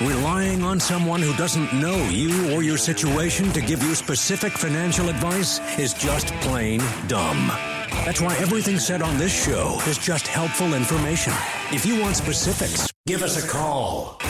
Relying 0.00 0.62
on 0.62 0.78
someone 0.78 1.20
who 1.20 1.34
doesn't 1.34 1.72
know 1.72 1.96
you 2.04 2.54
or 2.54 2.62
your 2.62 2.76
situation 2.78 3.50
to 3.50 3.60
give 3.60 3.82
you 3.82 3.96
specific 3.96 4.52
financial 4.52 5.08
advice 5.08 5.58
is 5.76 5.92
just 5.92 6.28
plain 6.34 6.80
dumb. 7.08 7.48
That's 8.04 8.20
why 8.20 8.36
everything 8.36 8.78
said 8.78 9.02
on 9.02 9.18
this 9.18 9.32
show 9.32 9.76
is 9.88 9.98
just 9.98 10.28
helpful 10.28 10.74
information. 10.74 11.32
If 11.72 11.84
you 11.84 12.00
want 12.00 12.14
specifics, 12.14 12.92
give 13.08 13.24
us 13.24 13.44
a 13.44 13.48
call. 13.48 14.20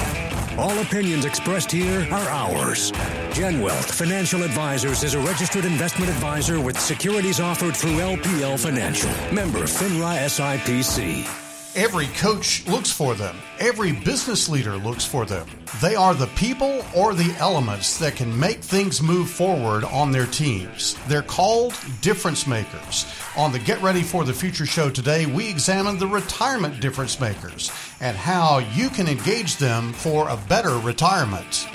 All 0.56 0.78
opinions 0.78 1.26
expressed 1.26 1.70
here 1.70 2.08
are 2.10 2.28
ours. 2.30 2.90
Gen 3.34 3.60
Wealth 3.60 3.92
Financial 3.94 4.42
Advisors 4.44 5.04
is 5.04 5.12
a 5.12 5.20
registered 5.20 5.66
investment 5.66 6.10
advisor 6.10 6.62
with 6.62 6.80
securities 6.80 7.40
offered 7.40 7.76
through 7.76 7.98
LPL 7.98 8.58
Financial. 8.58 9.10
Member 9.34 9.64
FINRA 9.64 10.16
SIPC. 10.28 11.47
Every 11.78 12.08
coach 12.08 12.66
looks 12.66 12.90
for 12.90 13.14
them. 13.14 13.36
Every 13.60 13.92
business 13.92 14.48
leader 14.48 14.76
looks 14.76 15.04
for 15.04 15.24
them. 15.24 15.46
They 15.80 15.94
are 15.94 16.12
the 16.12 16.26
people 16.34 16.84
or 16.92 17.14
the 17.14 17.32
elements 17.38 17.98
that 17.98 18.16
can 18.16 18.36
make 18.36 18.64
things 18.64 19.00
move 19.00 19.30
forward 19.30 19.84
on 19.84 20.10
their 20.10 20.26
teams. 20.26 20.96
They're 21.06 21.22
called 21.22 21.78
difference 22.00 22.48
makers. 22.48 23.06
On 23.36 23.52
the 23.52 23.60
Get 23.60 23.80
Ready 23.80 24.02
for 24.02 24.24
the 24.24 24.32
Future 24.32 24.66
show 24.66 24.90
today, 24.90 25.26
we 25.26 25.48
examine 25.48 26.00
the 26.00 26.08
retirement 26.08 26.80
difference 26.80 27.20
makers 27.20 27.70
and 28.00 28.16
how 28.16 28.58
you 28.58 28.88
can 28.88 29.06
engage 29.06 29.58
them 29.58 29.92
for 29.92 30.28
a 30.30 30.36
better 30.48 30.78
retirement. 30.78 31.68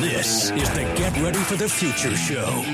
This 0.00 0.52
is 0.52 0.70
the 0.70 0.90
Get 0.96 1.14
Ready 1.18 1.40
for 1.40 1.56
the 1.56 1.68
Future 1.68 2.16
show. 2.16 2.64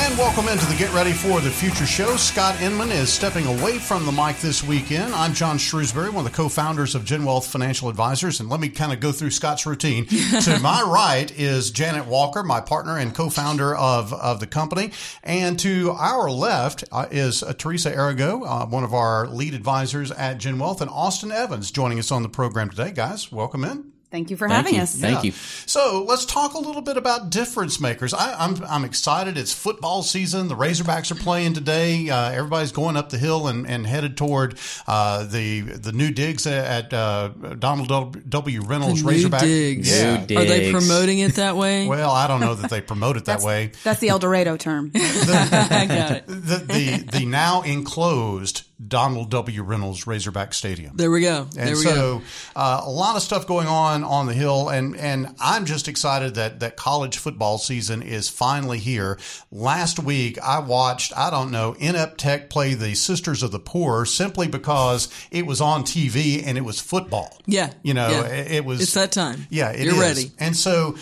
And 0.00 0.16
welcome 0.16 0.46
into 0.46 0.64
the 0.66 0.76
Get 0.76 0.94
Ready 0.94 1.12
for 1.12 1.40
the 1.40 1.50
Future 1.50 1.84
show. 1.84 2.14
Scott 2.14 2.60
Inman 2.62 2.92
is 2.92 3.12
stepping 3.12 3.46
away 3.46 3.80
from 3.80 4.06
the 4.06 4.12
mic 4.12 4.38
this 4.38 4.62
weekend. 4.62 5.12
I'm 5.12 5.34
John 5.34 5.58
Shrewsbury, 5.58 6.08
one 6.08 6.24
of 6.24 6.30
the 6.30 6.36
co 6.36 6.48
founders 6.48 6.94
of 6.94 7.04
Gen 7.04 7.24
Wealth 7.24 7.48
Financial 7.48 7.88
Advisors. 7.88 8.38
And 8.38 8.48
let 8.48 8.60
me 8.60 8.68
kind 8.68 8.92
of 8.92 9.00
go 9.00 9.10
through 9.10 9.32
Scott's 9.32 9.66
routine. 9.66 10.06
to 10.42 10.60
my 10.62 10.82
right 10.82 11.28
is 11.36 11.72
Janet 11.72 12.06
Walker, 12.06 12.44
my 12.44 12.60
partner 12.60 12.96
and 12.96 13.12
co 13.12 13.28
founder 13.28 13.74
of, 13.74 14.12
of 14.12 14.38
the 14.38 14.46
company. 14.46 14.92
And 15.24 15.58
to 15.58 15.90
our 15.90 16.30
left 16.30 16.84
uh, 16.92 17.06
is 17.10 17.42
uh, 17.42 17.52
Teresa 17.54 17.92
Arago, 17.92 18.44
uh, 18.44 18.66
one 18.66 18.84
of 18.84 18.94
our 18.94 19.26
lead 19.26 19.52
advisors 19.52 20.12
at 20.12 20.38
Gen 20.38 20.60
Wealth, 20.60 20.80
and 20.80 20.90
Austin 20.90 21.32
Evans 21.32 21.72
joining 21.72 21.98
us 21.98 22.12
on 22.12 22.22
the 22.22 22.28
program 22.28 22.70
today. 22.70 22.92
Guys, 22.92 23.32
welcome 23.32 23.64
in. 23.64 23.97
Thank 24.10 24.30
you 24.30 24.36
for 24.38 24.48
Thank 24.48 24.56
having 24.56 24.74
you. 24.76 24.82
us. 24.82 24.94
Thank 24.96 25.22
you. 25.24 25.32
So 25.32 26.02
let's 26.08 26.24
talk 26.24 26.54
a 26.54 26.58
little 26.58 26.80
bit 26.80 26.96
about 26.96 27.28
difference 27.28 27.78
makers. 27.78 28.14
I, 28.14 28.32
I'm 28.42 28.62
I'm 28.64 28.84
excited. 28.86 29.36
It's 29.36 29.52
football 29.52 30.02
season. 30.02 30.48
The 30.48 30.54
Razorbacks 30.54 31.10
are 31.10 31.14
playing 31.22 31.52
today. 31.52 32.08
Uh, 32.08 32.30
everybody's 32.30 32.72
going 32.72 32.96
up 32.96 33.10
the 33.10 33.18
hill 33.18 33.48
and, 33.48 33.66
and 33.68 33.86
headed 33.86 34.16
toward 34.16 34.58
uh, 34.86 35.24
the 35.24 35.60
the 35.60 35.92
new 35.92 36.10
digs 36.10 36.46
at 36.46 36.92
uh, 36.94 37.28
Donald 37.58 38.30
W. 38.30 38.62
Reynolds 38.62 39.02
New 39.02 39.10
Razorback. 39.10 39.42
digs. 39.42 39.90
Yeah. 39.90 40.24
New 40.26 40.36
Are 40.38 40.44
they 40.44 40.70
promoting 40.72 41.18
it 41.18 41.34
that 41.34 41.56
way? 41.56 41.86
Well, 41.98 42.10
I 42.10 42.26
don't 42.28 42.40
know 42.40 42.54
that 42.54 42.70
they 42.70 42.80
promote 42.80 43.16
it 43.16 43.24
that 43.26 43.34
That's, 43.34 43.44
way. 43.44 43.72
that's 43.84 44.00
the 44.00 44.08
El 44.08 44.18
Dorado 44.18 44.56
term. 44.56 44.90
I 44.94 45.86
got 45.88 46.10
it. 46.12 46.26
The, 46.26 46.64
the 46.66 47.18
the 47.18 47.26
now 47.26 47.62
enclosed 47.62 48.62
Donald 48.86 49.30
W. 49.30 49.62
Reynolds 49.62 50.06
Razorback 50.06 50.54
Stadium. 50.54 50.96
There 50.96 51.10
we 51.10 51.20
go. 51.22 51.44
There 51.52 51.66
And 51.66 51.76
we 51.76 51.82
go. 51.84 51.90
so, 51.90 52.22
uh, 52.54 52.82
a 52.84 52.90
lot 52.90 53.16
of 53.16 53.22
stuff 53.22 53.46
going 53.46 53.66
on 53.66 54.04
on 54.04 54.26
the 54.26 54.34
hill, 54.34 54.68
and 54.68 54.96
and 54.96 55.34
I'm 55.40 55.64
just 55.64 55.88
excited 55.88 56.36
that 56.36 56.60
that 56.60 56.76
college 56.76 57.18
football 57.18 57.58
season 57.58 58.02
is 58.02 58.28
finally 58.28 58.78
here. 58.78 59.18
Last 59.50 59.98
week, 59.98 60.38
I 60.40 60.60
watched 60.60 61.12
I 61.16 61.30
don't 61.30 61.50
know 61.50 61.74
Inept 61.78 62.18
Tech 62.18 62.50
play 62.50 62.74
the 62.74 62.94
Sisters 62.94 63.42
of 63.42 63.50
the 63.50 63.58
Poor 63.58 64.04
simply 64.04 64.46
because 64.46 65.08
it 65.32 65.44
was 65.46 65.60
on 65.60 65.82
TV 65.82 66.42
and 66.46 66.56
it 66.56 66.62
was 66.64 66.78
football. 66.80 67.36
Yeah. 67.46 67.72
you 67.82 67.94
know, 67.94 68.08
Yeah. 68.10 68.26
it, 68.26 68.52
it 68.52 68.64
was. 68.64 68.80
It's 68.80 68.94
that 68.94 69.10
time. 69.10 69.46
Yeah, 69.50 69.70
it 69.70 69.84
You're 69.86 69.94
is. 69.94 70.00
ready. 70.00 70.30
And 70.38 70.56
so. 70.56 70.96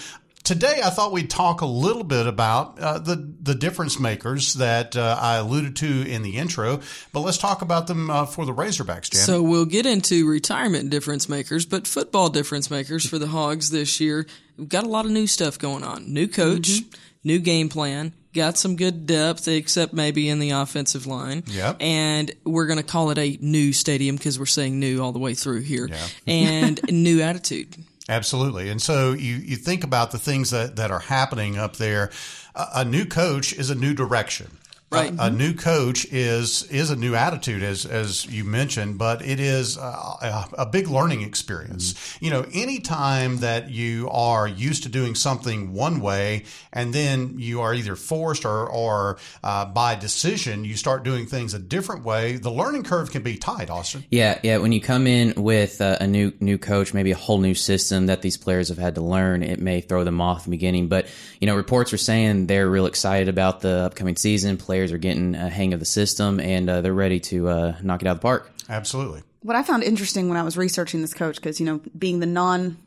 Today, 0.46 0.80
I 0.84 0.90
thought 0.90 1.10
we'd 1.10 1.28
talk 1.28 1.60
a 1.60 1.66
little 1.66 2.04
bit 2.04 2.28
about 2.28 2.78
uh, 2.78 3.00
the 3.00 3.16
the 3.42 3.54
difference 3.56 3.98
makers 3.98 4.54
that 4.54 4.94
uh, 4.96 5.18
I 5.20 5.38
alluded 5.38 5.74
to 5.76 6.08
in 6.08 6.22
the 6.22 6.36
intro, 6.36 6.80
but 7.12 7.20
let's 7.22 7.36
talk 7.36 7.62
about 7.62 7.88
them 7.88 8.10
uh, 8.10 8.26
for 8.26 8.46
the 8.46 8.52
Razorbacks, 8.54 9.10
Jan. 9.10 9.22
So 9.22 9.42
we'll 9.42 9.64
get 9.64 9.86
into 9.86 10.24
retirement 10.28 10.88
difference 10.90 11.28
makers, 11.28 11.66
but 11.66 11.88
football 11.88 12.28
difference 12.28 12.70
makers 12.70 13.04
for 13.04 13.18
the 13.18 13.26
Hogs 13.26 13.70
this 13.70 14.00
year. 14.00 14.24
We've 14.56 14.68
got 14.68 14.84
a 14.84 14.88
lot 14.88 15.04
of 15.04 15.10
new 15.10 15.26
stuff 15.26 15.58
going 15.58 15.82
on. 15.82 16.12
New 16.12 16.28
coach, 16.28 16.68
Mm-hmm. 16.68 16.96
new 17.24 17.38
game 17.40 17.68
plan, 17.68 18.12
got 18.32 18.56
some 18.56 18.76
good 18.76 19.04
depth, 19.04 19.48
except 19.48 19.92
maybe 19.94 20.28
in 20.28 20.38
the 20.38 20.50
offensive 20.50 21.08
line. 21.08 21.42
Yep. 21.48 21.78
And 21.80 22.30
we're 22.44 22.66
going 22.66 22.78
to 22.78 22.84
call 22.84 23.10
it 23.10 23.18
a 23.18 23.36
new 23.40 23.72
stadium 23.72 24.14
because 24.14 24.38
we're 24.38 24.46
saying 24.46 24.78
new 24.78 25.02
all 25.02 25.10
the 25.10 25.18
way 25.18 25.34
through 25.34 25.62
here. 25.62 25.88
and 26.24 26.80
new 26.88 27.20
attitude. 27.20 27.74
Absolutely. 28.08 28.70
And 28.70 28.80
so 28.80 29.12
you, 29.12 29.36
you 29.36 29.56
think 29.56 29.82
about 29.82 30.12
the 30.12 30.18
things 30.18 30.50
that, 30.50 30.76
that 30.76 30.90
are 30.90 31.00
happening 31.00 31.58
up 31.58 31.76
there. 31.76 32.10
A, 32.54 32.66
a 32.76 32.84
new 32.84 33.04
coach 33.04 33.52
is 33.52 33.68
a 33.68 33.74
new 33.74 33.94
direction. 33.94 34.58
Right. 34.96 35.14
A, 35.18 35.24
a 35.24 35.30
new 35.30 35.54
coach 35.54 36.06
is 36.06 36.64
is 36.64 36.90
a 36.90 36.96
new 36.96 37.14
attitude, 37.14 37.62
as 37.62 37.86
as 37.86 38.26
you 38.26 38.44
mentioned, 38.44 38.98
but 38.98 39.24
it 39.24 39.40
is 39.40 39.76
a, 39.76 39.80
a, 39.80 40.48
a 40.58 40.66
big 40.66 40.88
learning 40.88 41.22
experience. 41.22 42.16
You 42.20 42.30
know, 42.30 42.46
anytime 42.52 43.38
that 43.38 43.70
you 43.70 44.08
are 44.10 44.46
used 44.48 44.84
to 44.84 44.88
doing 44.88 45.14
something 45.14 45.72
one 45.72 46.00
way, 46.00 46.44
and 46.72 46.92
then 46.92 47.38
you 47.38 47.60
are 47.60 47.74
either 47.74 47.96
forced 47.96 48.44
or 48.44 48.68
or 48.68 49.18
uh, 49.42 49.64
by 49.66 49.94
decision 49.94 50.64
you 50.64 50.76
start 50.76 51.04
doing 51.04 51.26
things 51.26 51.54
a 51.54 51.58
different 51.58 52.04
way, 52.04 52.36
the 52.36 52.50
learning 52.50 52.84
curve 52.84 53.10
can 53.10 53.22
be 53.22 53.36
tight. 53.36 53.70
Austin. 53.70 54.04
Yeah, 54.10 54.38
yeah. 54.42 54.58
When 54.58 54.72
you 54.72 54.80
come 54.80 55.06
in 55.06 55.34
with 55.36 55.80
uh, 55.80 55.98
a 56.00 56.06
new 56.06 56.32
new 56.40 56.58
coach, 56.58 56.94
maybe 56.94 57.10
a 57.10 57.16
whole 57.16 57.38
new 57.38 57.54
system 57.54 58.06
that 58.06 58.22
these 58.22 58.36
players 58.36 58.68
have 58.68 58.78
had 58.78 58.94
to 58.94 59.00
learn, 59.00 59.42
it 59.42 59.60
may 59.60 59.80
throw 59.80 60.04
them 60.04 60.20
off 60.20 60.46
in 60.46 60.50
the 60.50 60.56
beginning. 60.56 60.88
But 60.88 61.06
you 61.40 61.46
know, 61.46 61.56
reports 61.56 61.92
are 61.92 61.98
saying 61.98 62.46
they're 62.46 62.68
real 62.68 62.86
excited 62.86 63.28
about 63.28 63.60
the 63.60 63.84
upcoming 63.86 64.16
season. 64.16 64.56
Players 64.56 64.85
are 64.92 64.98
getting 64.98 65.34
a 65.34 65.48
hang 65.48 65.72
of 65.72 65.80
the 65.80 65.86
system, 65.86 66.40
and 66.40 66.68
uh, 66.68 66.80
they're 66.80 66.92
ready 66.94 67.20
to 67.20 67.48
uh, 67.48 67.76
knock 67.82 68.02
it 68.02 68.08
out 68.08 68.12
of 68.12 68.18
the 68.18 68.22
park. 68.22 68.50
Absolutely. 68.68 69.22
what 69.42 69.54
I 69.56 69.62
found 69.62 69.82
interesting 69.84 70.28
when 70.28 70.36
I 70.36 70.42
was 70.42 70.56
researching 70.56 71.00
this 71.00 71.14
coach, 71.14 71.36
because, 71.36 71.60
you 71.60 71.66
know, 71.66 71.80
being 71.98 72.20
the 72.20 72.26
non 72.26 72.78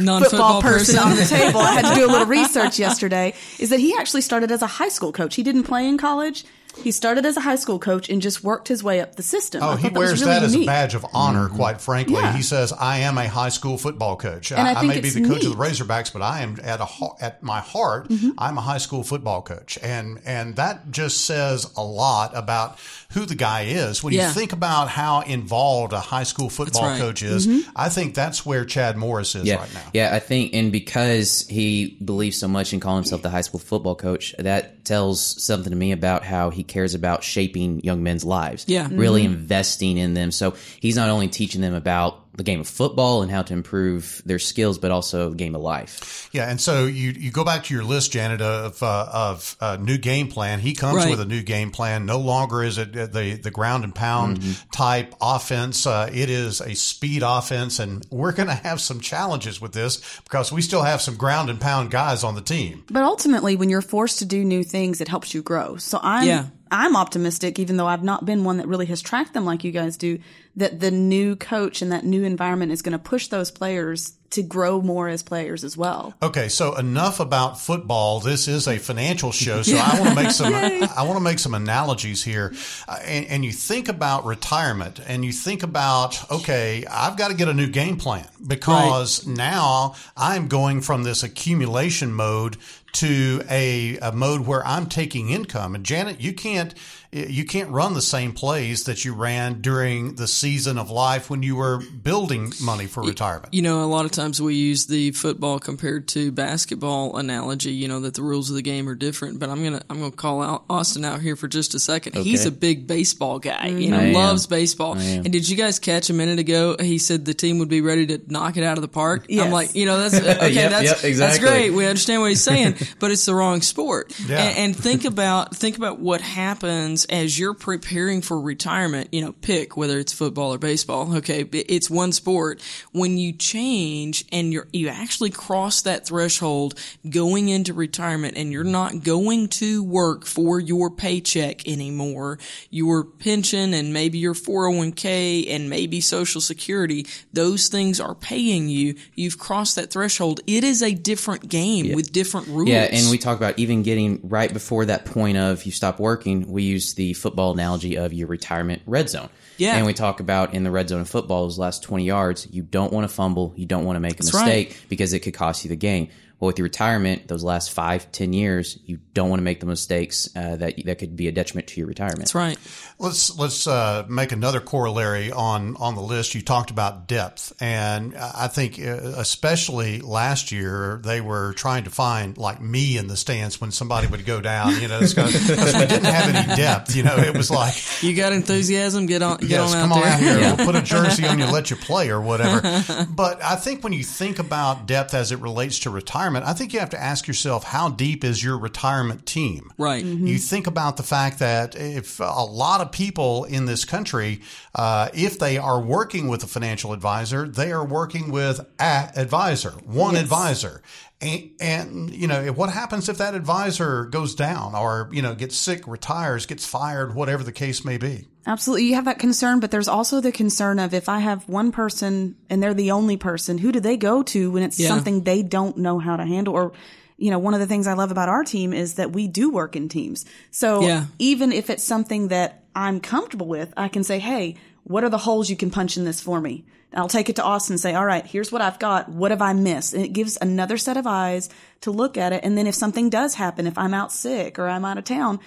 Non-football 0.00 0.60
football 0.60 0.62
person, 0.62 0.96
person. 0.96 1.10
on 1.12 1.16
the 1.16 1.24
table, 1.24 1.60
I 1.60 1.70
had 1.72 1.88
to 1.88 1.94
do 1.94 2.06
a 2.06 2.10
little 2.10 2.26
research 2.40 2.76
yesterday, 2.76 3.34
is 3.60 3.70
that 3.70 3.78
he 3.78 3.94
actually 3.96 4.20
started 4.22 4.50
as 4.50 4.60
a 4.60 4.66
high 4.66 4.88
school 4.88 5.12
coach. 5.12 5.36
He 5.36 5.44
didn't 5.44 5.62
play 5.62 5.86
in 5.86 5.96
college. 5.96 6.44
He 6.82 6.92
started 6.92 7.26
as 7.26 7.36
a 7.36 7.40
high 7.40 7.56
school 7.56 7.78
coach 7.78 8.08
and 8.08 8.22
just 8.22 8.44
worked 8.44 8.68
his 8.68 8.82
way 8.84 9.00
up 9.00 9.16
the 9.16 9.22
system. 9.22 9.62
Oh, 9.62 9.70
thought 9.70 9.78
he 9.80 9.88
that 9.88 9.98
wears 9.98 10.20
really 10.20 10.34
that 10.34 10.42
as 10.44 10.54
a 10.54 10.58
neat. 10.58 10.66
badge 10.66 10.94
of 10.94 11.04
honor, 11.12 11.48
quite 11.48 11.80
frankly. 11.80 12.14
Yeah. 12.14 12.32
He 12.36 12.42
says, 12.42 12.72
I 12.72 12.98
am 12.98 13.18
a 13.18 13.26
high 13.28 13.48
school 13.48 13.76
football 13.78 14.16
coach. 14.16 14.52
And 14.52 14.60
I 14.60 14.74
think 14.80 14.94
may 14.94 15.00
be 15.00 15.10
the 15.10 15.22
coach 15.26 15.44
of 15.44 15.56
the. 15.56 15.64
Razorbacks, 15.64 16.12
but 16.12 16.22
I 16.22 16.42
am 16.42 16.58
at 16.62 16.80
a 16.80 16.86
at 17.20 17.42
my 17.42 17.60
heart, 17.60 18.08
Mm-hmm. 18.08 18.30
I'm 18.38 18.58
a 18.58 18.60
high 18.60 18.78
school 18.78 19.02
football 19.02 19.42
coach. 19.42 19.78
And 19.82 20.20
and 20.26 20.56
that 20.56 20.90
just 20.90 21.24
says 21.24 21.70
a 21.76 21.82
lot 21.82 22.36
about 22.36 22.78
who 23.12 23.24
the 23.26 23.34
guy 23.34 23.62
is. 23.62 24.04
When 24.04 24.12
Yeah. 24.12 24.28
you 24.28 24.34
think 24.34 24.52
about 24.52 24.88
how 24.88 25.22
involved 25.22 25.92
a 25.92 26.00
high 26.00 26.22
school 26.24 26.50
football 26.50 26.82
right. 26.90 27.00
coach 27.00 27.22
is, 27.22 27.46
Mm-hmm. 27.46 27.70
I 27.74 27.88
think 27.88 28.14
that's 28.14 28.44
where 28.46 28.64
Chad 28.64 28.96
Morris 28.96 29.34
is 29.34 29.44
Yeah, 29.44 29.56
right 29.56 29.74
now. 29.74 29.90
yeah. 29.92 30.14
I 30.14 30.18
think, 30.20 30.54
and 30.54 30.70
because 30.70 31.46
he 31.48 31.96
believes 32.04 32.38
so 32.38 32.48
much 32.48 32.72
in 32.72 32.80
calling 32.80 33.02
himself 33.02 33.22
the 33.22 33.30
high 33.30 33.40
school 33.40 33.60
football 33.60 33.94
coach, 33.94 34.34
that 34.38 34.75
tells 34.86 35.20
something 35.42 35.70
to 35.70 35.76
me 35.76 35.92
about 35.92 36.24
how 36.24 36.50
he 36.50 36.62
cares 36.62 36.94
about 36.94 37.22
shaping 37.22 37.80
young 37.82 38.02
men's 38.02 38.24
lives. 38.24 38.64
Yeah. 38.68 38.88
really 38.90 39.24
mm-hmm. 39.24 39.34
investing 39.34 39.98
in 39.98 40.14
them. 40.14 40.30
So 40.30 40.54
he's 40.80 40.96
not 40.96 41.10
only 41.10 41.28
teaching 41.28 41.60
them 41.60 41.74
about 41.74 42.25
the 42.36 42.42
game 42.42 42.60
of 42.60 42.68
football 42.68 43.22
and 43.22 43.30
how 43.30 43.42
to 43.42 43.52
improve 43.54 44.22
their 44.26 44.38
skills, 44.38 44.78
but 44.78 44.90
also 44.90 45.30
the 45.30 45.36
game 45.36 45.54
of 45.54 45.62
life. 45.62 46.28
Yeah, 46.32 46.48
and 46.50 46.60
so 46.60 46.84
you 46.86 47.10
you 47.10 47.30
go 47.30 47.44
back 47.44 47.64
to 47.64 47.74
your 47.74 47.82
list, 47.84 48.12
Janet, 48.12 48.40
of 48.42 48.82
uh, 48.82 49.08
of 49.12 49.56
uh, 49.60 49.76
new 49.80 49.98
game 49.98 50.28
plan. 50.28 50.60
He 50.60 50.74
comes 50.74 50.96
Right. 50.96 51.10
with 51.10 51.20
a 51.20 51.24
new 51.24 51.42
game 51.42 51.70
plan. 51.70 52.06
No 52.06 52.18
longer 52.18 52.62
is 52.62 52.78
it 52.78 52.92
the 52.92 53.40
the 53.42 53.50
ground 53.50 53.84
and 53.84 53.94
pound 53.94 54.38
Mm-hmm. 54.40 54.70
type 54.70 55.14
offense. 55.20 55.86
Uh, 55.86 56.10
it 56.12 56.30
is 56.30 56.60
a 56.60 56.74
speed 56.74 57.22
offense, 57.24 57.78
and 57.78 58.06
we're 58.10 58.32
going 58.32 58.48
to 58.48 58.54
have 58.54 58.80
some 58.80 59.00
challenges 59.00 59.60
with 59.60 59.72
this 59.72 60.00
because 60.24 60.52
we 60.52 60.60
still 60.62 60.82
have 60.82 61.00
some 61.00 61.16
ground 61.16 61.48
and 61.50 61.60
pound 61.60 61.90
guys 61.90 62.22
on 62.24 62.34
the 62.34 62.40
team. 62.42 62.84
But 62.90 63.02
ultimately, 63.02 63.56
when 63.56 63.70
you're 63.70 63.82
forced 63.82 64.18
to 64.18 64.24
do 64.24 64.44
new 64.44 64.62
things, 64.64 65.00
it 65.00 65.08
helps 65.08 65.32
you 65.34 65.42
grow. 65.42 65.76
So 65.76 65.98
I'm 66.02 66.26
Yeah. 66.26 66.44
I'm 66.68 66.96
optimistic, 66.96 67.60
even 67.60 67.76
though 67.76 67.86
I've 67.86 68.02
not 68.02 68.24
been 68.24 68.42
one 68.42 68.56
that 68.56 68.66
really 68.66 68.86
has 68.86 69.00
tracked 69.00 69.32
them 69.34 69.44
like 69.44 69.62
you 69.62 69.70
guys 69.70 69.96
do, 69.96 70.18
that 70.56 70.80
the 70.80 70.90
new 70.90 71.36
coach 71.36 71.82
and 71.82 71.92
that 71.92 72.04
new 72.04 72.24
environment 72.24 72.72
is 72.72 72.82
going 72.82 72.92
to 72.92 72.98
push 72.98 73.28
those 73.28 73.50
players 73.50 74.14
to 74.30 74.42
grow 74.42 74.80
more 74.80 75.08
as 75.08 75.22
players 75.22 75.62
as 75.62 75.76
well. 75.76 76.14
Okay, 76.22 76.48
so 76.48 76.74
enough 76.74 77.20
about 77.20 77.60
football. 77.60 78.20
This 78.20 78.48
is 78.48 78.66
a 78.66 78.78
financial 78.78 79.32
show, 79.32 79.62
so 79.62 79.76
I 79.76 80.00
want 80.00 80.10
to 80.10 80.14
make 80.14 80.30
some 80.32 80.52
I 80.54 81.02
want 81.02 81.16
to 81.16 81.22
make 81.22 81.38
some 81.38 81.54
analogies 81.54 82.24
here. 82.24 82.52
Uh, 82.88 82.98
and, 83.04 83.26
and 83.26 83.44
you 83.44 83.52
think 83.52 83.88
about 83.88 84.24
retirement, 84.24 85.00
and 85.06 85.24
you 85.24 85.32
think 85.32 85.62
about 85.62 86.30
okay, 86.30 86.84
I've 86.90 87.16
got 87.16 87.28
to 87.28 87.36
get 87.36 87.48
a 87.48 87.54
new 87.54 87.68
game 87.68 87.96
plan 87.96 88.26
because 88.44 89.26
now 89.26 89.94
I'm 90.16 90.48
going 90.48 90.80
from 90.80 91.04
this 91.04 91.22
accumulation 91.22 92.12
mode 92.12 92.56
to 92.96 93.42
a, 93.50 93.98
a 93.98 94.12
mode 94.12 94.46
where 94.46 94.66
I'm 94.66 94.86
taking 94.86 95.28
income. 95.28 95.74
And 95.74 95.84
Janet, 95.84 96.20
you 96.20 96.32
can't 96.32 96.74
you 97.12 97.44
can't 97.44 97.70
run 97.70 97.94
the 97.94 98.02
same 98.02 98.32
plays 98.32 98.84
that 98.84 99.04
you 99.04 99.14
ran 99.14 99.60
during 99.60 100.16
the 100.16 100.26
season 100.26 100.78
of 100.78 100.90
life 100.90 101.30
when 101.30 101.42
you 101.42 101.56
were 101.56 101.80
building 102.02 102.52
money 102.60 102.86
for 102.86 103.02
retirement. 103.02 103.54
You 103.54 103.62
know, 103.62 103.82
a 103.82 103.86
lot 103.86 104.04
of 104.04 104.10
times 104.10 104.40
we 104.40 104.54
use 104.54 104.86
the 104.86 105.12
football 105.12 105.58
compared 105.58 106.08
to 106.08 106.32
basketball 106.32 107.16
analogy. 107.16 107.72
You 107.72 107.88
know 107.88 108.00
that 108.00 108.14
the 108.14 108.22
rules 108.22 108.50
of 108.50 108.56
the 108.56 108.62
game 108.62 108.88
are 108.88 108.94
different. 108.94 109.38
But 109.38 109.50
I'm 109.50 109.62
gonna 109.62 109.82
I'm 109.88 109.98
gonna 109.98 110.10
call 110.10 110.42
out 110.42 110.64
Austin 110.68 111.04
out 111.04 111.20
here 111.20 111.36
for 111.36 111.48
just 111.48 111.74
a 111.74 111.80
second. 111.80 112.16
Okay. 112.16 112.28
He's 112.28 112.46
a 112.46 112.50
big 112.50 112.86
baseball 112.86 113.38
guy. 113.38 113.68
You 113.68 113.90
know, 113.90 113.98
I 113.98 114.02
am. 114.04 114.12
loves 114.12 114.46
baseball. 114.46 114.96
And 114.96 115.30
did 115.30 115.48
you 115.48 115.56
guys 115.56 115.78
catch 115.78 116.10
a 116.10 116.14
minute 116.14 116.38
ago? 116.38 116.76
He 116.78 116.98
said 116.98 117.24
the 117.24 117.34
team 117.34 117.58
would 117.58 117.68
be 117.68 117.80
ready 117.80 118.06
to 118.06 118.20
knock 118.26 118.56
it 118.56 118.64
out 118.64 118.78
of 118.78 118.82
the 118.82 118.88
park. 118.88 119.26
Yes. 119.28 119.44
I'm 119.44 119.52
like, 119.52 119.74
you 119.74 119.86
know, 119.86 119.98
that's 119.98 120.14
okay. 120.14 120.56
Yep, 120.56 120.70
that's 120.70 121.04
yep, 121.04 121.14
that's 121.16 121.38
great. 121.38 121.70
We 121.70 121.86
understand 121.86 122.22
what 122.22 122.30
he's 122.30 122.42
saying, 122.42 122.76
but 122.98 123.10
it's 123.10 123.26
the 123.26 123.34
wrong 123.34 123.60
sport. 123.60 124.18
Yeah. 124.26 124.38
And, 124.38 124.58
and 124.58 124.76
think 124.76 125.04
about 125.04 125.54
think 125.54 125.76
about 125.76 125.98
what 125.98 126.22
happens 126.22 126.95
as 127.04 127.38
you're 127.38 127.54
preparing 127.54 128.22
for 128.22 128.40
retirement. 128.40 129.08
You 129.12 129.22
know, 129.22 129.32
pick 129.32 129.76
whether 129.76 129.98
it's 129.98 130.12
football 130.12 130.54
or 130.54 130.58
baseball. 130.58 131.16
Okay, 131.16 131.42
it's 131.52 131.90
one 131.90 132.12
sport. 132.12 132.62
When 132.92 133.18
you 133.18 133.32
change 133.32 134.24
and 134.32 134.52
you're 134.52 134.68
you 134.72 134.88
actually 134.88 135.30
cross 135.30 135.82
that 135.82 136.06
threshold 136.06 136.78
going 137.08 137.48
into 137.48 137.74
retirement, 137.74 138.36
and 138.36 138.52
you're 138.52 138.64
not 138.64 139.02
going 139.02 139.48
to 139.48 139.82
work 139.82 140.26
for 140.26 140.58
your 140.58 140.90
paycheck 140.90 141.66
anymore, 141.68 142.38
your 142.70 143.04
pension 143.04 143.74
and 143.74 143.92
maybe 143.92 144.18
your 144.18 144.34
401k 144.34 145.50
and 145.50 145.68
maybe 145.70 146.00
Social 146.00 146.40
Security, 146.40 147.06
those 147.32 147.68
things 147.68 148.00
are 148.00 148.14
paying 148.14 148.68
you. 148.68 148.94
You've 149.14 149.38
crossed 149.38 149.76
that 149.76 149.90
threshold. 149.90 150.40
It 150.46 150.64
is 150.64 150.82
a 150.82 150.94
different 150.94 151.48
game 151.48 151.94
with 151.94 152.12
different 152.12 152.48
rules. 152.48 152.68
Yeah, 152.68 152.88
and 152.90 153.10
we 153.10 153.18
talk 153.18 153.36
about 153.36 153.58
even 153.58 153.82
getting 153.82 154.20
right 154.22 154.52
before 154.52 154.84
that 154.86 155.04
point 155.04 155.36
of 155.36 155.64
you 155.64 155.72
stop 155.72 155.98
working. 155.98 156.50
We 156.50 156.62
use 156.62 156.85
the 156.94 157.12
football 157.14 157.52
analogy 157.52 157.96
of 157.96 158.12
your 158.12 158.28
retirement 158.28 158.82
red 158.86 159.08
zone. 159.08 159.28
Yeah. 159.58 159.76
And 159.76 159.86
we 159.86 159.94
talk 159.94 160.20
about 160.20 160.54
in 160.54 160.64
the 160.64 160.70
red 160.70 160.88
zone 160.88 161.00
of 161.00 161.08
football, 161.08 161.44
those 161.44 161.58
last 161.58 161.82
20 161.82 162.04
yards, 162.04 162.46
you 162.50 162.62
don't 162.62 162.92
want 162.92 163.08
to 163.08 163.14
fumble, 163.14 163.52
you 163.56 163.66
don't 163.66 163.84
want 163.84 163.96
to 163.96 164.00
make 164.00 164.14
a 164.14 164.16
That's 164.16 164.32
mistake 164.32 164.68
right. 164.68 164.84
because 164.88 165.12
it 165.12 165.20
could 165.20 165.34
cost 165.34 165.64
you 165.64 165.68
the 165.68 165.76
game. 165.76 166.08
Well, 166.38 166.48
with 166.48 166.58
your 166.58 166.64
retirement, 166.64 167.28
those 167.28 167.42
last 167.42 167.72
five, 167.72 168.12
ten 168.12 168.34
years, 168.34 168.78
you 168.84 168.98
don't 169.14 169.30
want 169.30 169.40
to 169.40 169.44
make 169.44 169.60
the 169.60 169.66
mistakes 169.66 170.28
uh, 170.36 170.56
that 170.56 170.74
that 170.84 170.98
could 170.98 171.16
be 171.16 171.28
a 171.28 171.32
detriment 171.32 171.68
to 171.68 171.80
your 171.80 171.86
retirement. 171.86 172.18
That's 172.18 172.34
right. 172.34 172.58
Let's 172.98 173.38
let's 173.38 173.66
uh, 173.66 174.04
make 174.08 174.32
another 174.32 174.60
corollary 174.60 175.32
on 175.32 175.76
on 175.78 175.94
the 175.94 176.02
list. 176.02 176.34
You 176.34 176.42
talked 176.42 176.70
about 176.70 177.08
depth, 177.08 177.54
and 177.58 178.14
I 178.14 178.48
think 178.48 178.78
uh, 178.78 179.14
especially 179.16 180.00
last 180.02 180.52
year 180.52 181.00
they 181.02 181.22
were 181.22 181.54
trying 181.54 181.84
to 181.84 181.90
find 181.90 182.36
like 182.36 182.60
me 182.60 182.98
in 182.98 183.06
the 183.06 183.16
stands 183.16 183.58
when 183.58 183.70
somebody 183.70 184.06
would 184.06 184.26
go 184.26 184.42
down. 184.42 184.78
You 184.78 184.88
know, 184.88 184.98
it's 185.00 185.14
kind 185.14 185.34
of- 185.34 185.46
because 185.46 185.74
we 185.74 185.86
didn't 185.86 186.04
have 186.04 186.34
any 186.34 186.54
depth. 186.56 186.94
You 186.94 187.02
know, 187.04 187.16
it 187.16 187.34
was 187.34 187.50
like 187.50 187.74
You 188.02 188.14
got 188.14 188.34
enthusiasm? 188.34 189.06
Get 189.06 189.22
on, 189.22 189.38
get 189.38 189.50
yes, 189.50 189.72
on 189.72 189.78
out 189.78 189.80
come 189.88 190.00
there. 190.00 190.06
on 190.06 190.12
out 190.12 190.20
here. 190.20 190.38
We'll 190.56 190.66
put 190.72 190.76
a 190.76 190.82
jersey 190.82 191.26
on 191.26 191.38
you, 191.38 191.46
let 191.46 191.70
you 191.70 191.76
play 191.76 192.10
or 192.10 192.20
whatever. 192.20 192.60
But 193.08 193.42
I 193.42 193.56
think 193.56 193.82
when 193.82 193.94
you 193.94 194.04
think 194.04 194.38
about 194.38 194.86
depth 194.86 195.14
as 195.14 195.32
it 195.32 195.38
relates 195.38 195.78
to 195.80 195.90
retirement, 195.90 196.25
I 196.34 196.52
think 196.52 196.72
you 196.72 196.80
have 196.80 196.90
to 196.90 197.00
ask 197.00 197.28
yourself 197.28 197.64
how 197.64 197.88
deep 197.90 198.24
is 198.24 198.42
your 198.42 198.58
retirement 198.58 199.26
team. 199.26 199.70
Right. 199.78 200.04
You 200.04 200.38
think 200.38 200.66
about 200.66 200.96
the 200.96 201.02
fact 201.02 201.38
that 201.38 201.76
if 201.76 202.18
a 202.20 202.24
lot 202.44 202.80
of 202.80 202.90
people 202.90 203.44
in 203.44 203.66
this 203.66 203.84
country, 203.84 204.40
uh, 204.74 205.08
if 205.14 205.38
they 205.38 205.58
are 205.58 205.80
working 205.80 206.26
with 206.28 206.42
a 206.42 206.46
financial 206.46 206.92
advisor, 206.92 207.46
they 207.46 207.70
are 207.70 207.84
working 207.84 208.30
with 208.30 208.60
a 208.80 209.12
advisor, 209.16 209.70
one 209.84 210.14
Yes. 210.14 210.22
advisor. 210.24 210.82
And, 211.20 211.50
and, 211.60 212.10
you 212.10 212.26
know, 212.26 212.48
what 212.52 212.68
happens 212.68 213.08
if 213.08 213.16
that 213.18 213.34
advisor 213.34 214.04
goes 214.04 214.34
down 214.34 214.74
or, 214.74 215.08
you 215.12 215.22
know, 215.22 215.34
gets 215.34 215.56
sick, 215.56 215.86
retires, 215.86 216.44
gets 216.44 216.66
fired, 216.66 217.14
whatever 217.14 217.42
the 217.42 217.52
case 217.52 217.86
may 217.86 217.96
be? 217.96 218.28
Absolutely. 218.46 218.84
You 218.86 218.96
have 218.96 219.06
that 219.06 219.18
concern, 219.18 219.58
but 219.60 219.70
there's 219.70 219.88
also 219.88 220.20
the 220.20 220.30
concern 220.30 220.78
of 220.78 220.92
if 220.92 221.08
I 221.08 221.20
have 221.20 221.48
one 221.48 221.72
person 221.72 222.36
and 222.50 222.62
they're 222.62 222.74
the 222.74 222.90
only 222.90 223.16
person, 223.16 223.56
who 223.56 223.72
do 223.72 223.80
they 223.80 223.96
go 223.96 224.22
to 224.24 224.50
when 224.50 224.62
it's 224.62 224.78
Yeah. 224.78 224.88
something 224.88 225.22
they 225.22 225.42
don't 225.42 225.78
know 225.78 225.98
how 225.98 226.16
to 226.16 226.24
handle? 226.24 226.52
Or, 226.54 226.72
you 227.16 227.30
know, 227.30 227.38
one 227.38 227.54
of 227.54 227.60
the 227.60 227.66
things 227.66 227.86
I 227.86 227.94
love 227.94 228.10
about 228.10 228.28
our 228.28 228.44
team 228.44 228.74
is 228.74 228.94
that 228.94 229.12
we 229.12 229.26
do 229.26 229.50
work 229.50 229.74
in 229.74 229.88
teams. 229.88 230.26
So 230.50 230.82
Yeah. 230.82 231.06
even 231.18 231.50
if 231.50 231.70
it's 231.70 231.82
something 231.82 232.28
that 232.28 232.64
I'm 232.74 233.00
comfortable 233.00 233.46
with, 233.48 233.72
I 233.74 233.88
can 233.88 234.04
say, 234.04 234.18
Hey, 234.18 234.56
what 234.86 235.02
are 235.02 235.08
the 235.10 235.18
holes 235.18 235.50
you 235.50 235.56
can 235.56 235.70
punch 235.70 235.96
in 235.96 236.04
this 236.04 236.20
for 236.20 236.40
me? 236.40 236.64
I'll 236.94 237.08
take 237.08 237.28
it 237.28 237.36
to 237.36 237.42
Austin 237.42 237.74
and 237.74 237.80
say, 237.80 237.94
all 237.94 238.06
right, 238.06 238.24
here's 238.24 238.52
what 238.52 238.62
I've 238.62 238.78
got. 238.78 239.08
What 239.08 239.32
have 239.32 239.42
I 239.42 239.52
missed? 239.52 239.92
And 239.92 240.04
it 240.04 240.12
gives 240.12 240.38
another 240.40 240.78
set 240.78 240.96
of 240.96 241.06
eyes 241.06 241.50
to 241.80 241.90
look 241.90 242.16
at 242.16 242.32
it. 242.32 242.44
And 242.44 242.56
then 242.56 242.68
if 242.68 242.74
something 242.76 243.10
does 243.10 243.34
happen, 243.34 243.66
if 243.66 243.76
I'm 243.76 243.92
out 243.92 244.12
sick 244.12 244.58
or 244.58 244.68
I'm 244.68 244.84
out 244.84 244.96
of 244.96 245.04
town, 245.04 245.40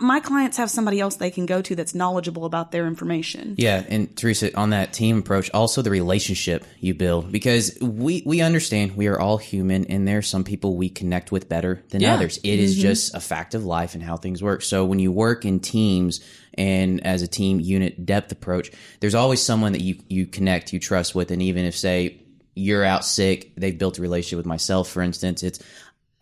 my 0.00 0.20
clients 0.20 0.56
have 0.56 0.70
somebody 0.70 1.00
else 1.00 1.16
they 1.16 1.30
can 1.30 1.44
go 1.44 1.60
to 1.60 1.74
that's 1.74 1.94
knowledgeable 1.94 2.44
about 2.44 2.72
their 2.72 2.86
information. 2.86 3.54
Yeah, 3.58 3.84
and 3.88 4.16
Teresa, 4.16 4.56
on 4.56 4.70
that 4.70 4.92
team 4.92 5.18
approach, 5.18 5.50
also 5.52 5.82
the 5.82 5.90
relationship 5.90 6.64
you 6.80 6.94
build 6.94 7.30
because 7.32 7.76
we 7.80 8.22
we 8.24 8.40
understand 8.40 8.96
we 8.96 9.08
are 9.08 9.18
all 9.18 9.38
human, 9.38 9.86
and 9.86 10.06
there 10.06 10.18
are 10.18 10.22
some 10.22 10.44
people 10.44 10.76
we 10.76 10.88
connect 10.88 11.32
with 11.32 11.48
better 11.48 11.82
than 11.90 12.00
Yeah. 12.00 12.14
others. 12.14 12.38
It 12.42 12.58
is 12.58 12.74
mm-hmm. 12.74 12.82
just 12.82 13.14
a 13.14 13.20
fact 13.20 13.54
of 13.54 13.64
life 13.64 13.94
and 13.94 14.02
how 14.02 14.16
things 14.16 14.42
work. 14.42 14.62
So 14.62 14.84
when 14.84 14.98
you 14.98 15.12
work 15.12 15.44
in 15.44 15.60
teams 15.60 16.20
and 16.58 17.06
as 17.06 17.22
a 17.22 17.28
team 17.28 17.60
unit 17.60 18.04
depth 18.04 18.32
approach, 18.32 18.70
there's 19.00 19.14
always 19.14 19.40
someone 19.40 19.72
that 19.72 19.80
you 19.80 19.96
you 20.08 20.26
connect, 20.26 20.72
you 20.72 20.80
trust 20.80 21.14
with, 21.14 21.30
and 21.30 21.40
even 21.40 21.64
if 21.64 21.76
say 21.76 22.20
you're 22.54 22.84
out 22.84 23.04
sick, 23.04 23.52
they've 23.56 23.78
built 23.78 23.98
a 23.98 24.02
relationship 24.02 24.36
with 24.36 24.46
myself, 24.46 24.88
for 24.90 25.00
instance, 25.00 25.42
it's 25.42 25.60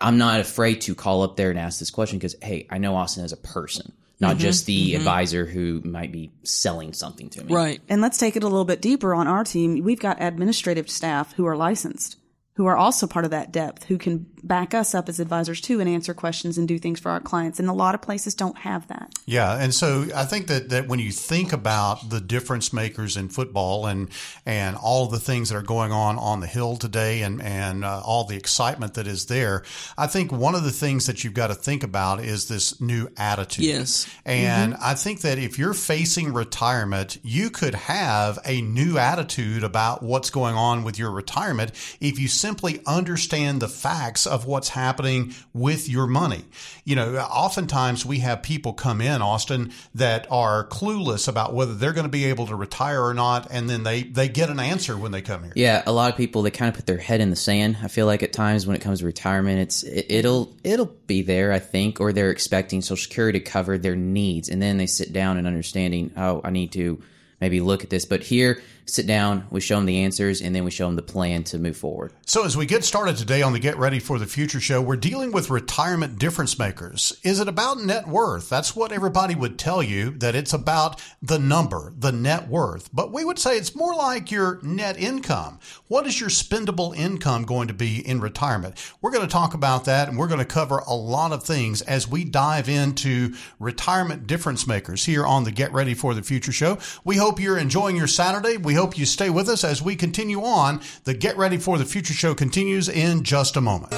I'm 0.01 0.19
not 0.19 0.41
afraid 0.41 0.83
to 0.83 0.95
call 0.95 1.23
up 1.23 1.37
there 1.37 1.51
and 1.51 1.59
ask 1.59 1.79
this 1.79 1.91
question 1.91 2.19
because 2.19 2.37
hey, 2.43 2.67
I 2.71 2.79
know 2.79 2.95
Austin 2.95 3.25
as 3.25 3.33
a 3.33 3.39
person, 3.39 3.93
not 4.21 4.33
mm-hmm. 4.33 4.41
just 4.41 4.67
the 4.67 4.93
mm-hmm. 4.93 4.99
advisor 4.99 5.47
who 5.47 5.81
might 5.85 6.13
be 6.13 6.33
selling 6.43 6.93
something 6.93 7.31
to 7.31 7.45
me. 7.45 7.55
Right. 7.55 7.81
And 7.89 8.03
let's 8.03 8.19
take 8.19 8.37
it 8.37 8.43
a 8.43 8.49
little 8.49 8.67
bit 8.67 8.83
deeper 8.83 9.15
on 9.15 9.27
our 9.27 9.45
team. 9.45 9.83
We've 9.83 9.99
got 9.99 10.19
administrative 10.21 10.91
staff 10.91 11.33
who 11.33 11.47
are 11.47 11.57
licensed, 11.57 12.19
who 12.57 12.65
are 12.65 12.77
also 12.77 13.07
part 13.07 13.27
of 13.27 13.31
that 13.31 13.53
depth, 13.53 13.85
who 13.85 13.99
can 13.99 14.27
back 14.43 14.73
us 14.73 14.95
up 14.95 15.09
as 15.09 15.21
advisors 15.21 15.61
too 15.61 15.81
and 15.81 15.89
answer 15.89 16.15
questions 16.15 16.57
and 16.57 16.67
do 16.67 16.79
things 16.79 16.99
for 16.99 17.11
our 17.11 17.21
clients. 17.21 17.59
And 17.59 17.69
a 17.69 17.73
lot 17.73 17.95
of 17.95 18.01
places 18.01 18.35
don't 18.35 18.57
have 18.59 18.89
that. 18.89 19.13
Yeah, 19.27 19.57
and 19.57 19.75
so 19.75 20.07
I 20.15 20.25
think 20.25 20.47
that, 20.47 20.71
that 20.71 20.89
when 20.89 20.99
you 20.99 21.11
think 21.11 21.53
about 21.53 22.09
the 22.09 22.21
difference 22.21 22.73
makers 22.73 23.17
in 23.17 23.29
football 23.29 23.87
and 23.87 24.09
and 24.47 24.77
all 24.77 25.07
the 25.07 25.19
things 25.19 25.51
that 25.51 25.57
are 25.57 25.63
going 25.63 25.93
on 25.93 26.17
on 26.19 26.41
the 26.41 26.47
hill 26.47 26.77
today 26.77 27.23
and 27.23 27.43
and 27.43 27.85
uh, 27.85 28.01
all 28.05 28.25
the 28.25 28.37
excitement 28.37 28.95
that 28.95 29.07
is 29.07 29.27
there, 29.27 29.63
I 29.99 30.07
think 30.07 30.33
one 30.33 30.55
of 30.55 30.65
the 30.65 30.71
things 30.71 31.07
that 31.07 31.25
you've 31.25 31.35
got 31.35 31.49
to 31.49 31.55
think 31.55 31.83
about 31.83 32.21
is 32.21 32.49
this 32.49 32.81
new 32.81 33.09
attitude. 33.19 33.67
Yes. 33.67 34.09
And 34.25 34.75
I 34.77 34.95
think 34.95 35.21
that 35.23 35.39
if 35.39 35.59
you're 35.59 35.75
facing 35.75 36.33
retirement, 36.33 37.19
you 37.23 37.51
could 37.51 37.75
have 37.75 38.39
a 38.47 38.63
new 38.63 38.97
attitude 38.97 39.63
about 39.63 40.03
what's 40.03 40.31
going 40.31 40.55
on 40.55 40.85
with 40.85 40.99
your 40.99 41.11
retirement 41.11 41.73
if 42.01 42.19
you 42.19 42.29
simply 42.47 42.81
understand 42.87 43.61
the 43.61 43.67
facts 43.67 44.25
of 44.25 44.47
what's 44.47 44.69
happening 44.69 45.35
with 45.53 45.89
your 45.89 46.07
money. 46.07 46.45
You 46.85 46.95
know, 46.95 47.17
oftentimes 47.17 48.07
we 48.07 48.21
have 48.21 48.41
people 48.45 48.73
come 48.73 49.01
in, 49.01 49.21
Austin, 49.21 49.73
that 49.97 50.29
are 50.31 50.65
clueless 50.69 51.27
about 51.27 51.55
whether 51.55 51.75
they're 51.75 51.93
going 51.93 52.07
to 52.07 52.09
be 52.09 52.27
able 52.27 52.47
to 52.47 52.55
retire 52.55 53.03
or 53.03 53.15
not, 53.15 53.49
and 53.51 53.69
then 53.69 53.83
they, 53.83 54.05
they 54.05 54.29
get 54.29 54.49
an 54.49 54.61
answer 54.61 54.97
when 54.97 55.11
they 55.11 55.23
come 55.23 55.43
here. 55.43 55.53
Yeah, 55.57 55.83
a 55.87 55.93
lot 55.93 56.09
of 56.09 56.17
people 56.17 56.43
they 56.43 56.53
kind 56.53 56.69
of 56.69 56.77
put 56.77 56.87
their 56.87 56.99
head 56.99 57.21
in 57.21 57.31
the 57.31 57.37
sand. 57.37 57.79
I 57.83 57.89
feel 57.89 58.07
like 58.07 58.23
at 58.23 58.33
times 58.33 58.65
when 58.65 58.77
it 58.77 58.81
comes 58.81 59.01
to 59.01 59.07
retirement, 59.07 59.59
it's 59.59 59.83
it, 59.83 60.07
it'll 60.09 60.55
it'll 60.63 60.95
be 61.09 61.23
there, 61.23 61.53
I 61.53 61.59
think, 61.59 62.01
or 62.01 62.13
they're 62.13 62.31
expecting 62.31 62.81
Social 62.81 63.03
Security 63.03 63.41
to 63.41 63.45
cover 63.45 63.77
their 63.77 63.97
needs, 63.97 64.49
and 64.51 64.63
then 64.63 64.77
they 64.77 64.87
sit 64.87 65.13
down 65.13 65.37
and 65.37 65.49
understanding, 65.49 66.13
oh, 66.17 66.43
I 66.45 66.51
need 66.51 66.71
to 66.75 67.03
maybe 67.41 67.61
look 67.61 67.83
at 67.83 67.91
this. 67.91 68.05
But 68.05 68.23
here, 68.23 68.63
sit 68.87 69.07
down, 69.07 69.47
we 69.51 69.61
show 69.61 69.77
them 69.77 69.87
the 69.87 70.05
answers, 70.05 70.41
and 70.41 70.55
then 70.55 70.65
we 70.65 70.71
show 70.71 70.87
them 70.87 70.97
the 70.97 71.03
plan 71.03 71.45
to 71.45 71.59
move 71.59 71.77
forward. 71.77 72.13
So, 72.25 72.45
as 72.45 72.57
we 72.57 72.67
get 72.67 72.85
started 72.85 73.17
today 73.17 73.43
on 73.43 73.53
the 73.53 73.59
Get 73.59 73.77
Ready 73.77 73.99
for 73.99 74.19
the 74.19 74.27
Future 74.27 74.61
show, 74.61 74.81
we're 74.81 74.97
dealing 74.97 75.33
with 75.33 75.51
retirement 75.51 76.19
difference 76.19 76.59
makers. 76.59 77.19
Is 77.23 77.41
it 77.41 77.49
about 77.49 77.83
net 77.83 78.07
worth? 78.07 78.49
That's 78.49 78.77
what 78.77 78.93
everybody 78.93 79.35
would 79.35 79.59
tell 79.59 79.83
you, 79.83 80.11
that 80.19 80.35
it's 80.35 80.53
about 80.53 81.03
the 81.21 81.39
number, 81.39 81.93
the 81.99 82.13
net 82.13 82.49
worth. 82.49 82.89
But 82.93 83.13
we 83.13 83.25
would 83.25 83.39
say 83.39 83.57
it's 83.57 83.75
more 83.75 83.95
like 83.95 84.31
your 84.31 84.61
net 84.63 84.97
income. 84.99 85.59
What 85.89 86.07
is 86.07 86.21
your 86.21 86.31
spendable 86.31 86.97
income 86.97 87.45
going 87.45 87.69
to 87.69 87.75
be 87.75 88.07
in 88.07 88.21
retirement? 88.21 88.77
We're 89.01 89.11
going 89.11 89.27
to 89.27 89.33
talk 89.33 89.55
about 89.55 89.85
that 89.87 90.09
and 90.09 90.19
we're 90.19 90.29
going 90.29 90.39
to 90.39 90.45
cover 90.45 90.79
a 90.79 90.95
lot 90.95 91.33
of 91.33 91.43
things 91.43 91.83
as 91.83 92.09
we 92.09 92.25
dive 92.25 92.69
into 92.69 93.35
retirement 93.59 94.27
difference 94.27 94.67
makers 94.67 95.05
here 95.05 95.27
on 95.27 95.45
the 95.45 95.51
Get 95.51 95.73
Ready 95.73 95.95
for 95.95 96.15
the 96.15 96.23
Future 96.23 96.53
show. 96.53 96.79
We 97.05 97.17
hope 97.17 97.41
you're 97.41 97.59
enjoying 97.59 97.97
your 97.97 98.07
Saturday. 98.07 98.57
We 98.57 98.76
hope 98.77 98.97
you 98.97 99.07
stay 99.07 99.31
with 99.31 99.49
us 99.49 99.65
as 99.65 99.83
we 99.83 99.97
continue 99.97 100.43
on. 100.43 100.81
The 101.05 101.15
Get 101.15 101.37
Ready 101.37 101.57
for 101.57 101.79
the 101.79 101.85
Future 101.85 102.15
show 102.15 102.35
continues 102.35 102.89
in 102.89 103.25
just 103.25 103.57
a 103.57 103.61
moment. 103.61 103.91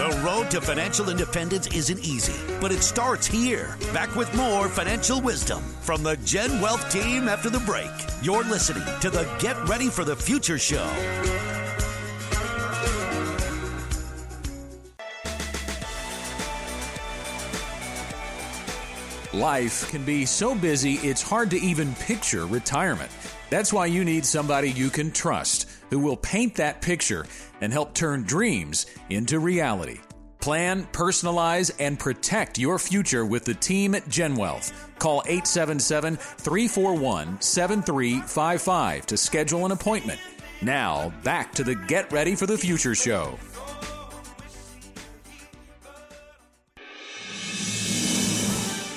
The 0.00 0.22
road 0.24 0.50
to 0.50 0.60
financial 0.60 1.08
independence 1.08 1.66
isn't 1.68 2.00
easy, 2.00 2.34
but 2.60 2.72
it 2.72 2.82
starts 2.82 3.26
here. 3.26 3.76
Back 3.92 4.14
with 4.16 4.34
more 4.34 4.68
financial 4.68 5.20
wisdom 5.20 5.62
from 5.80 6.02
the 6.02 6.16
Gen 6.18 6.60
Wealth 6.60 6.90
team 6.90 7.28
after 7.28 7.50
the 7.50 7.60
break. 7.60 7.90
You're 8.22 8.44
listening 8.44 8.84
to 9.00 9.10
the 9.10 9.24
Get 9.38 9.56
Ready 9.68 9.88
for 9.88 10.04
the 10.04 10.16
Future 10.16 10.58
show. 10.58 10.88
Life 19.32 19.88
can 19.90 20.04
be 20.04 20.26
so 20.26 20.56
busy 20.56 20.94
it's 20.94 21.22
hard 21.22 21.50
to 21.50 21.60
even 21.60 21.94
picture 21.94 22.46
retirement. 22.46 23.12
That's 23.48 23.72
why 23.72 23.86
you 23.86 24.04
need 24.04 24.26
somebody 24.26 24.70
you 24.72 24.90
can 24.90 25.12
trust. 25.12 25.68
who 25.90 25.98
will 25.98 26.16
paint 26.16 26.54
that 26.54 26.80
picture 26.80 27.26
and 27.60 27.72
help 27.72 27.94
turn 27.94 28.22
dreams 28.22 28.86
into 29.08 29.40
reality. 29.40 29.98
Plan, 30.40 30.84
personalize, 30.92 31.70
and 31.78 31.98
protect 31.98 32.58
your 32.58 32.78
future 32.78 33.26
with 33.26 33.44
the 33.44 33.54
team 33.54 33.94
at 33.94 34.04
GenWealth. 34.04 34.72
Call 34.98 35.22
877 35.26 36.16
341 36.16 37.40
7355 37.40 39.06
to 39.06 39.16
schedule 39.16 39.66
an 39.66 39.72
appointment. 39.72 40.20
Now, 40.62 41.12
back 41.24 41.52
to 41.54 41.64
the 41.64 41.74
Get 41.74 42.10
Ready 42.12 42.34
for 42.36 42.46
the 42.46 42.56
Future 42.58 42.94
show. 42.94 43.38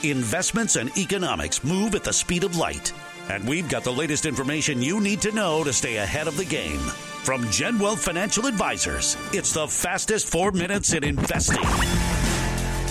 Investments 0.03 0.75
and 0.75 0.95
economics 0.97 1.63
move 1.63 1.95
at 1.95 2.03
the 2.03 2.11
speed 2.11 2.43
of 2.43 2.57
light. 2.57 2.91
And 3.29 3.47
we've 3.47 3.69
got 3.69 3.85
the 3.85 3.93
latest 3.93 4.25
information 4.25 4.81
you 4.81 4.99
need 4.99 5.21
to 5.21 5.31
know 5.31 5.63
to 5.63 5.71
stay 5.71 5.95
ahead 5.95 6.27
of 6.27 6.35
the 6.35 6.43
game. 6.43 6.79
From 7.23 7.49
Gen 7.49 7.79
Wealth 7.79 8.03
Financial 8.03 8.45
Advisors, 8.45 9.15
it's 9.31 9.53
the 9.53 9.65
fastest 9.65 10.27
four 10.27 10.51
minutes 10.51 10.91
in 10.91 11.05
investing. 11.05 11.63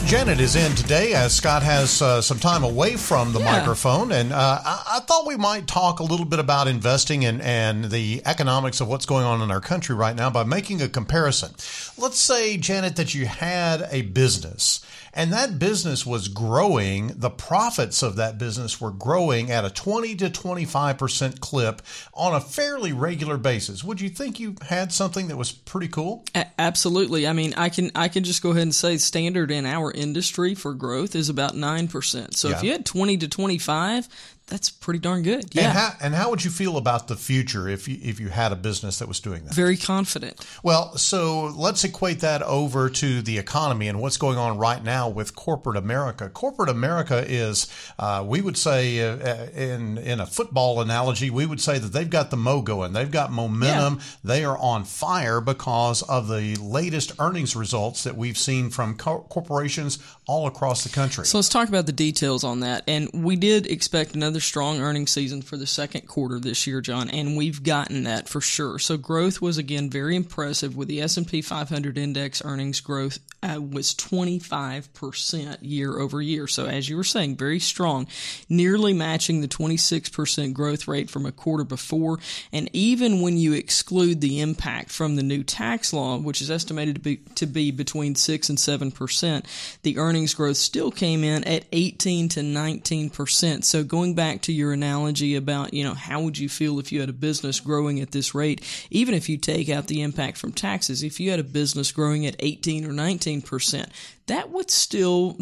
Janet 0.07 0.41
is 0.41 0.57
in 0.57 0.75
today 0.75 1.15
as 1.15 1.33
Scott 1.35 1.63
has 1.63 2.03
uh, 2.03 2.21
some 2.21 2.39
time 2.39 2.65
away 2.65 2.97
from 2.97 3.33
the 3.33 3.39
Yeah. 3.39 3.59
microphone. 3.59 4.11
And 4.11 4.33
uh, 4.33 4.59
I, 4.65 4.97
I 4.97 5.01
thought 5.01 5.27
we 5.27 5.37
might 5.37 5.67
talk 5.67 6.01
a 6.01 6.03
little 6.03 6.27
bit 6.27 6.39
about 6.39 6.67
investing 6.67 7.25
and, 7.25 7.41
and 7.43 7.85
the 7.85 8.21
economics 8.27 8.81
of 8.81 8.89
what's 8.89 9.07
going 9.07 9.25
on 9.25 9.43
in 9.43 9.51
our 9.51 9.61
country 9.61 9.95
right 9.95 10.17
now 10.17 10.29
by 10.29 10.45
making 10.45 10.83
a 10.83 10.89
comparison. 10.89 11.51
Let's 11.97 12.19
say, 12.19 12.57
Janet, 12.57 12.97
that 12.97 13.15
you 13.15 13.27
had 13.27 13.87
a 13.91 14.03
business 14.03 14.85
and 15.15 15.33
that 15.33 15.59
business 15.59 16.07
was 16.07 16.29
growing. 16.29 17.09
The 17.09 17.31
profits 17.31 18.03
of 18.03 18.17
that 18.17 18.39
business 18.39 18.81
were 18.81 18.91
growing 18.91 19.51
at 19.51 19.65
a 19.65 19.71
20 19.71 20.17
to 20.17 20.31
25% 20.31 21.41
clip 21.41 21.83
on 22.15 22.35
a 22.35 22.41
fairly 22.41 22.93
regular 22.93 23.37
basis. 23.37 23.85
Would 23.85 24.01
you 24.01 24.09
think 24.09 24.41
you 24.41 24.57
had 24.63 24.93
something 24.93 25.29
that 25.29 25.37
was 25.37 25.53
pretty 25.53 25.89
cool? 25.89 26.25
A- 26.35 26.47
absolutely. 26.59 27.27
I 27.27 27.33
mean, 27.33 27.55
I 27.57 27.69
can 27.69 27.91
I 27.95 28.09
can 28.09 28.25
just 28.25 28.43
go 28.43 28.51
ahead 28.51 28.63
and 28.63 28.75
say 28.75 28.97
standard 28.97 29.51
in 29.51 29.67
our 29.67 29.91
industry 29.93 30.55
for 30.55 30.75
growth 30.75 31.15
is 31.15 31.29
about 31.29 31.55
nine 31.55 31.89
percent. 31.89 32.37
So 32.37 32.49
if 32.49 32.63
you 32.63 32.73
had 32.73 32.87
twenty 32.87 33.17
to 33.19 33.29
twenty 33.29 33.59
five, 33.59 34.09
that's 34.47 34.69
pretty 34.71 34.99
darn 34.99 35.23
good. 35.23 35.55
Yeah, 35.55 35.65
And 35.69 35.73
how, 35.73 35.91
and 36.03 36.15
how 36.15 36.31
would 36.31 36.45
you 36.45 36.51
feel 36.51 36.77
about 36.77 37.09
the 37.09 37.17
future 37.17 37.69
if 37.69 37.89
you, 37.89 37.99
if 38.03 38.21
you 38.21 38.29
had 38.29 38.53
a 38.53 38.57
business 38.57 38.99
that 38.99 39.09
was 39.09 39.19
doing 39.21 39.45
that? 39.45 39.55
very 39.55 39.77
confident. 39.77 40.45
Well, 40.63 40.97
so 40.99 41.47
let's 41.57 41.85
equate 41.85 42.21
that 42.21 42.43
over 42.43 42.91
to 42.91 43.23
the 43.23 43.39
economy 43.39 43.89
and 43.89 44.01
what's 44.01 44.17
going 44.19 44.37
on 44.39 44.59
right 44.59 44.83
now 44.83 45.09
with 45.09 45.35
corporate 45.35 45.77
America. 45.77 46.29
Corporate 46.29 46.69
America 46.69 47.25
is, 47.27 47.67
uh, 47.99 48.25
we 48.27 48.41
would 48.43 48.57
say, 48.59 49.01
uh, 49.01 49.47
in 49.55 49.97
in 49.99 50.21
a 50.21 50.27
football 50.27 50.81
analogy, 50.81 51.31
we 51.31 51.47
would 51.47 51.61
say 51.61 51.79
that 51.79 51.93
they've 51.93 52.11
got 52.11 52.31
the 52.31 52.37
mo 52.37 52.61
going, 52.61 52.93
they've 52.93 53.11
got 53.11 53.33
momentum, 53.33 54.01
they 54.23 54.45
are 54.45 54.59
on 54.59 54.85
fire 54.85 55.41
because 55.41 56.03
of 56.03 56.29
the 56.29 56.57
latest 56.57 57.13
earnings 57.19 57.57
results 57.57 58.05
that 58.05 58.17
we've 58.17 58.39
seen 58.39 58.69
from 58.71 58.97
co- 58.97 59.25
corporations 59.29 59.99
all 60.27 60.47
across 60.47 60.83
the 60.85 60.91
country. 60.91 61.25
So 61.25 61.39
let's 61.39 61.49
talk 61.49 61.69
about 61.69 61.87
the 61.87 61.93
details 61.93 62.45
on 62.45 62.61
that. 62.61 62.85
And 62.87 63.09
we 63.13 63.37
did 63.37 63.67
expect 63.67 64.15
another 64.15 64.41
strong 64.43 64.81
earnings 64.81 65.11
season 65.11 65.41
for 65.41 65.57
the 65.57 65.67
second 65.67 66.07
quarter 66.07 66.39
this 66.39 66.67
year, 66.67 66.81
John, 66.81 67.09
and 67.09 67.37
we've 67.37 67.63
gotten 67.63 68.05
that 68.05 68.29
for 68.29 68.41
sure. 68.41 68.79
So 68.79 68.97
growth 68.97 69.41
was 69.41 69.59
again 69.59 69.89
very 69.89 70.17
impressive 70.17 70.77
with 70.77 70.89
the 70.89 71.01
S&P 71.01 71.41
500 71.41 71.97
index 71.97 72.45
earnings 72.45 72.81
growth 72.81 73.19
uh, 73.43 73.61
was 73.61 73.95
25% 73.95 75.59
year 75.63 75.99
over 75.99 76.23
year. 76.23 76.47
So 76.47 76.67
as 76.67 76.89
you 76.89 76.97
were 76.97 77.05
saying, 77.05 77.37
very 77.37 77.59
strong, 77.59 78.07
nearly 78.49 78.93
matching 78.93 79.41
the 79.41 79.49
26% 79.49 80.53
growth 80.53 80.87
rate 80.87 81.11
from 81.11 81.27
a 81.27 81.33
quarter 81.33 81.65
before. 81.65 82.19
And 82.53 82.71
even 82.73 83.21
when 83.21 83.37
you 83.37 83.53
exclude 83.53 84.21
the 84.21 84.41
impact 84.41 84.91
from 84.91 85.17
the 85.17 85.23
new 85.23 85.43
tax 85.43 85.93
law, 85.93 86.19
which 86.19 86.41
is 86.41 86.51
estimated 86.51 86.97
to 86.97 87.01
be, 87.01 87.17
to 87.35 87.47
be 87.47 87.71
between 87.71 88.15
6 88.15 88.49
and 88.49 88.59
7%, 88.59 89.45
the 89.83 89.99
earnings 89.99 90.35
growth 90.35 90.57
still 90.57 90.91
came 90.91 91.25
in 91.25 91.43
at 91.45 91.65
18 91.73 92.29
to 92.31 92.41
19%. 92.41 93.65
So 93.65 93.83
going 93.83 94.15
back 94.15 94.22
to 94.43 94.53
your 94.53 94.73
analogy 94.73 95.35
about, 95.37 95.75
you 95.75 95.85
know, 95.85 95.95
how 95.95 96.23
would 96.23 96.39
you 96.39 96.49
feel 96.49 96.79
if 96.79 96.93
you 96.93 97.01
had 97.01 97.09
a 97.09 97.13
business 97.13 97.61
growing 97.61 98.01
at 98.01 98.13
this 98.13 98.35
rate, 98.35 98.63
even 98.91 99.15
if 99.15 99.29
you 99.29 99.37
take 99.37 99.69
out 99.69 99.89
the 99.89 100.03
impact 100.03 100.39
from 100.39 100.53
taxes, 100.53 101.03
if 101.03 101.21
you 101.21 101.31
had 101.31 101.41
a 101.41 101.45
business 101.45 101.93
growing 101.93 102.25
at 102.27 102.37
18 102.39 102.85
or 102.85 102.93
19%, 102.93 103.89
that 104.27 104.51
would 104.51 104.71
still 104.71 105.37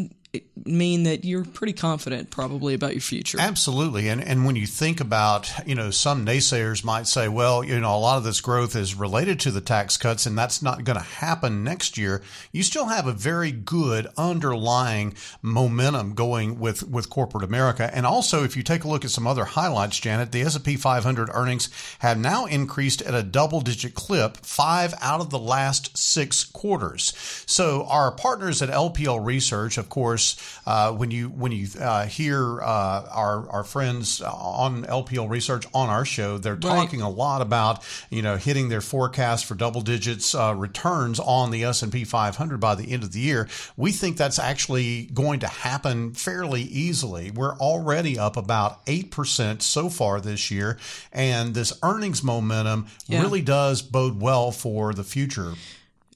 mean 0.64 1.04
that 1.04 1.24
you're 1.24 1.44
pretty 1.44 1.72
confident 1.72 2.30
probably 2.30 2.74
about 2.74 2.92
your 2.92 3.00
future. 3.00 3.38
Absolutely. 3.40 4.08
And 4.08 4.22
and 4.22 4.44
when 4.44 4.56
you 4.56 4.66
think 4.66 5.00
about, 5.00 5.50
you 5.66 5.74
know, 5.74 5.90
some 5.90 6.24
naysayers 6.24 6.84
might 6.84 7.06
say, 7.06 7.28
well, 7.28 7.64
you 7.64 7.80
know, 7.80 7.96
a 7.96 7.98
lot 7.98 8.18
of 8.18 8.24
this 8.24 8.40
growth 8.40 8.76
is 8.76 8.94
related 8.94 9.40
to 9.40 9.50
the 9.50 9.60
tax 9.60 9.96
cuts 9.96 10.26
and 10.26 10.38
that's 10.38 10.62
not 10.62 10.84
going 10.84 10.98
to 10.98 11.04
happen 11.04 11.64
next 11.64 11.98
year. 11.98 12.22
You 12.52 12.62
still 12.62 12.86
have 12.86 13.06
a 13.06 13.12
very 13.12 13.50
good 13.50 14.06
underlying 14.16 15.14
momentum 15.42 16.14
going 16.14 16.60
with 16.60 16.88
with 16.88 17.10
corporate 17.10 17.44
America. 17.44 17.90
And 17.92 18.06
also 18.06 18.44
if 18.44 18.56
you 18.56 18.62
take 18.62 18.84
a 18.84 18.88
look 18.88 19.04
at 19.04 19.10
some 19.10 19.26
other 19.26 19.44
highlights, 19.44 19.98
Janet, 19.98 20.32
the 20.32 20.42
S&P 20.42 20.76
500 20.76 21.30
earnings 21.32 21.70
have 22.00 22.18
now 22.18 22.44
increased 22.46 23.02
at 23.02 23.14
a 23.14 23.22
double 23.22 23.60
digit 23.60 23.94
clip 23.94 24.36
5 24.38 24.94
out 25.00 25.20
of 25.20 25.30
the 25.30 25.38
last 25.38 25.96
6 25.96 26.44
quarters. 26.44 27.14
So 27.46 27.84
our 27.86 28.12
partners 28.12 28.62
at 28.62 28.68
LPL 28.68 29.24
Research, 29.24 29.78
of 29.78 29.88
course, 29.88 30.19
uh, 30.66 30.92
when 30.92 31.10
you 31.10 31.28
when 31.28 31.52
you 31.52 31.68
uh, 31.80 32.06
hear 32.06 32.60
uh, 32.60 33.08
our 33.10 33.48
our 33.50 33.64
friends 33.64 34.20
on 34.20 34.84
LPL 34.84 35.28
Research 35.28 35.66
on 35.74 35.88
our 35.88 36.04
show, 36.04 36.38
they're 36.38 36.56
talking 36.56 37.00
a 37.00 37.10
lot 37.10 37.40
about 37.42 37.82
you 38.10 38.22
know 38.22 38.36
hitting 38.36 38.68
their 38.68 38.80
forecast 38.80 39.44
for 39.46 39.54
double 39.54 39.80
digits 39.80 40.34
uh, 40.34 40.54
returns 40.56 41.18
on 41.20 41.50
the 41.50 41.64
S 41.64 41.82
and 41.82 41.92
P 41.92 42.04
500 42.04 42.58
by 42.60 42.74
the 42.74 42.92
end 42.92 43.02
of 43.02 43.12
the 43.12 43.20
year. 43.20 43.48
We 43.76 43.92
think 43.92 44.16
that's 44.16 44.38
actually 44.38 45.06
going 45.06 45.40
to 45.40 45.48
happen 45.48 46.12
fairly 46.14 46.62
easily. 46.62 47.30
We're 47.30 47.56
already 47.56 48.18
up 48.18 48.36
about 48.36 48.80
eight 48.86 49.10
percent 49.10 49.62
so 49.62 49.88
far 49.88 50.20
this 50.20 50.50
year, 50.50 50.78
and 51.12 51.54
this 51.54 51.72
earnings 51.82 52.22
momentum 52.22 52.86
Yeah. 53.06 53.22
really 53.22 53.42
does 53.42 53.82
bode 53.82 54.20
well 54.20 54.50
for 54.52 54.92
the 54.94 55.04
future. 55.04 55.54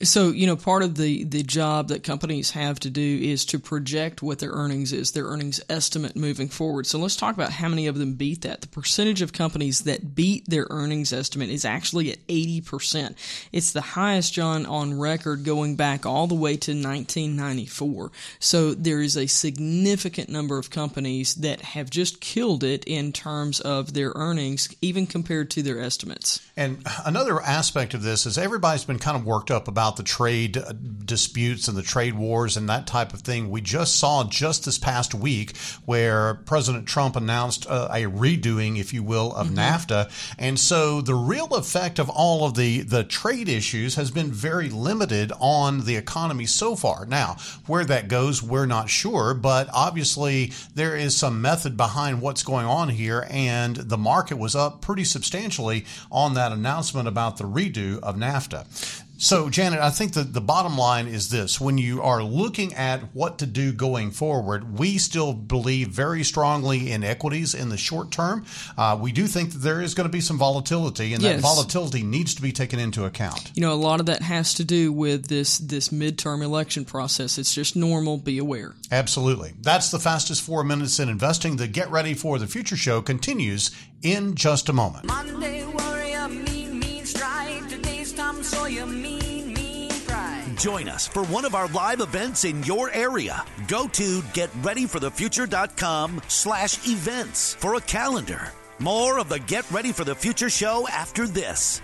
So, 0.05 0.31
you 0.31 0.47
know, 0.47 0.57
part 0.57 0.83
of 0.83 0.97
the, 0.97 1.25
the 1.25 1.43
job 1.43 1.89
that 1.89 2.05
companies 2.05 2.51
have 2.53 2.79
to 2.81 2.91
do 2.91 3.21
is 3.23 3.45
to 3.47 3.59
project 3.59 4.23
what 4.23 4.39
their 4.39 4.51
earnings 4.51 4.93
is, 4.93 5.13
their 5.13 5.25
earnings 5.25 5.61
estimate 5.69 6.15
moving 6.15 6.49
forward. 6.49 6.87
So 6.87 6.99
let's 6.99 7.17
talk 7.17 7.35
about 7.35 7.53
how 7.53 7.69
many 7.69 7.87
of 7.87 7.99
them 7.99 8.15
beat 8.15 8.43
that. 8.43 8.61
The 8.61 8.69
percentage 8.69 9.23
of 9.23 9.33
companies 9.33 9.81
that 9.81 10.15
beat 10.15 10.49
their 10.49 10.67
earnings 10.71 11.13
estimate 11.13 11.49
is 11.49 11.65
actually 11.65 12.13
at 12.13 12.25
80%. 12.27 13.15
It's 13.51 13.73
the 13.73 13.81
highest, 13.81 14.35
John, 14.35 14.67
on 14.67 14.99
record 14.99 15.45
going 15.45 15.77
back 15.77 16.05
all 16.05 16.27
the 16.27 16.35
way 16.35 16.57
to 16.59 16.73
1994. 16.73 18.13
So 18.39 18.75
there 18.75 19.01
is 19.01 19.17
a 19.17 19.27
significant 19.27 20.29
number 20.29 20.59
of 20.59 20.71
companies 20.71 21.35
that 21.37 21.63
have 21.63 21.91
just 21.91 22.21
killed 22.21 22.63
it 22.63 22.85
in 22.85 23.13
terms 23.13 23.61
of 23.61 23.95
their 23.95 24.13
earnings, 24.15 24.69
even 24.83 25.07
compared 25.07 25.51
to 25.53 25.63
their 25.63 25.81
estimates. 25.81 26.41
And 26.57 26.87
another 27.05 27.41
aspect 27.41 27.95
of 27.95 28.03
this 28.03 28.27
is 28.27 28.39
everybody's 28.39 28.85
been 28.85 28.99
kind 28.99 29.17
of 29.17 29.25
worked 29.25 29.51
up 29.51 29.67
about 29.67 29.94
the 29.97 30.03
trade 30.03 30.57
uh, 30.57 30.73
disputes 31.05 31.69
and 31.69 31.77
the 31.77 31.83
trade 31.83 32.15
wars 32.15 32.57
and 32.57 32.69
that 32.69 32.87
type 32.87 33.13
of 33.13 33.21
thing. 33.21 33.51
We 33.51 33.61
just 33.61 33.99
saw 33.99 34.25
just 34.25 34.65
this 34.65 34.79
past 34.79 35.15
week 35.15 35.57
where 35.85 36.35
President 36.35 36.87
Trump 36.87 37.17
announced 37.17 37.67
uh, 37.69 37.89
a 37.91 38.03
redoing, 38.03 38.79
if 38.79 38.93
you 38.93 39.03
will, 39.03 39.35
of 39.35 39.49
NAFTA. 39.49 40.11
And 40.39 40.59
so 40.59 41.01
the 41.01 41.15
real 41.15 41.55
effect 41.55 41.99
of 41.99 42.09
all 42.09 42.45
of 42.45 42.55
the, 42.55 42.81
the 42.81 43.05
trade 43.05 43.49
issues 43.49 43.95
has 43.97 44.11
been 44.11 44.33
very 44.33 44.69
limited 44.69 45.33
on 45.41 45.85
the 45.85 45.97
economy 45.97 46.47
so 46.47 46.77
far. 46.77 47.07
Now, 47.07 47.37
where 47.67 47.85
that 47.85 48.09
goes, 48.09 48.43
we're 48.43 48.67
not 48.67 48.89
sure, 48.89 49.35
but 49.35 49.69
obviously 49.73 50.53
there 50.75 50.97
is 50.97 51.17
some 51.17 51.41
method 51.41 51.77
behind 51.77 52.21
what's 52.21 52.43
going 52.43 52.67
on 52.67 52.89
here, 52.89 53.27
and 53.31 53.77
the 53.77 53.99
market 53.99 54.37
was 54.37 54.55
up 54.55 54.81
pretty 54.81 55.05
substantially 55.05 55.85
on 56.11 56.35
that 56.35 56.53
announcement 56.53 57.09
about 57.09 57.37
the 57.37 57.45
redo 57.45 58.01
of 58.01 58.17
NAFTA. 58.17 59.04
So, 59.25 59.49
Janet, 59.49 59.81
I 59.81 59.89
think 59.89 60.13
that 60.13 60.35
the 60.35 60.43
bottom 60.43 60.77
line 60.77 61.07
is 61.07 61.31
this. 61.31 61.59
When 61.59 61.79
you 61.79 62.03
are 62.03 62.23
looking 62.23 62.75
at 62.75 63.15
what 63.15 63.39
to 63.39 63.47
do 63.47 63.73
going 63.73 64.11
forward, 64.11 64.79
we 64.79 64.99
still 64.99 65.33
believe 65.33 65.89
very 65.89 66.23
strongly 66.23 66.93
in 66.93 67.03
equities 67.03 67.55
in 67.55 67.71
the 67.71 67.79
short 67.79 68.11
term. 68.11 68.45
Uh, 68.77 68.99
we 69.01 69.13
do 69.13 69.27
think 69.27 69.53
that 69.53 69.61
there 69.61 69.81
is 69.81 69.95
going 69.95 70.07
to 70.07 70.13
be 70.13 70.21
some 70.21 70.37
volatility, 70.37 71.15
and 71.15 71.23
that 71.23 71.41
volatility 71.41 72.03
needs 72.03 72.35
to 72.35 72.43
be 72.43 72.53
taken 72.53 72.79
into 72.79 73.07
account. 73.07 73.51
You 73.55 73.63
know, 73.63 73.73
a 73.73 73.75
lot 73.75 73.99
of 73.99 74.07
that 74.07 74.21
has 74.21 74.53
to 74.55 74.65
do 74.65 74.93
with 74.93 75.29
this 75.29 75.57
this 75.57 75.89
midterm 75.89 76.43
election 76.43 76.85
process. 76.85 77.39
It's 77.39 77.55
just 77.55 77.77
normal. 77.77 78.19
Be 78.19 78.37
aware. 78.37 78.75
Absolutely. 78.93 79.55
That's 79.59 79.91
the 79.91 79.99
fastest 79.99 80.43
four 80.43 80.65
minutes 80.65 81.01
in 81.01 81.09
investing. 81.09 81.57
The 81.57 81.67
Get 81.67 81.91
Ready 81.91 82.13
for 82.13 82.39
the 82.39 82.47
Future 82.47 82.77
show 82.77 83.01
continues 83.01 83.71
in 84.03 84.35
just 84.35 84.69
a 84.69 84.75
moment. 84.75 85.07
Monday 85.07 85.65
Join 90.57 90.89
us 90.89 91.07
for 91.07 91.25
one 91.25 91.45
of 91.45 91.55
our 91.55 91.69
live 91.69 92.01
events 92.01 92.45
in 92.45 92.63
your 92.63 92.91
area. 92.93 93.45
Go 93.69 93.87
to 93.89 94.23
getreadyforthefuture.com 94.23 96.23
slash 96.29 96.89
events 96.89 97.55
for 97.55 97.75
a 97.75 97.81
calendar. 97.83 98.53
More 98.79 99.19
of 99.19 99.29
the 99.29 99.41
Get 99.41 99.71
Ready 99.71 99.93
for 99.93 100.05
the 100.05 100.15
Future 100.15 100.49
show 100.49 100.89
after 100.89 101.27
this. 101.27 101.83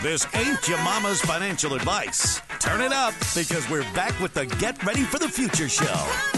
This 0.00 0.28
ain't 0.34 0.68
your 0.68 0.78
mama's 0.84 1.20
financial 1.20 1.74
advice. 1.74 2.40
Turn 2.60 2.80
it 2.80 2.92
up 2.92 3.14
because 3.34 3.68
we're 3.68 3.82
back 3.94 4.18
with 4.20 4.34
the 4.34 4.46
Get 4.46 4.84
Ready 4.84 5.02
for 5.02 5.18
the 5.18 5.28
Future 5.28 5.68
show. 5.68 6.37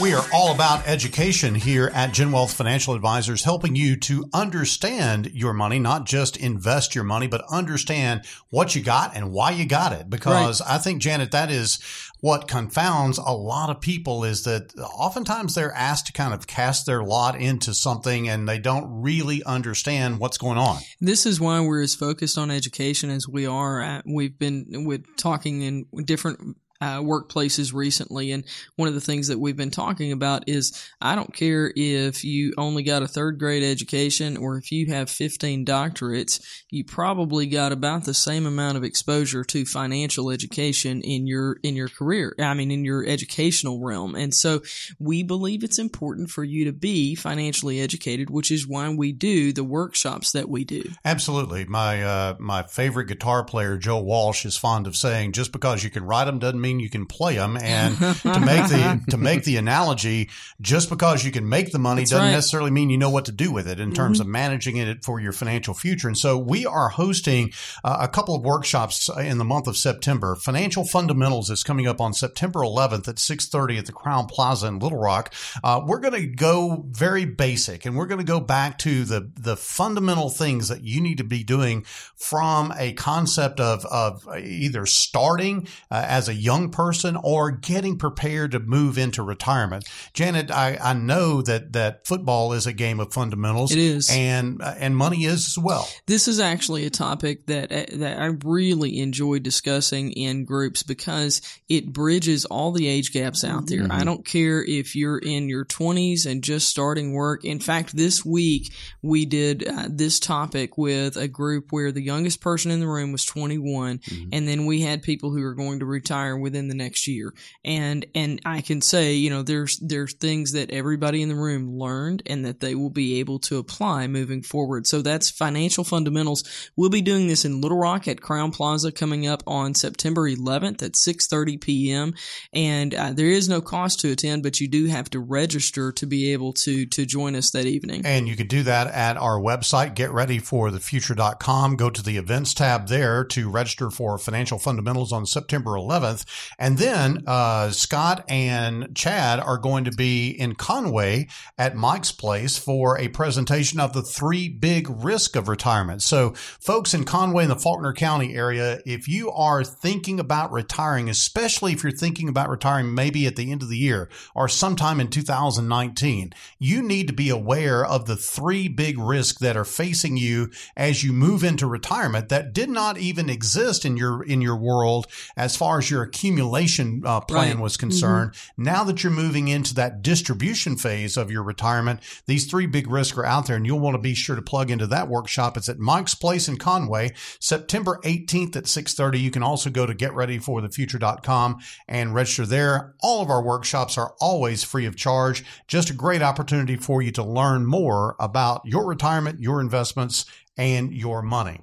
We 0.00 0.14
are 0.14 0.24
all 0.32 0.54
about 0.54 0.86
education 0.86 1.56
here 1.56 1.90
at 1.92 2.12
Gen 2.12 2.30
Wealth 2.30 2.54
Financial 2.54 2.94
Advisors, 2.94 3.42
helping 3.42 3.74
you 3.74 3.96
to 3.96 4.30
understand 4.32 5.32
your 5.34 5.52
money, 5.52 5.80
not 5.80 6.06
just 6.06 6.36
invest 6.36 6.94
your 6.94 7.02
money, 7.02 7.26
but 7.26 7.44
understand 7.50 8.24
what 8.50 8.76
you 8.76 8.82
got 8.82 9.16
and 9.16 9.32
why 9.32 9.50
you 9.50 9.66
got 9.66 9.92
it. 9.92 10.08
Because 10.08 10.60
I 10.60 10.78
think, 10.78 11.02
Janet, 11.02 11.32
that 11.32 11.50
is 11.50 11.80
what 12.20 12.46
confounds 12.46 13.18
a 13.18 13.32
lot 13.32 13.70
of 13.70 13.80
people 13.80 14.22
is 14.22 14.44
that 14.44 14.72
oftentimes 14.78 15.56
they're 15.56 15.72
asked 15.72 16.06
to 16.06 16.12
kind 16.12 16.32
of 16.32 16.46
cast 16.46 16.86
their 16.86 17.02
lot 17.02 17.34
into 17.40 17.74
something 17.74 18.28
and 18.28 18.48
they 18.48 18.60
don't 18.60 19.02
really 19.02 19.42
understand 19.42 20.20
what's 20.20 20.38
going 20.38 20.58
on. 20.58 20.78
This 21.00 21.26
is 21.26 21.40
why 21.40 21.58
we're 21.60 21.82
as 21.82 21.96
focused 21.96 22.38
on 22.38 22.52
education 22.52 23.10
as 23.10 23.26
we 23.26 23.46
are. 23.46 23.80
At, 23.80 24.04
we've 24.06 24.38
been 24.38 24.84
with 24.84 25.16
talking 25.16 25.62
in 25.62 25.86
different 26.04 26.56
uh, 26.80 26.98
workplaces 26.98 27.74
recently. 27.74 28.32
And 28.32 28.44
one 28.76 28.88
of 28.88 28.94
the 28.94 29.00
things 29.00 29.28
that 29.28 29.38
we've 29.38 29.56
been 29.56 29.70
talking 29.70 30.12
about 30.12 30.44
is 30.48 30.88
I 31.00 31.14
don't 31.14 31.32
care 31.32 31.72
if 31.74 32.24
you 32.24 32.54
only 32.56 32.82
got 32.82 33.02
a 33.02 33.08
third 33.08 33.38
grade 33.38 33.64
education 33.64 34.36
or 34.36 34.56
if 34.56 34.70
you 34.70 34.86
have 34.92 35.10
15 35.10 35.64
doctorates, 35.64 36.44
you 36.70 36.84
probably 36.84 37.46
got 37.46 37.72
about 37.72 38.04
the 38.04 38.14
same 38.14 38.46
amount 38.46 38.76
of 38.76 38.84
exposure 38.84 39.44
to 39.44 39.64
financial 39.64 40.30
education 40.30 41.00
in 41.02 41.26
your, 41.26 41.58
in 41.62 41.74
your 41.74 41.88
career. 41.88 42.34
I 42.38 42.54
mean, 42.54 42.70
in 42.70 42.84
your 42.84 43.04
educational 43.04 43.82
realm. 43.82 44.14
And 44.14 44.32
so 44.32 44.62
we 44.98 45.22
believe 45.22 45.64
it's 45.64 45.78
important 45.78 46.30
for 46.30 46.44
you 46.44 46.64
to 46.66 46.72
be 46.72 47.14
financially 47.14 47.80
educated, 47.80 48.30
which 48.30 48.50
is 48.50 48.68
why 48.68 48.88
we 48.88 49.12
do 49.12 49.52
the 49.52 49.64
workshops 49.64 50.32
that 50.32 50.48
we 50.48 50.64
do. 50.64 50.84
Absolutely. 51.04 51.64
My, 51.64 52.02
uh, 52.02 52.36
my 52.38 52.62
favorite 52.62 53.06
guitar 53.06 53.44
player, 53.44 53.76
Joe 53.76 54.00
Walsh, 54.00 54.44
is 54.46 54.56
fond 54.56 54.86
of 54.86 54.96
saying 54.96 55.32
just 55.32 55.52
because 55.52 55.82
you 55.82 55.90
can 55.90 56.04
write 56.04 56.24
them 56.24 56.38
doesn't 56.38 56.60
mean 56.60 56.67
you 56.76 56.90
can 56.90 57.06
play 57.06 57.36
them. 57.36 57.56
And 57.56 57.96
to 57.98 58.40
make 58.40 58.68
the 58.68 59.00
to 59.10 59.16
make 59.16 59.44
the 59.44 59.56
analogy, 59.56 60.30
just 60.60 60.88
because 60.88 61.24
you 61.24 61.32
can 61.32 61.48
make 61.48 61.72
the 61.72 61.78
money 61.78 62.02
That's 62.02 62.10
doesn't 62.10 62.26
right. 62.26 62.32
necessarily 62.32 62.70
mean 62.70 62.90
you 62.90 62.98
know 62.98 63.10
what 63.10 63.24
to 63.26 63.32
do 63.32 63.52
with 63.52 63.68
it 63.68 63.80
in 63.80 63.92
terms 63.92 64.20
of 64.20 64.26
managing 64.26 64.76
it 64.76 65.04
for 65.04 65.20
your 65.20 65.32
financial 65.32 65.74
future. 65.74 66.08
And 66.08 66.18
so 66.18 66.36
we 66.36 66.66
are 66.66 66.88
hosting 66.88 67.52
uh, 67.84 67.98
a 68.00 68.08
couple 68.08 68.34
of 68.34 68.42
workshops 68.42 69.08
in 69.18 69.38
the 69.38 69.44
month 69.44 69.66
of 69.66 69.76
September. 69.76 70.34
Financial 70.34 70.84
Fundamentals 70.84 71.50
is 71.50 71.62
coming 71.62 71.86
up 71.86 72.00
on 72.00 72.12
September 72.12 72.60
11th 72.60 73.08
at 73.08 73.16
6:30 73.16 73.78
at 73.78 73.86
the 73.86 73.92
Crowne 73.92 74.28
Plaza 74.28 74.66
in 74.66 74.78
Little 74.78 74.98
Rock. 74.98 75.32
Uh, 75.62 75.80
we're 75.84 76.00
going 76.00 76.14
to 76.14 76.26
go 76.26 76.84
very 76.88 77.24
basic, 77.24 77.86
and 77.86 77.96
we're 77.96 78.06
going 78.06 78.20
to 78.20 78.24
go 78.24 78.40
back 78.40 78.78
to 78.78 79.04
the 79.04 79.30
the 79.38 79.56
fundamental 79.56 80.30
things 80.30 80.68
that 80.68 80.82
you 80.82 81.00
need 81.00 81.18
to 81.18 81.24
be 81.24 81.44
doing 81.44 81.82
from 82.16 82.72
a 82.76 82.92
concept 82.94 83.60
of 83.60 83.84
of 83.86 84.26
either 84.36 84.86
starting 84.86 85.68
uh, 85.90 86.04
as 86.06 86.28
a 86.28 86.34
young 86.34 86.57
person 86.70 87.16
or 87.22 87.50
getting 87.50 87.96
prepared 87.96 88.52
to 88.52 88.58
move 88.60 88.98
into 88.98 89.22
retirement. 89.22 89.88
Janet, 90.12 90.50
I, 90.50 90.78
I 90.82 90.92
know 90.94 91.42
that 91.42 91.72
that 91.72 92.06
football 92.06 92.52
is 92.52 92.66
a 92.66 92.72
game 92.72 93.00
of 93.00 93.12
fundamentals. 93.12 93.72
It 93.72 93.78
is. 93.78 94.10
and 94.10 94.60
uh, 94.62 94.74
and 94.78 94.96
money 94.96 95.24
is 95.24 95.46
as 95.46 95.58
well. 95.58 95.88
This 96.06 96.28
is 96.28 96.40
actually 96.40 96.86
a 96.86 96.90
topic 96.90 97.46
that 97.46 97.70
uh, 97.70 97.96
that 97.98 98.18
I 98.18 98.26
really 98.44 98.98
enjoy 98.98 99.38
discussing 99.38 100.12
in 100.12 100.44
groups 100.44 100.82
because 100.82 101.40
it 101.68 101.92
bridges 101.92 102.44
all 102.44 102.72
the 102.72 102.88
age 102.88 103.12
gaps 103.12 103.44
out 103.44 103.66
there. 103.66 103.86
I 103.90 104.04
don't 104.04 104.24
care 104.24 104.64
if 104.64 104.96
you're 104.96 105.18
in 105.18 105.48
your 105.48 105.64
20s 105.64 106.26
and 106.26 106.42
just 106.42 106.68
starting 106.68 107.12
work. 107.12 107.44
In 107.44 107.60
fact, 107.60 107.96
this 107.96 108.24
week 108.24 108.72
we 109.02 109.26
did 109.26 109.66
uh, 109.68 109.86
this 109.88 110.18
topic 110.18 110.76
with 110.76 111.16
a 111.16 111.28
group 111.28 111.66
where 111.70 111.92
the 111.92 112.02
youngest 112.02 112.40
person 112.40 112.70
in 112.70 112.80
the 112.80 112.88
room 112.88 113.12
was 113.12 113.24
21 113.24 114.00
and 114.32 114.48
then 114.48 114.66
we 114.66 114.80
had 114.80 115.02
people 115.02 115.30
who 115.30 115.42
are 115.42 115.54
going 115.54 115.80
to 115.80 115.86
retire 115.86 116.36
within 116.48 116.68
the 116.68 116.74
next 116.74 117.06
year. 117.06 117.34
And 117.62 118.06
and 118.14 118.40
I 118.44 118.62
can 118.62 118.80
say, 118.80 119.14
you 119.14 119.28
know, 119.28 119.42
there's 119.42 119.78
there's 119.80 120.14
things 120.14 120.52
that 120.52 120.70
everybody 120.70 121.20
in 121.20 121.28
the 121.28 121.36
room 121.36 121.78
learned 121.78 122.22
and 122.24 122.44
that 122.46 122.60
they 122.60 122.74
will 122.74 122.90
be 122.90 123.20
able 123.20 123.38
to 123.40 123.58
apply 123.58 124.06
moving 124.06 124.42
forward. 124.42 124.86
So 124.86 125.02
that's 125.02 125.30
financial 125.30 125.84
fundamentals. 125.84 126.70
We'll 126.74 126.88
be 126.88 127.02
doing 127.02 127.26
this 127.26 127.44
in 127.44 127.60
Little 127.60 127.78
Rock 127.78 128.08
at 128.08 128.20
Crowne 128.20 128.52
Plaza 128.52 128.90
coming 128.90 129.26
up 129.26 129.42
on 129.46 129.74
September 129.74 130.22
11th 130.22 130.82
at 130.82 130.92
6:30 130.92 131.60
p.m. 131.60 132.14
And 132.54 132.94
uh, 132.94 133.12
there 133.12 133.26
is 133.26 133.48
no 133.48 133.60
cost 133.60 134.00
to 134.00 134.12
attend, 134.12 134.42
but 134.42 134.60
you 134.60 134.68
do 134.68 134.86
have 134.86 135.10
to 135.10 135.20
register 135.20 135.92
to 135.92 136.06
be 136.06 136.32
able 136.32 136.54
to 136.54 136.86
to 136.86 137.04
join 137.04 137.36
us 137.36 137.50
that 137.50 137.66
evening. 137.66 138.06
And 138.06 138.26
you 138.26 138.36
can 138.36 138.46
do 138.46 138.62
that 138.62 138.86
at 138.86 139.18
our 139.18 139.38
website, 139.38 139.94
getreadyforthefuture.com. 139.94 141.76
Go 141.76 141.90
to 141.90 142.02
the 142.02 142.16
events 142.16 142.54
tab 142.54 142.88
there 142.88 143.24
to 143.24 143.50
register 143.50 143.90
for 143.90 144.16
financial 144.16 144.58
fundamentals 144.58 145.12
on 145.12 145.26
September 145.26 145.72
11th. 145.72 146.24
And 146.58 146.78
then 146.78 147.24
uh, 147.26 147.70
Scott 147.70 148.24
and 148.28 148.94
Chad 148.94 149.40
are 149.40 149.58
going 149.58 149.84
to 149.84 149.92
be 149.92 150.30
in 150.30 150.54
Conway 150.54 151.28
at 151.56 151.76
Mike's 151.76 152.12
place 152.12 152.58
for 152.58 152.98
a 152.98 153.08
presentation 153.08 153.80
of 153.80 153.92
the 153.92 154.02
three 154.02 154.48
big 154.48 154.88
risk 154.88 155.36
of 155.36 155.48
retirement. 155.48 156.02
So, 156.02 156.34
folks 156.34 156.94
in 156.94 157.04
Conway 157.04 157.44
in 157.44 157.48
the 157.48 157.56
Faulkner 157.56 157.92
County 157.92 158.34
area, 158.34 158.80
if 158.84 159.08
you 159.08 159.30
are 159.30 159.64
thinking 159.64 160.20
about 160.20 160.52
retiring, 160.52 161.08
especially 161.08 161.72
if 161.72 161.82
you're 161.82 161.92
thinking 161.92 162.28
about 162.28 162.48
retiring 162.48 162.94
maybe 162.94 163.26
at 163.26 163.36
the 163.36 163.50
end 163.50 163.62
of 163.62 163.68
the 163.68 163.78
year 163.78 164.08
or 164.34 164.48
sometime 164.48 165.00
in 165.00 165.08
2019, 165.08 166.32
you 166.58 166.82
need 166.82 167.06
to 167.08 167.12
be 167.12 167.30
aware 167.30 167.84
of 167.84 168.06
the 168.06 168.16
three 168.16 168.68
big 168.68 168.98
risks 168.98 169.38
that 169.40 169.56
are 169.56 169.64
facing 169.64 170.16
you 170.16 170.50
as 170.76 171.02
you 171.02 171.12
move 171.12 171.44
into 171.44 171.66
retirement 171.66 172.28
that 172.28 172.52
did 172.52 172.68
not 172.68 172.98
even 172.98 173.28
exist 173.28 173.84
in 173.84 173.96
your 173.96 174.22
in 174.22 174.40
your 174.40 174.56
world 174.56 175.06
as 175.36 175.56
far 175.56 175.78
as 175.78 175.90
your 175.90 176.02
accumulation 176.02 176.27
uh, 176.36 177.20
plan 177.20 177.54
Right. 177.54 177.58
was 177.58 177.76
concerned. 177.76 178.34
Now 178.56 178.84
that 178.84 179.02
you're 179.02 179.12
moving 179.12 179.48
into 179.48 179.74
that 179.74 180.02
distribution 180.02 180.76
phase 180.76 181.16
of 181.16 181.30
your 181.30 181.42
retirement, 181.42 182.00
these 182.26 182.46
three 182.46 182.66
big 182.66 182.90
risks 182.90 183.16
are 183.16 183.24
out 183.24 183.46
there, 183.46 183.56
and 183.56 183.66
you'll 183.66 183.78
want 183.80 183.94
to 183.94 183.98
be 184.02 184.14
sure 184.14 184.36
to 184.36 184.42
plug 184.42 184.70
into 184.70 184.86
that 184.88 185.08
workshop. 185.08 185.56
It's 185.56 185.68
at 185.68 185.78
Mike's 185.78 186.14
Place 186.14 186.48
in 186.48 186.56
Conway, 186.56 187.12
September 187.40 188.00
18th 188.04 188.56
at 188.56 188.64
6:30. 188.66 189.20
You 189.20 189.30
can 189.30 189.42
also 189.42 189.70
go 189.70 189.86
to 189.86 189.94
getreadyforthefuture.com 189.94 191.58
and 191.88 192.14
register 192.14 192.46
there. 192.46 192.94
All 193.00 193.22
of 193.22 193.30
our 193.30 193.42
workshops 193.42 193.96
are 193.98 194.14
always 194.20 194.64
free 194.64 194.86
of 194.86 194.96
charge. 194.96 195.44
Just 195.66 195.90
a 195.90 195.94
great 195.94 196.22
opportunity 196.22 196.76
for 196.76 197.02
you 197.02 197.10
to 197.12 197.22
learn 197.22 197.66
more 197.66 198.16
about 198.18 198.62
your 198.64 198.86
retirement, 198.86 199.40
your 199.40 199.60
investments, 199.60 200.24
and 200.58 200.92
your 200.92 201.22
money. 201.22 201.60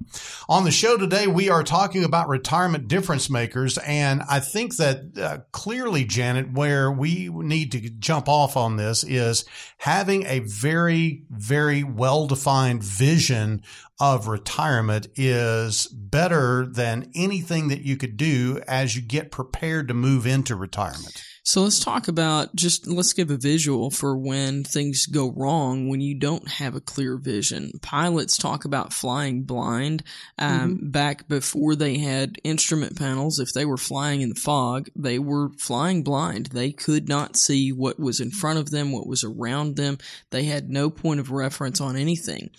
On 0.47 0.63
the 0.63 0.71
show 0.71 0.97
today, 0.97 1.27
we 1.27 1.49
are 1.49 1.63
talking 1.63 2.03
about 2.03 2.29
retirement 2.29 2.87
difference 2.87 3.29
makers. 3.29 3.77
And 3.79 4.23
I 4.29 4.39
think 4.39 4.77
that 4.77 5.17
uh, 5.17 5.39
clearly, 5.51 6.05
Janet, 6.05 6.53
where 6.53 6.89
we 6.91 7.29
need 7.29 7.73
to 7.73 7.89
jump 7.89 8.29
off 8.29 8.55
on 8.55 8.77
this 8.77 9.03
is 9.03 9.45
having 9.77 10.25
a 10.25 10.39
very, 10.39 11.23
very 11.29 11.83
well 11.83 12.25
defined 12.25 12.81
vision 12.81 13.61
of 13.99 14.27
retirement 14.27 15.07
is 15.15 15.87
better 15.87 16.65
than 16.65 17.11
anything 17.15 17.67
that 17.67 17.81
you 17.81 17.97
could 17.97 18.17
do 18.17 18.61
as 18.67 18.95
you 18.95 19.01
get 19.01 19.31
prepared 19.31 19.87
to 19.89 19.93
move 19.93 20.25
into 20.25 20.55
retirement. 20.55 21.23
So 21.45 21.61
let's 21.61 21.79
talk 21.79 22.07
about 22.07 22.55
just 22.55 22.87
let's 22.87 23.13
give 23.13 23.29
a 23.29 23.37
visual 23.37 23.91
for 23.91 24.17
when 24.17 24.63
things 24.63 25.05
go 25.05 25.31
wrong 25.31 25.87
when 25.87 26.01
you 26.01 26.15
don't 26.15 26.47
have 26.47 26.73
a 26.73 26.81
clear 26.81 27.17
vision. 27.17 27.73
Pilots 27.83 28.35
talk 28.35 28.65
about 28.65 28.93
flying 28.93 29.43
blind. 29.43 30.01
Um, 30.39 30.89
Back 30.89 31.27
before 31.27 31.75
they 31.75 31.99
had 31.99 32.39
instrument 32.43 32.97
panels, 32.97 33.37
if 33.37 33.53
they 33.53 33.63
were 33.63 33.77
flying 33.77 34.21
in 34.21 34.29
the 34.29 34.35
fog, 34.35 34.89
they 34.95 35.19
were 35.19 35.49
flying 35.59 36.01
blind. 36.01 36.47
They 36.47 36.71
could 36.71 37.07
not 37.07 37.37
see 37.37 37.71
what 37.71 37.99
was 37.99 38.19
in 38.19 38.31
front 38.31 38.57
of 38.57 38.71
them, 38.71 38.91
what 38.91 39.05
was 39.05 39.23
around 39.23 39.75
them. 39.75 39.99
They 40.31 40.45
had 40.45 40.71
no 40.71 40.89
point 40.89 41.19
of 41.19 41.29
reference 41.29 41.79
on 41.79 41.95
anything 41.95 42.49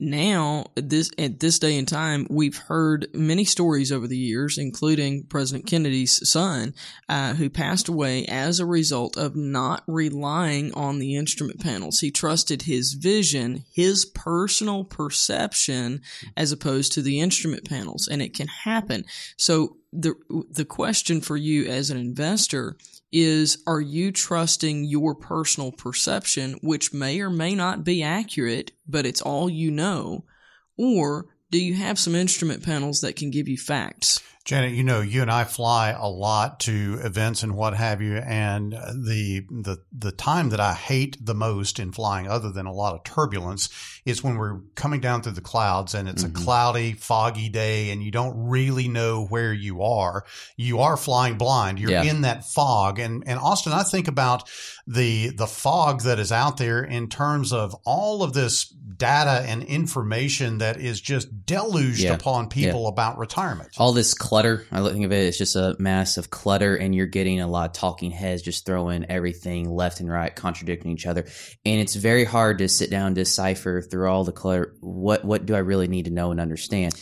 now 0.00 0.66
this 0.74 1.10
at 1.18 1.40
this 1.40 1.58
day 1.58 1.78
and 1.78 1.86
time 1.86 2.26
we've 2.28 2.58
heard 2.58 3.06
many 3.14 3.44
stories 3.44 3.92
over 3.92 4.06
the 4.06 4.16
years 4.16 4.58
including 4.58 5.24
president 5.24 5.66
kennedy's 5.66 6.28
son 6.28 6.74
uh, 7.08 7.34
who 7.34 7.48
passed 7.48 7.88
away 7.88 8.24
as 8.26 8.60
a 8.60 8.66
result 8.66 9.16
of 9.16 9.36
not 9.36 9.82
relying 9.86 10.72
on 10.74 10.98
the 10.98 11.16
instrument 11.16 11.60
panels. 11.60 12.00
He 12.00 12.10
trusted 12.10 12.62
his 12.62 12.94
vision 12.94 13.64
his 13.72 14.04
personal 14.04 14.84
perception 14.84 16.02
as 16.36 16.52
opposed 16.52 16.92
to 16.92 17.02
the 17.02 17.20
instrument 17.20 17.68
panels 17.68 18.08
and 18.08 18.22
it 18.22 18.34
can 18.34 18.48
happen. 18.48 19.04
So 19.36 19.76
the 19.92 20.14
the 20.50 20.64
question 20.64 21.20
for 21.20 21.36
you 21.36 21.66
as 21.66 21.90
an 21.90 21.96
investor 21.96 22.76
is 23.14 23.62
are 23.64 23.80
you 23.80 24.10
trusting 24.10 24.84
your 24.84 25.14
personal 25.14 25.70
perception, 25.70 26.58
which 26.62 26.92
may 26.92 27.20
or 27.20 27.30
may 27.30 27.54
not 27.54 27.84
be 27.84 28.02
accurate, 28.02 28.72
but 28.88 29.06
it's 29.06 29.22
all 29.22 29.48
you 29.48 29.70
know? 29.70 30.24
Or 30.76 31.26
do 31.52 31.62
you 31.62 31.74
have 31.74 31.96
some 31.96 32.16
instrument 32.16 32.64
panels 32.64 33.00
that 33.02 33.14
can 33.14 33.30
give 33.30 33.46
you 33.46 33.56
facts? 33.56 34.20
Janet, 34.44 34.72
you 34.72 34.84
know, 34.84 35.00
you 35.00 35.22
and 35.22 35.30
I 35.30 35.44
fly 35.44 35.90
a 35.98 36.06
lot 36.06 36.60
to 36.60 36.98
events 37.02 37.42
and 37.42 37.54
what 37.54 37.72
have 37.74 38.02
you, 38.02 38.16
and 38.18 38.72
the 38.72 39.46
the 39.50 39.78
the 39.90 40.12
time 40.12 40.50
that 40.50 40.60
I 40.60 40.74
hate 40.74 41.16
the 41.24 41.34
most 41.34 41.78
in 41.78 41.92
flying, 41.92 42.28
other 42.28 42.52
than 42.52 42.66
a 42.66 42.72
lot 42.72 42.94
of 42.94 43.04
turbulence, 43.04 43.70
is 44.04 44.22
when 44.22 44.36
we're 44.36 44.60
coming 44.74 45.00
down 45.00 45.22
through 45.22 45.32
the 45.32 45.40
clouds 45.40 45.94
and 45.94 46.10
it's 46.10 46.24
Mhm. 46.24 46.28
a 46.28 46.32
cloudy, 46.32 46.92
foggy 46.92 47.48
day, 47.48 47.88
and 47.88 48.02
you 48.02 48.10
don't 48.10 48.48
really 48.48 48.86
know 48.86 49.24
where 49.24 49.54
you 49.54 49.82
are. 49.82 50.24
You 50.58 50.80
are 50.80 50.98
flying 50.98 51.38
blind. 51.38 51.78
You're 51.78 51.92
Yeah. 51.92 52.02
in 52.02 52.20
that 52.20 52.44
fog, 52.44 52.98
and 52.98 53.24
and 53.26 53.38
Austin, 53.38 53.72
I 53.72 53.82
think 53.82 54.08
about 54.08 54.46
the 54.86 55.30
the 55.30 55.46
fog 55.46 56.02
that 56.02 56.18
is 56.18 56.30
out 56.32 56.58
there 56.58 56.84
in 56.84 57.08
terms 57.08 57.50
of 57.50 57.74
all 57.86 58.22
of 58.22 58.34
this 58.34 58.66
data 58.96 59.42
and 59.48 59.62
information 59.64 60.58
that 60.58 60.78
is 60.80 61.00
just 61.00 61.46
deluged 61.46 62.00
Yeah. 62.00 62.12
upon 62.12 62.48
people 62.48 62.86
about 62.86 63.18
retirement. 63.18 63.70
all 63.78 63.92
this 63.92 64.14
clutter. 64.34 64.66
I 64.72 64.82
think 64.90 65.04
of 65.04 65.12
it 65.12 65.28
as 65.28 65.38
just 65.38 65.54
a 65.54 65.76
mass 65.78 66.16
of 66.16 66.28
clutter, 66.28 66.74
and 66.74 66.92
you're 66.92 67.06
getting 67.06 67.40
a 67.40 67.46
lot 67.46 67.66
of 67.70 67.72
talking 67.72 68.10
heads 68.10 68.42
just 68.42 68.66
throwing 68.66 69.04
everything 69.08 69.70
left 69.70 70.00
and 70.00 70.10
right, 70.10 70.34
contradicting 70.34 70.90
each 70.90 71.06
other, 71.06 71.24
and 71.64 71.80
it's 71.80 71.94
very 71.94 72.24
hard 72.24 72.58
to 72.58 72.68
sit 72.68 72.90
down 72.90 73.06
and 73.08 73.14
decipher 73.14 73.80
through 73.80 74.10
all 74.10 74.24
the 74.24 74.32
clutter. 74.32 74.74
What 74.80 75.24
what 75.24 75.46
do 75.46 75.54
I 75.54 75.58
really 75.58 75.86
need 75.86 76.06
to 76.06 76.10
know 76.10 76.32
and 76.32 76.40
understand? 76.40 77.00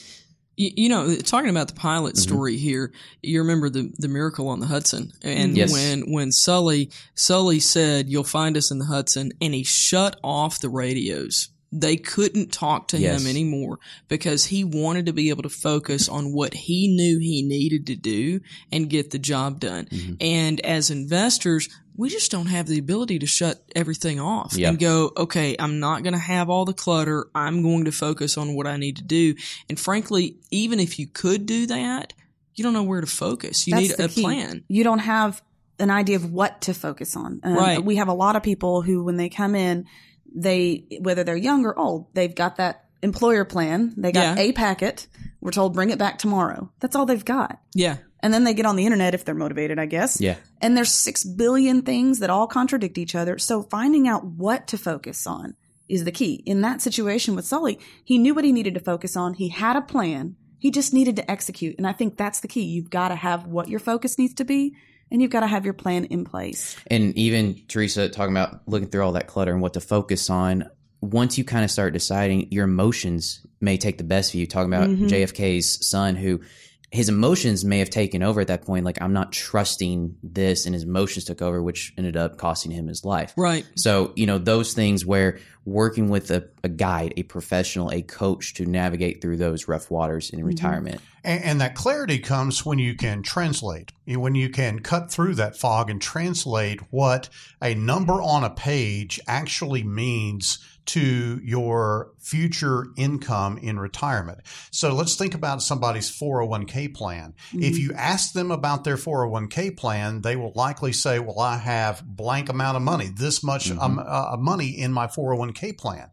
You, 0.59 0.71
you 0.77 0.89
know, 0.91 1.17
talking 1.17 1.49
about 1.49 1.69
the 1.69 1.75
pilot 1.75 2.17
Mm-hmm. 2.17 2.21
story 2.21 2.57
here, 2.59 2.93
you 3.23 3.41
remember 3.41 3.71
the 3.71 3.91
the 3.99 4.09
miracle 4.09 4.49
on 4.49 4.61
the 4.61 4.67
Hudson, 4.67 5.13
and 5.23 5.57
Yes. 5.57 5.73
when 5.73 6.13
when 6.13 6.33
Sully 6.33 6.91
Sully 7.15 7.61
said, 7.61 8.11
"You'll 8.11 8.25
find 8.25 8.59
us 8.59 8.71
in 8.71 8.79
the 8.79 8.85
Hudson," 8.85 9.33
and 9.41 9.55
he 9.55 9.65
shut 9.65 10.21
off 10.23 10.61
the 10.61 10.69
radios. 10.69 11.49
They 11.75 11.97
couldn't 11.97 12.53
talk 12.53 12.89
to 12.89 12.99
Yes. 12.99 13.23
him 13.23 13.27
anymore 13.31 13.79
because 14.09 14.45
he 14.45 14.63
wanted 14.63 15.07
to 15.07 15.13
be 15.15 15.31
able 15.31 15.43
to 15.45 15.49
focus 15.49 16.09
on 16.09 16.33
what 16.35 16.53
he 16.53 16.89
knew 16.95 17.19
he 17.19 17.43
needed 17.43 17.87
to 17.87 17.97
do 17.97 18.41
and 18.71 18.91
get 18.91 19.11
the 19.11 19.19
job 19.19 19.59
done. 19.59 19.87
Mm-hmm. 19.87 20.15
And 20.21 20.61
as 20.61 20.91
investors, 20.91 21.69
we 21.97 22.11
just 22.11 22.31
don't 22.31 22.47
have 22.47 22.67
the 22.67 22.79
ability 22.79 23.19
to 23.21 23.27
shut 23.27 23.63
everything 23.75 24.21
off 24.21 24.55
Yep. 24.55 24.69
and 24.69 24.79
go, 24.79 25.13
okay, 25.17 25.57
I'm 25.59 25.79
not 25.81 26.03
going 26.03 26.13
to 26.15 26.19
have 26.19 26.51
all 26.51 26.65
the 26.67 26.73
clutter. 26.75 27.27
I'm 27.35 27.63
going 27.63 27.87
to 27.87 27.93
focus 27.93 28.37
on 28.37 28.55
what 28.55 28.67
I 28.67 28.77
need 28.77 28.97
to 28.97 29.03
do. 29.03 29.35
And 29.71 29.79
frankly, 29.81 30.37
even 30.51 30.79
if 30.79 30.99
you 30.99 31.07
could 31.07 31.47
do 31.47 31.67
that, 31.67 32.13
you 32.55 32.63
don't 32.65 32.73
know 32.75 32.83
where 32.83 33.01
to 33.01 33.07
focus. 33.07 33.67
You 33.67 33.75
That's 33.77 33.99
need 33.99 34.05
a 34.05 34.09
key. 34.09 34.23
plan. 34.23 34.65
You 34.69 34.85
don't 34.85 34.99
have 35.01 35.43
an 35.79 35.91
idea 35.91 36.17
of 36.17 36.31
what 36.31 36.61
to 36.63 36.75
focus 36.75 37.17
on. 37.17 37.41
Um, 37.43 37.55
Right. 37.55 37.83
We 37.83 37.97
have 37.97 38.09
a 38.09 38.13
lot 38.15 38.37
of 38.37 38.43
people 38.43 38.83
who, 38.83 39.03
when 39.05 39.17
they 39.17 39.29
come 39.31 39.55
in, 39.55 39.87
they 40.35 40.87
whether 41.01 41.25
they're 41.25 41.37
young 41.37 41.65
or 41.65 41.79
old, 41.79 42.07
they've 42.15 42.35
got 42.35 42.57
that 42.57 42.85
employer 43.03 43.45
plan. 43.45 43.93
They 43.97 44.13
got 44.13 44.37
Yeah. 44.37 44.43
a 44.43 44.53
packet. 44.53 45.07
We're 45.41 45.51
told 45.51 45.75
bring 45.75 45.91
it 45.91 45.99
back 45.99 46.19
tomorrow. 46.19 46.71
That's 46.81 46.95
all 46.95 47.07
they've 47.07 47.25
got. 47.25 47.59
Yeah. 47.75 47.97
And 48.21 48.33
then 48.33 48.45
they 48.45 48.55
get 48.55 48.67
on 48.67 48.77
the 48.77 48.85
internet 48.85 49.15
if 49.15 49.25
they're 49.25 49.35
motivated, 49.35 49.81
I 49.81 49.87
guess. 49.87 50.21
Yeah. 50.21 50.37
And 50.61 50.77
there's 50.77 50.93
six 50.93 51.25
billion 51.25 51.83
things 51.83 52.21
that 52.21 52.31
all 52.31 52.47
contradict 52.47 52.97
each 52.97 53.17
other. 53.17 53.39
So 53.39 53.63
finding 53.65 54.07
out 54.07 54.25
what 54.25 54.69
to 54.69 54.79
focus 54.79 55.27
on 55.27 55.55
is 55.89 56.05
the 56.05 56.13
key. 56.13 56.35
In 56.47 56.61
that 56.61 56.81
situation 56.81 57.35
with 57.35 57.45
Sully, 57.45 57.81
he 58.05 58.19
knew 58.19 58.35
what 58.35 58.45
he 58.45 58.53
needed 58.53 58.75
to 58.75 58.81
focus 58.81 59.17
on. 59.17 59.35
He 59.35 59.49
had 59.49 59.75
a 59.75 59.83
plan. 59.83 60.37
He 60.59 60.71
just 60.71 60.95
needed 60.95 61.17
to 61.17 61.29
execute. 61.29 61.75
And 61.77 61.87
I 61.89 61.93
think 61.93 62.17
that's 62.17 62.39
the 62.39 62.47
key. 62.47 62.63
You've 62.63 62.91
got 62.91 63.09
to 63.09 63.17
have 63.17 63.49
what 63.49 63.69
your 63.69 63.81
focus 63.81 64.17
needs 64.17 64.35
to 64.35 64.45
be 64.45 64.77
and 65.13 65.21
you've 65.23 65.31
got 65.31 65.41
to 65.41 65.47
have 65.47 65.65
your 65.65 65.75
plan 65.75 66.07
in 66.07 66.25
place. 66.25 66.75
And 66.89 67.17
even 67.17 67.61
Teresa 67.69 68.09
talking 68.09 68.33
about 68.35 68.63
looking 68.67 68.89
through 68.89 69.05
all 69.05 69.13
that 69.13 69.29
clutter 69.29 69.53
and 69.53 69.61
what 69.61 69.75
to 69.75 69.81
focus 69.81 70.31
on. 70.31 70.69
Once 71.03 71.37
you 71.37 71.45
kind 71.45 71.65
of 71.65 71.71
start 71.71 71.93
deciding, 71.93 72.51
your 72.51 72.65
emotions 72.65 73.47
may 73.61 73.77
take 73.77 73.99
the 73.99 74.05
best 74.05 74.35
you. 74.35 74.47
Talking 74.47 74.73
about 74.73 74.89
Mhm. 74.89 75.09
JFK's 75.09 75.87
son, 75.87 76.17
who 76.17 76.41
his 76.93 77.09
emotions 77.09 77.65
may 77.65 77.79
have 77.79 77.89
taken 77.89 78.23
over 78.23 78.43
at 78.43 78.49
that 78.49 78.67
point. 78.67 78.85
Like, 78.85 79.01
I'm 79.01 79.15
not 79.15 79.33
trusting 79.33 80.15
this, 80.23 80.67
and 80.67 80.75
his 80.75 80.85
emotions 80.85 81.25
took 81.25 81.41
over, 81.41 81.63
which 81.63 81.95
ended 81.97 82.19
up 82.19 82.37
costing 82.37 82.71
him 82.71 82.87
his 82.87 83.03
life. 83.03 83.33
Right. 83.35 83.67
So, 83.77 84.13
you 84.15 84.27
know, 84.27 84.37
those 84.37 84.75
things 84.75 85.07
where 85.07 85.39
working 85.65 86.11
with 86.11 86.31
a, 86.31 86.51
a 86.63 86.69
guide, 86.69 87.15
a 87.17 87.23
professional, 87.23 87.91
a 87.91 88.03
coach 88.03 88.53
to 88.55 88.67
navigate 88.67 89.23
through 89.23 89.39
those 89.39 89.69
rough 89.69 89.91
waters 89.91 90.29
in 90.29 90.41
mm-hmm. 90.41 90.49
retirement. 90.49 91.01
And, 91.25 91.43
and 91.43 91.61
that 91.63 91.75
clarity 91.75 92.19
comes 92.19 92.67
when 92.67 92.79
you 92.79 92.95
can 92.95 93.23
translate, 93.23 93.93
when 94.07 94.35
you 94.35 94.51
can 94.51 94.81
cut 94.81 95.11
through 95.11 95.37
that 95.37 95.57
fog 95.57 95.89
and 95.89 96.03
translate 96.03 96.81
what 96.91 97.31
a 97.63 97.75
number 97.75 98.21
on 98.21 98.45
a 98.45 98.51
page 98.51 99.19
actually 99.27 99.83
means 99.83 100.59
to 100.85 101.41
your 101.43 102.13
future 102.19 102.87
income 102.97 103.59
in 103.59 103.79
retirement. 103.79 104.41
So 104.71 104.95
let's 104.95 105.15
think 105.15 105.35
about 105.35 105.63
somebody's 105.63 106.11
401k 106.11 106.95
plan. 106.95 107.35
If 107.53 107.79
you 107.79 107.93
ask 107.95 108.33
them 108.33 108.51
about 108.51 108.85
their 108.85 108.97
401k 108.97 109.77
plan, 109.77 110.23
they 110.23 110.37
will 110.37 110.53
likely 110.55 110.93
say, 110.93 111.19
well, 111.19 111.41
I 111.41 111.59
have 111.59 112.05
blank 112.05 112.49
amount 112.49 112.77
of 112.77 112.83
money, 112.83 113.11
this 113.15 113.43
much 113.43 113.71
um, 113.71 114.03
uh, 114.05 114.37
money 114.39 114.71
in 114.71 114.93
my 114.93 115.07
401k 115.07 115.79
plan. 115.79 116.11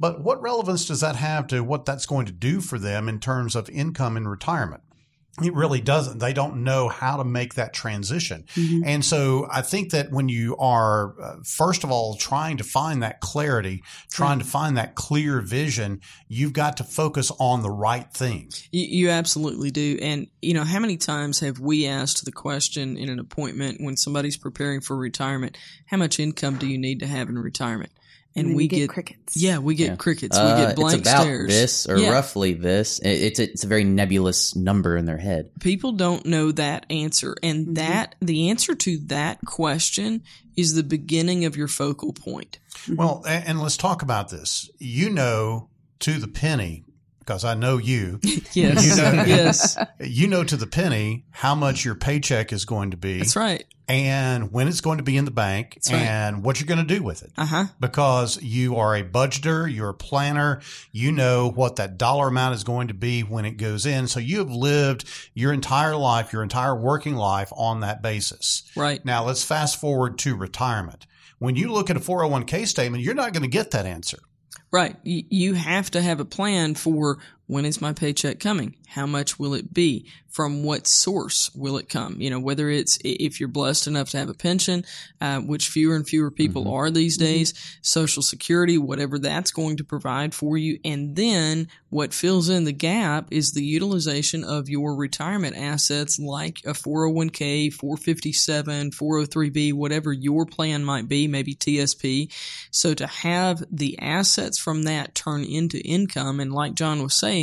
But 0.00 0.22
what 0.22 0.40
relevance 0.40 0.86
does 0.86 1.00
that 1.00 1.16
have 1.16 1.48
to 1.48 1.62
what 1.62 1.84
that's 1.84 2.06
going 2.06 2.26
to 2.26 2.32
do 2.32 2.60
for 2.60 2.78
them 2.78 3.08
in 3.08 3.18
terms 3.18 3.56
of 3.56 3.68
income 3.68 4.16
in 4.16 4.28
retirement? 4.28 4.82
It 5.42 5.54
really 5.54 5.80
doesn't. 5.80 6.18
They 6.18 6.32
don't 6.32 6.64
know 6.64 6.88
how 6.88 7.16
to 7.16 7.24
make 7.24 7.54
that 7.54 7.72
transition. 7.72 8.44
And 8.84 9.04
so 9.04 9.46
I 9.50 9.62
think 9.62 9.90
that 9.90 10.10
when 10.10 10.28
you 10.28 10.56
are, 10.56 11.20
uh, 11.20 11.36
first 11.44 11.84
of 11.84 11.90
all, 11.90 12.16
trying 12.16 12.56
to 12.58 12.64
find 12.64 13.02
that 13.02 13.20
clarity, 13.20 13.82
trying 14.10 14.38
to 14.38 14.44
find 14.44 14.76
that 14.76 14.94
clear 14.94 15.40
vision, 15.40 16.00
you've 16.28 16.52
got 16.52 16.76
to 16.78 16.84
focus 16.84 17.30
on 17.38 17.62
the 17.62 17.70
right 17.70 18.12
things. 18.12 18.68
You, 18.72 18.84
you 18.84 19.10
absolutely 19.10 19.70
do. 19.70 19.98
And, 20.00 20.28
you 20.42 20.54
know, 20.54 20.64
how 20.64 20.80
many 20.80 20.96
times 20.96 21.40
have 21.40 21.60
we 21.60 21.86
asked 21.86 22.24
the 22.24 22.32
question 22.32 22.96
in 22.96 23.08
an 23.08 23.18
appointment 23.18 23.80
when 23.80 23.96
somebody's 23.96 24.36
preparing 24.36 24.80
for 24.80 24.96
retirement, 24.96 25.56
how 25.86 25.96
much 25.96 26.18
income 26.18 26.56
do 26.56 26.66
you 26.66 26.78
need 26.78 27.00
to 27.00 27.06
have 27.06 27.28
in 27.28 27.38
retirement? 27.38 27.92
And, 28.38 28.48
then 28.50 28.56
we 28.56 28.64
you 28.64 28.68
get 28.68 28.88
crickets. 28.88 29.36
Yeah, 29.36 29.58
we 29.58 29.74
get 29.74 29.88
Yeah. 29.90 29.96
crickets. 29.96 30.36
We 30.38 30.42
Uh, 30.44 30.66
get 30.66 30.76
blank 30.76 31.00
it's 31.00 31.08
about 31.08 31.22
stares. 31.22 31.48
this 31.48 31.86
or 31.88 31.98
Yeah. 31.98 32.10
roughly 32.10 32.54
this. 32.54 32.98
It- 33.00 33.08
It's 33.22 33.38
a, 33.38 33.50
it's 33.50 33.64
a 33.64 33.66
very 33.68 33.84
nebulous 33.84 34.54
number 34.56 34.96
in 34.96 35.04
their 35.06 35.18
head. 35.18 35.50
People 35.60 35.92
don't 35.92 36.24
know 36.26 36.52
that 36.52 36.86
answer. 36.90 37.36
And 37.42 37.76
that, 37.76 38.14
the 38.20 38.50
answer 38.50 38.74
to 38.74 38.98
that 39.06 39.38
question 39.46 40.22
is 40.56 40.74
the 40.74 40.82
beginning 40.82 41.44
of 41.44 41.56
your 41.56 41.68
focal 41.68 42.12
point. 42.12 42.58
Well, 42.92 43.22
and 43.26 43.60
let's 43.60 43.76
talk 43.76 44.02
about 44.02 44.30
this. 44.30 44.70
You 44.78 45.10
know 45.10 45.68
to 46.00 46.18
the 46.18 46.28
penny, 46.28 46.84
because 47.28 47.44
I 47.44 47.52
know 47.54 47.76
you, 47.76 48.20
Yes. 48.54 48.54
You 48.54 49.02
know- 49.02 49.24
yes. 49.26 49.76
you 50.00 50.28
know 50.28 50.42
to 50.44 50.56
the 50.56 50.66
penny 50.66 51.26
how 51.30 51.54
much 51.54 51.84
your 51.84 51.94
paycheck 51.94 52.54
is 52.54 52.64
going 52.64 52.92
to 52.92 52.96
be 52.96 53.18
That's 53.18 53.36
right. 53.36 53.66
and 53.86 54.50
when 54.50 54.66
it's 54.66 54.80
going 54.80 54.96
to 54.96 55.04
be 55.04 55.18
in 55.18 55.26
the 55.26 55.30
bank 55.30 55.78
right. 55.90 56.00
and 56.00 56.42
what 56.42 56.58
you're 56.58 56.66
going 56.74 56.86
to 56.86 56.94
do 56.94 57.02
with 57.02 57.22
it. 57.22 57.32
Uh 57.36 57.44
huh. 57.44 57.64
because 57.78 58.42
you 58.42 58.76
are 58.76 58.96
a 58.96 59.04
budgeter, 59.04 59.70
you're 59.70 59.90
a 59.90 59.94
planner, 59.94 60.62
you 60.90 61.12
know 61.12 61.50
what 61.50 61.76
that 61.76 61.98
dollar 61.98 62.28
amount 62.28 62.54
is 62.54 62.64
going 62.64 62.88
to 62.88 62.94
be 62.94 63.20
when 63.20 63.44
it 63.44 63.58
goes 63.58 63.84
in. 63.84 64.06
So 64.08 64.20
you 64.20 64.38
have 64.38 64.50
lived 64.50 65.04
your 65.34 65.52
entire 65.52 65.96
life, 65.96 66.32
your 66.32 66.42
entire 66.42 66.74
working 66.74 67.14
life 67.14 67.52
on 67.54 67.80
that 67.80 68.00
basis. 68.00 68.62
Right. 68.74 69.04
Now 69.04 69.24
let's 69.26 69.44
fast 69.44 69.78
forward 69.78 70.16
to 70.20 70.34
retirement. 70.34 71.06
When 71.40 71.56
you 71.56 71.70
look 71.72 71.90
at 71.90 71.96
a 71.96 72.00
401k 72.00 72.66
statement, 72.66 73.04
you're 73.04 73.14
not 73.14 73.32
going 73.34 73.42
to 73.44 73.48
get 73.48 73.70
that 73.72 73.84
answer. 73.86 74.18
Right. 74.70 74.96
You, 75.02 75.54
have 75.54 75.90
to 75.92 76.02
have 76.02 76.20
a 76.20 76.24
plan 76.24 76.74
for 76.74 77.18
when 77.48 77.64
is 77.64 77.80
my 77.80 77.94
paycheck 77.94 78.38
coming? 78.38 78.76
How 78.88 79.06
much 79.06 79.38
will 79.38 79.54
it 79.54 79.72
be? 79.72 80.06
From 80.28 80.62
what 80.62 80.86
source 80.86 81.50
will 81.54 81.78
it 81.78 81.88
come? 81.88 82.20
You 82.20 82.30
know, 82.30 82.38
whether 82.38 82.68
it's 82.68 82.98
if 83.02 83.40
you're 83.40 83.48
blessed 83.48 83.86
enough 83.86 84.10
to 84.10 84.18
have 84.18 84.28
a 84.28 84.34
pension, 84.34 84.84
uh, 85.20 85.40
which 85.40 85.68
fewer 85.68 85.96
and 85.96 86.06
fewer 86.06 86.30
people 86.30 86.70
are 86.72 86.90
these 86.90 87.16
days, 87.16 87.54
social 87.80 88.22
security, 88.22 88.76
whatever 88.78 89.18
that's 89.18 89.50
going 89.50 89.78
to 89.78 89.84
provide 89.84 90.34
for 90.34 90.56
you. 90.56 90.78
And 90.84 91.16
then 91.16 91.68
what 91.88 92.14
fills 92.14 92.50
in 92.50 92.64
the 92.64 92.72
gap 92.72 93.28
is 93.30 93.52
the 93.52 93.64
utilization 93.64 94.44
of 94.44 94.68
your 94.68 94.94
retirement 94.94 95.56
assets 95.56 96.18
like 96.18 96.60
a 96.66 96.72
401k, 96.72 97.72
457, 97.72 98.90
403b, 98.90 99.72
whatever 99.72 100.12
your 100.12 100.44
plan 100.44 100.84
might 100.84 101.08
be, 101.08 101.26
maybe 101.26 101.54
TSP. 101.54 102.30
So 102.70 102.92
to 102.94 103.06
have 103.06 103.64
the 103.72 103.98
assets 103.98 104.58
from 104.58 104.82
that 104.82 105.14
turn 105.14 105.42
into 105.42 105.78
income, 105.80 106.40
and 106.40 106.52
like 106.52 106.74
John 106.74 107.02
was 107.02 107.14
saying, 107.14 107.37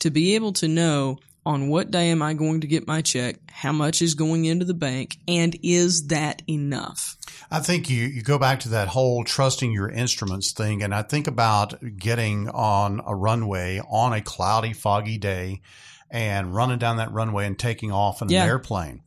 to 0.00 0.10
be 0.10 0.34
able 0.34 0.52
to 0.54 0.68
know 0.68 1.18
on 1.46 1.68
what 1.68 1.90
day 1.90 2.10
am 2.10 2.20
I 2.20 2.34
going 2.34 2.60
to 2.60 2.66
get 2.66 2.86
my 2.86 3.00
check, 3.00 3.36
how 3.50 3.72
much 3.72 4.02
is 4.02 4.14
going 4.14 4.44
into 4.44 4.64
the 4.66 4.74
bank, 4.74 5.16
and 5.26 5.56
is 5.62 6.08
that 6.08 6.42
enough? 6.48 7.16
I 7.50 7.60
think 7.60 7.88
you, 7.88 8.04
you 8.04 8.22
go 8.22 8.38
back 8.38 8.60
to 8.60 8.68
that 8.70 8.88
whole 8.88 9.24
trusting 9.24 9.72
your 9.72 9.88
instruments 9.88 10.52
thing. 10.52 10.82
And 10.82 10.94
I 10.94 11.02
think 11.02 11.26
about 11.26 11.74
getting 11.96 12.48
on 12.50 13.00
a 13.06 13.14
runway 13.14 13.80
on 13.90 14.12
a 14.12 14.20
cloudy, 14.20 14.74
foggy 14.74 15.16
day 15.18 15.62
and 16.10 16.54
running 16.54 16.78
down 16.78 16.98
that 16.98 17.10
runway 17.12 17.46
and 17.46 17.58
taking 17.58 17.90
off 17.90 18.20
in 18.20 18.28
Yeah. 18.28 18.42
an 18.42 18.48
airplane. 18.48 19.00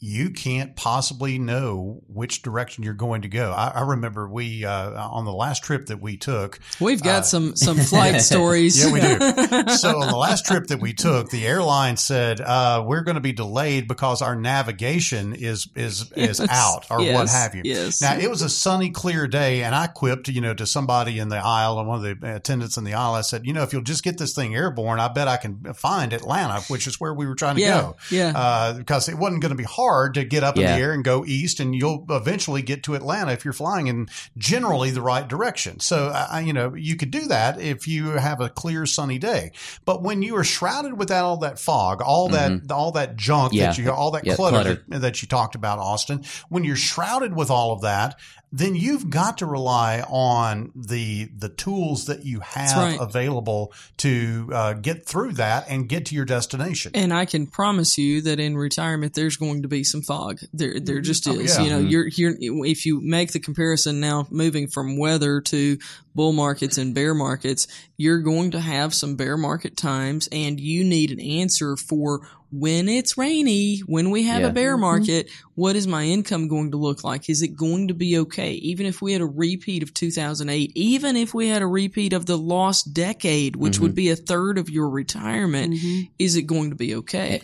You 0.00 0.30
can't 0.30 0.76
possibly 0.76 1.38
know 1.40 2.02
which 2.06 2.42
direction 2.42 2.84
you're 2.84 2.94
going 2.94 3.22
to 3.22 3.28
go. 3.28 3.50
I, 3.50 3.72
I 3.74 3.80
remember 3.82 4.28
we 4.28 4.64
uh, 4.64 4.92
on 5.08 5.24
the 5.24 5.32
last 5.32 5.64
trip 5.64 5.86
that 5.86 6.00
we 6.00 6.16
took. 6.16 6.60
We've 6.80 7.02
got 7.02 7.26
some 7.26 7.56
some 7.56 7.76
flight 7.78 8.20
stories. 8.20 8.78
Yeah, 8.80 8.92
we 8.92 9.00
do. 9.00 9.18
so 9.76 10.00
on 10.00 10.06
the 10.08 10.16
last 10.16 10.46
trip 10.46 10.68
that 10.68 10.80
we 10.80 10.92
took, 10.92 11.30
the 11.30 11.44
airline 11.46 11.96
said 11.96 12.40
uh, 12.40 12.84
we're 12.86 13.00
going 13.02 13.16
to 13.16 13.20
be 13.20 13.32
delayed 13.32 13.88
because 13.88 14.22
our 14.22 14.36
navigation 14.36 15.34
is 15.34 15.68
is 15.74 16.12
is 16.16 16.38
Yes. 16.38 16.48
out 16.50 16.86
or 16.90 16.98
what 17.12 17.28
have 17.28 17.54
you. 17.56 17.62
Yes. 17.64 18.00
Now 18.00 18.16
it 18.16 18.30
was 18.30 18.42
a 18.42 18.48
sunny, 18.48 18.90
clear 18.90 19.26
day, 19.26 19.64
and 19.64 19.74
I 19.74 19.88
quipped, 19.88 20.28
you 20.28 20.40
know, 20.40 20.54
to 20.54 20.66
somebody 20.66 21.18
in 21.18 21.28
the 21.28 21.38
aisle 21.44 21.78
and 21.80 21.88
one 21.88 22.04
of 22.06 22.20
the 22.20 22.34
attendants 22.36 22.76
in 22.76 22.84
the 22.84 22.94
aisle. 22.94 23.14
I 23.14 23.22
said, 23.22 23.44
you 23.46 23.52
know, 23.52 23.62
if 23.64 23.72
you'll 23.72 23.82
just 23.82 24.04
get 24.04 24.16
this 24.18 24.32
thing 24.34 24.54
airborne, 24.54 25.00
I 25.00 25.08
bet 25.08 25.26
I 25.26 25.38
can 25.38 25.74
find 25.74 26.12
Atlanta, 26.12 26.60
which 26.68 26.86
is 26.86 27.00
where 27.00 27.12
we 27.12 27.26
were 27.26 27.34
trying 27.34 27.56
to 27.56 27.62
Yeah, 27.62 27.80
go. 27.80 27.96
yeah. 28.10 28.32
Uh, 28.36 28.72
because 28.74 29.08
it 29.08 29.16
wasn't 29.16 29.42
going 29.42 29.50
to 29.50 29.56
be 29.56 29.64
hard 29.64 29.87
to 30.14 30.24
get 30.24 30.44
up 30.44 30.56
Yeah. 30.56 30.74
in 30.74 30.78
the 30.78 30.84
air 30.84 30.92
and 30.92 31.04
go 31.04 31.24
east, 31.26 31.60
and 31.60 31.74
you'll 31.74 32.04
eventually 32.10 32.62
get 32.62 32.82
to 32.84 32.94
Atlanta 32.94 33.32
if 33.32 33.44
you're 33.44 33.52
flying 33.52 33.86
in 33.86 34.08
generally 34.36 34.90
the 34.90 35.02
right 35.02 35.26
direction. 35.26 35.80
So, 35.80 36.08
uh, 36.08 36.40
you 36.44 36.52
know, 36.52 36.74
you 36.74 36.96
could 36.96 37.10
do 37.10 37.26
that 37.26 37.60
if 37.60 37.88
you 37.88 38.10
have 38.10 38.40
a 38.40 38.48
clear, 38.48 38.86
sunny 38.86 39.18
day. 39.18 39.52
But 39.84 40.02
when 40.02 40.22
you 40.22 40.36
are 40.36 40.44
shrouded 40.44 40.98
with 40.98 41.08
that, 41.08 41.24
all 41.24 41.38
that 41.38 41.58
fog, 41.58 42.02
all 42.02 42.28
that, 42.30 42.70
all 42.70 42.92
that 42.92 43.16
junk 43.16 43.38
Mm-hmm. 43.52 43.56
Yeah. 43.56 43.66
that 43.70 43.78
you, 43.78 43.90
all 43.90 44.10
that 44.12 44.26
Yeah, 44.26 44.34
clutter, 44.36 44.76
clutter. 44.86 44.98
That 45.00 45.22
you 45.22 45.28
talked 45.28 45.54
about, 45.54 45.78
Austin, 45.78 46.24
when 46.48 46.64
you're 46.64 46.76
shrouded 46.76 47.34
with 47.34 47.50
all 47.50 47.72
of 47.72 47.82
that, 47.82 48.16
then 48.50 48.74
you've 48.74 49.10
got 49.10 49.38
to 49.38 49.46
rely 49.46 50.00
on 50.08 50.72
the 50.74 51.28
the 51.36 51.48
tools 51.50 52.06
that 52.06 52.24
you 52.24 52.40
have 52.40 52.76
right. 52.76 52.98
available 53.00 53.72
to 53.98 54.50
uh, 54.52 54.72
get 54.72 55.04
through 55.06 55.32
that 55.32 55.66
and 55.68 55.88
get 55.88 56.06
to 56.06 56.14
your 56.14 56.24
destination. 56.24 56.92
And 56.94 57.12
I 57.12 57.26
can 57.26 57.46
promise 57.46 57.98
you 57.98 58.22
that 58.22 58.40
in 58.40 58.56
retirement, 58.56 59.14
there's 59.14 59.36
going 59.36 59.62
to 59.62 59.68
be 59.68 59.84
some 59.84 60.02
fog. 60.02 60.40
There, 60.52 60.80
there 60.80 61.00
just 61.00 61.28
Oh, 61.28 61.32
is. 61.32 61.56
yeah. 61.56 61.64
You 61.64 61.70
know, 61.70 61.78
you're, 61.78 62.08
you're, 62.08 62.34
if 62.64 62.86
you 62.86 63.00
make 63.02 63.32
the 63.32 63.40
comparison 63.40 64.00
now, 64.00 64.26
moving 64.30 64.68
from 64.68 64.96
weather 64.96 65.40
to 65.42 65.78
bull 66.14 66.32
markets 66.32 66.78
and 66.78 66.94
bear 66.94 67.14
markets, 67.14 67.66
you're 67.98 68.20
going 68.20 68.52
to 68.52 68.60
have 68.60 68.94
some 68.94 69.16
bear 69.16 69.36
market 69.36 69.76
times 69.76 70.28
and 70.30 70.58
you 70.58 70.84
need 70.84 71.10
an 71.10 71.20
answer 71.20 71.76
for 71.76 72.26
when 72.50 72.88
it's 72.88 73.18
rainy, 73.18 73.80
when 73.80 74.10
we 74.10 74.22
have 74.22 74.40
Yeah. 74.40 74.46
a 74.46 74.52
bear 74.52 74.74
mm-hmm. 74.74 74.82
market, 74.82 75.30
what 75.54 75.76
is 75.76 75.86
my 75.86 76.04
income 76.04 76.48
going 76.48 76.70
to 76.70 76.78
look 76.78 77.04
like? 77.04 77.28
Is 77.28 77.42
it 77.42 77.56
going 77.56 77.88
to 77.88 77.94
be 77.94 78.18
okay? 78.20 78.52
Even 78.52 78.86
if 78.86 79.02
we 79.02 79.12
had 79.12 79.20
a 79.20 79.26
repeat 79.26 79.82
of 79.82 79.92
2008, 79.92 80.72
even 80.74 81.16
if 81.16 81.34
we 81.34 81.48
had 81.48 81.60
a 81.60 81.66
repeat 81.66 82.12
of 82.12 82.24
the 82.24 82.38
lost 82.38 82.94
decade, 82.94 83.56
which 83.56 83.80
would 83.80 83.90
mm-hmm. 83.90 83.96
be 83.96 84.10
a 84.10 84.16
third 84.16 84.56
of 84.56 84.70
your 84.70 84.88
retirement, 84.88 85.74
mm-hmm. 85.74 86.02
is 86.18 86.36
it 86.36 86.42
going 86.42 86.70
to 86.70 86.76
be 86.76 86.94
okay? 86.94 87.42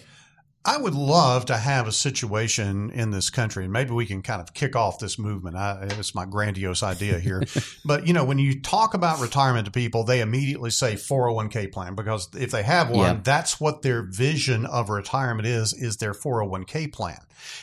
I 0.66 0.78
would 0.78 0.94
love 0.94 1.44
to 1.46 1.56
have 1.58 1.86
a 1.86 1.92
situation 1.92 2.90
in 2.90 3.10
this 3.10 3.28
country, 3.28 3.64
and 3.64 3.72
maybe 3.72 3.90
we 3.90 4.06
can 4.06 4.22
kind 4.22 4.40
of 4.40 4.54
kick 4.54 4.74
off 4.74 4.98
this 4.98 5.18
movement. 5.18 5.56
I, 5.56 5.88
it's 5.90 6.14
my 6.14 6.24
grandiose 6.24 6.82
idea 6.82 7.18
here. 7.18 7.42
but, 7.84 8.06
you 8.06 8.14
know, 8.14 8.24
when 8.24 8.38
you 8.38 8.60
talk 8.62 8.94
about 8.94 9.20
retirement 9.20 9.66
to 9.66 9.70
people, 9.70 10.04
they 10.04 10.22
immediately 10.22 10.70
say 10.70 10.94
401k 10.94 11.70
plan 11.70 11.94
because 11.94 12.28
if 12.34 12.50
they 12.50 12.62
have 12.62 12.88
one, 12.88 13.16
Yeah. 13.16 13.20
that's 13.22 13.60
what 13.60 13.82
their 13.82 14.02
vision 14.02 14.64
of 14.64 14.88
retirement 14.88 15.46
is, 15.46 15.74
is 15.74 15.98
their 15.98 16.14
401k 16.14 16.90
plan. 16.90 17.18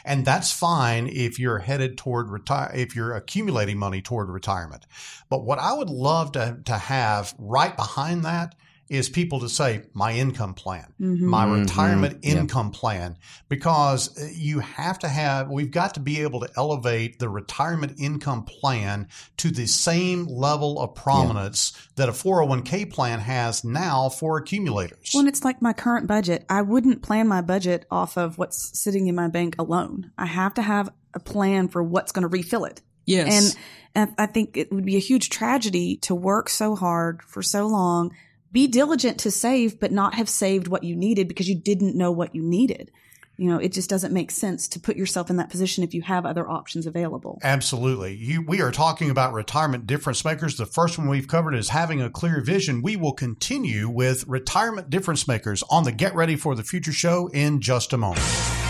And 0.06 0.24
that's 0.24 0.52
fine 0.52 1.08
if 1.08 1.40
you're 1.40 1.58
headed 1.58 1.98
toward 1.98 2.30
retire, 2.30 2.72
if 2.76 2.96
you're 2.96 3.16
accumulating 3.16 3.80
money 3.80 4.04
toward 4.04 4.30
retirement. 4.30 4.86
But 5.28 5.44
what 5.44 5.58
I 5.58 5.74
would 5.74 5.90
love 5.90 6.34
to, 6.34 6.60
to 6.66 6.74
have 6.78 7.34
right 7.40 7.76
behind 7.76 8.24
that 8.26 8.54
is 8.92 9.08
people 9.08 9.40
to 9.40 9.48
say 9.48 9.82
my 9.94 10.12
income 10.12 10.54
plan, 10.54 10.94
my 11.00 11.50
retirement 11.50 12.20
income 12.24 12.72
plan, 12.72 13.18
because 13.48 14.22
uh, 14.22 14.28
you 14.34 14.60
have 14.60 15.00
to 15.00 15.08
have, 15.08 15.50
we've 15.50 15.72
got 15.72 15.94
to 15.94 16.02
be 16.02 16.22
able 16.24 16.42
to 16.42 16.50
elevate 16.58 17.18
the 17.18 17.30
retirement 17.30 17.94
income 18.00 18.44
plan 18.44 19.08
to 19.38 19.50
the 19.50 19.66
same 19.66 20.26
level 20.26 20.78
of 20.78 20.94
prominence 20.94 21.72
that 21.96 22.10
a 22.10 22.12
401k 22.12 22.92
plan 22.92 23.20
has 23.20 23.64
now 23.64 24.10
for 24.10 24.38
accumulators. 24.38 25.12
Well, 25.14 25.22
and 25.22 25.30
it's 25.30 25.46
like 25.46 25.62
my 25.62 25.72
current 25.72 26.06
budget. 26.06 26.46
I 26.50 26.62
wouldn't 26.62 27.02
plan 27.02 27.30
my 27.30 27.40
budget 27.40 27.86
off 27.90 28.18
of 28.18 28.38
what's 28.38 28.78
sitting 28.78 29.08
in 29.08 29.16
my 29.16 29.30
bank 29.30 29.56
alone. 29.58 30.12
I 30.18 30.26
have 30.26 30.56
to 30.56 30.62
have 30.62 30.90
a 31.14 31.20
plan 31.22 31.70
for 31.70 31.82
what's 31.82 32.12
going 32.12 32.24
to 32.24 32.28
refill 32.28 32.66
it. 32.66 32.82
Yes. 33.06 33.56
And, 33.96 34.10
and 34.10 34.16
I 34.18 34.26
think 34.26 34.58
it 34.58 34.70
would 34.70 34.84
be 34.84 34.98
a 34.98 35.00
huge 35.00 35.30
tragedy 35.30 35.96
to 36.02 36.14
work 36.14 36.50
so 36.50 36.76
hard 36.76 37.22
for 37.22 37.42
so 37.42 37.68
long, 37.68 38.12
be 38.52 38.68
diligent 38.68 39.20
to 39.20 39.32
save, 39.32 39.80
but 39.80 39.92
not 39.92 40.16
have 40.16 40.30
saved 40.30 40.68
what 40.68 40.84
you 40.84 40.96
needed 40.96 41.28
because 41.28 41.50
you 41.50 41.56
didn't 41.56 41.96
know 41.96 42.12
what 42.12 42.36
you 42.36 42.42
needed. 42.42 42.92
You 43.38 43.50
know, 43.50 43.58
it 43.58 43.72
just 43.72 43.90
doesn't 43.90 44.14
make 44.14 44.30
sense 44.30 44.68
to 44.68 44.80
put 44.80 44.98
yourself 44.98 45.32
in 45.32 45.38
that 45.38 45.50
position 45.50 45.84
if 45.84 45.96
you 45.96 46.04
have 46.04 46.28
other 46.28 46.48
options 46.48 46.86
available. 46.86 47.40
Absolutely. 47.42 48.16
You, 48.16 48.44
we 48.44 48.62
are 48.62 48.72
talking 48.72 49.10
about 49.10 49.34
retirement 49.34 49.88
difference 49.88 50.24
makers. 50.24 50.58
The 50.58 50.68
first 50.68 51.00
one 51.00 51.10
we've 51.10 51.28
covered 51.28 51.56
is 51.56 51.70
having 51.70 52.02
a 52.02 52.10
clear 52.10 52.42
vision. 52.42 52.84
We 52.84 52.98
will 52.98 53.14
continue 53.14 53.90
with 53.90 54.28
retirement 54.28 54.92
difference 54.92 55.28
makers 55.28 55.64
on 55.72 55.86
the 55.86 55.92
Get 55.92 56.14
Ready 56.14 56.36
for 56.36 56.54
the 56.54 56.64
Future 56.64 56.92
show 56.92 57.30
in 57.34 57.62
just 57.62 57.94
a 57.94 57.98
moment. 57.98 58.61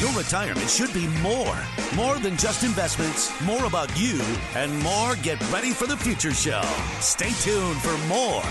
Your 0.00 0.12
retirement 0.12 0.70
should 0.70 0.94
be 0.94 1.08
more. 1.22 1.58
More 1.96 2.18
than 2.20 2.36
just 2.36 2.62
investments, 2.62 3.32
more 3.42 3.64
about 3.64 3.90
you, 3.98 4.20
and 4.54 4.78
more 4.80 5.16
Get 5.16 5.40
Ready 5.50 5.72
for 5.72 5.88
the 5.88 5.96
Future 5.96 6.32
show. 6.32 6.62
Stay 7.00 7.30
tuned 7.30 7.80
for 7.80 7.98
more. 8.06 8.44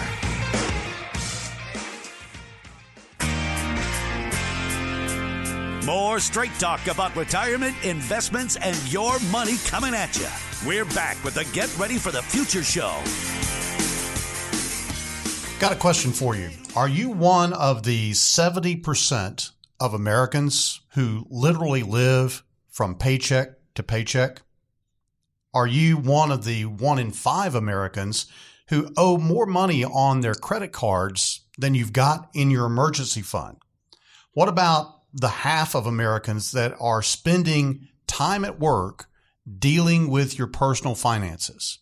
More 5.85 6.19
straight 6.19 6.51
talk 6.59 6.85
about 6.87 7.15
retirement, 7.15 7.77
investments, 7.81 8.57
and 8.57 8.75
your 8.91 9.17
money 9.31 9.55
coming 9.67 9.93
at 9.93 10.19
you. 10.19 10.27
We're 10.67 10.83
back 10.83 11.23
with 11.23 11.35
the 11.35 11.45
Get 11.53 11.75
Ready 11.77 11.97
for 11.97 12.11
the 12.11 12.21
Future 12.21 12.61
show. 12.61 12.91
Got 15.61 15.71
a 15.71 15.77
question 15.77 16.11
for 16.11 16.35
you. 16.35 16.49
Are 16.75 16.89
you 16.89 17.09
one 17.09 17.53
of 17.53 17.83
the 17.83 18.11
70% 18.11 19.51
of 19.79 19.93
Americans 19.93 20.81
who 20.93 21.25
literally 21.29 21.83
live 21.83 22.43
from 22.69 22.95
paycheck 22.95 23.49
to 23.75 23.83
paycheck? 23.83 24.41
Are 25.53 25.67
you 25.67 25.97
one 25.97 26.31
of 26.31 26.43
the 26.43 26.65
one 26.65 26.99
in 26.99 27.11
five 27.11 27.55
Americans 27.55 28.27
who 28.69 28.91
owe 28.97 29.17
more 29.17 29.45
money 29.45 29.83
on 29.83 30.21
their 30.21 30.35
credit 30.35 30.71
cards 30.71 31.41
than 31.57 31.73
you've 31.73 31.93
got 31.93 32.29
in 32.33 32.51
your 32.51 32.65
emergency 32.65 33.21
fund? 33.21 33.57
What 34.33 34.49
about 34.49 35.01
the 35.13 35.29
half 35.29 35.75
of 35.75 35.87
Americans 35.87 36.51
that 36.51 36.75
are 36.79 37.01
spending 37.01 37.87
time 38.05 38.45
at 38.45 38.59
work 38.59 39.07
dealing 39.57 40.09
with 40.09 40.37
your 40.37 40.47
personal 40.47 40.95
finances? 40.95 41.79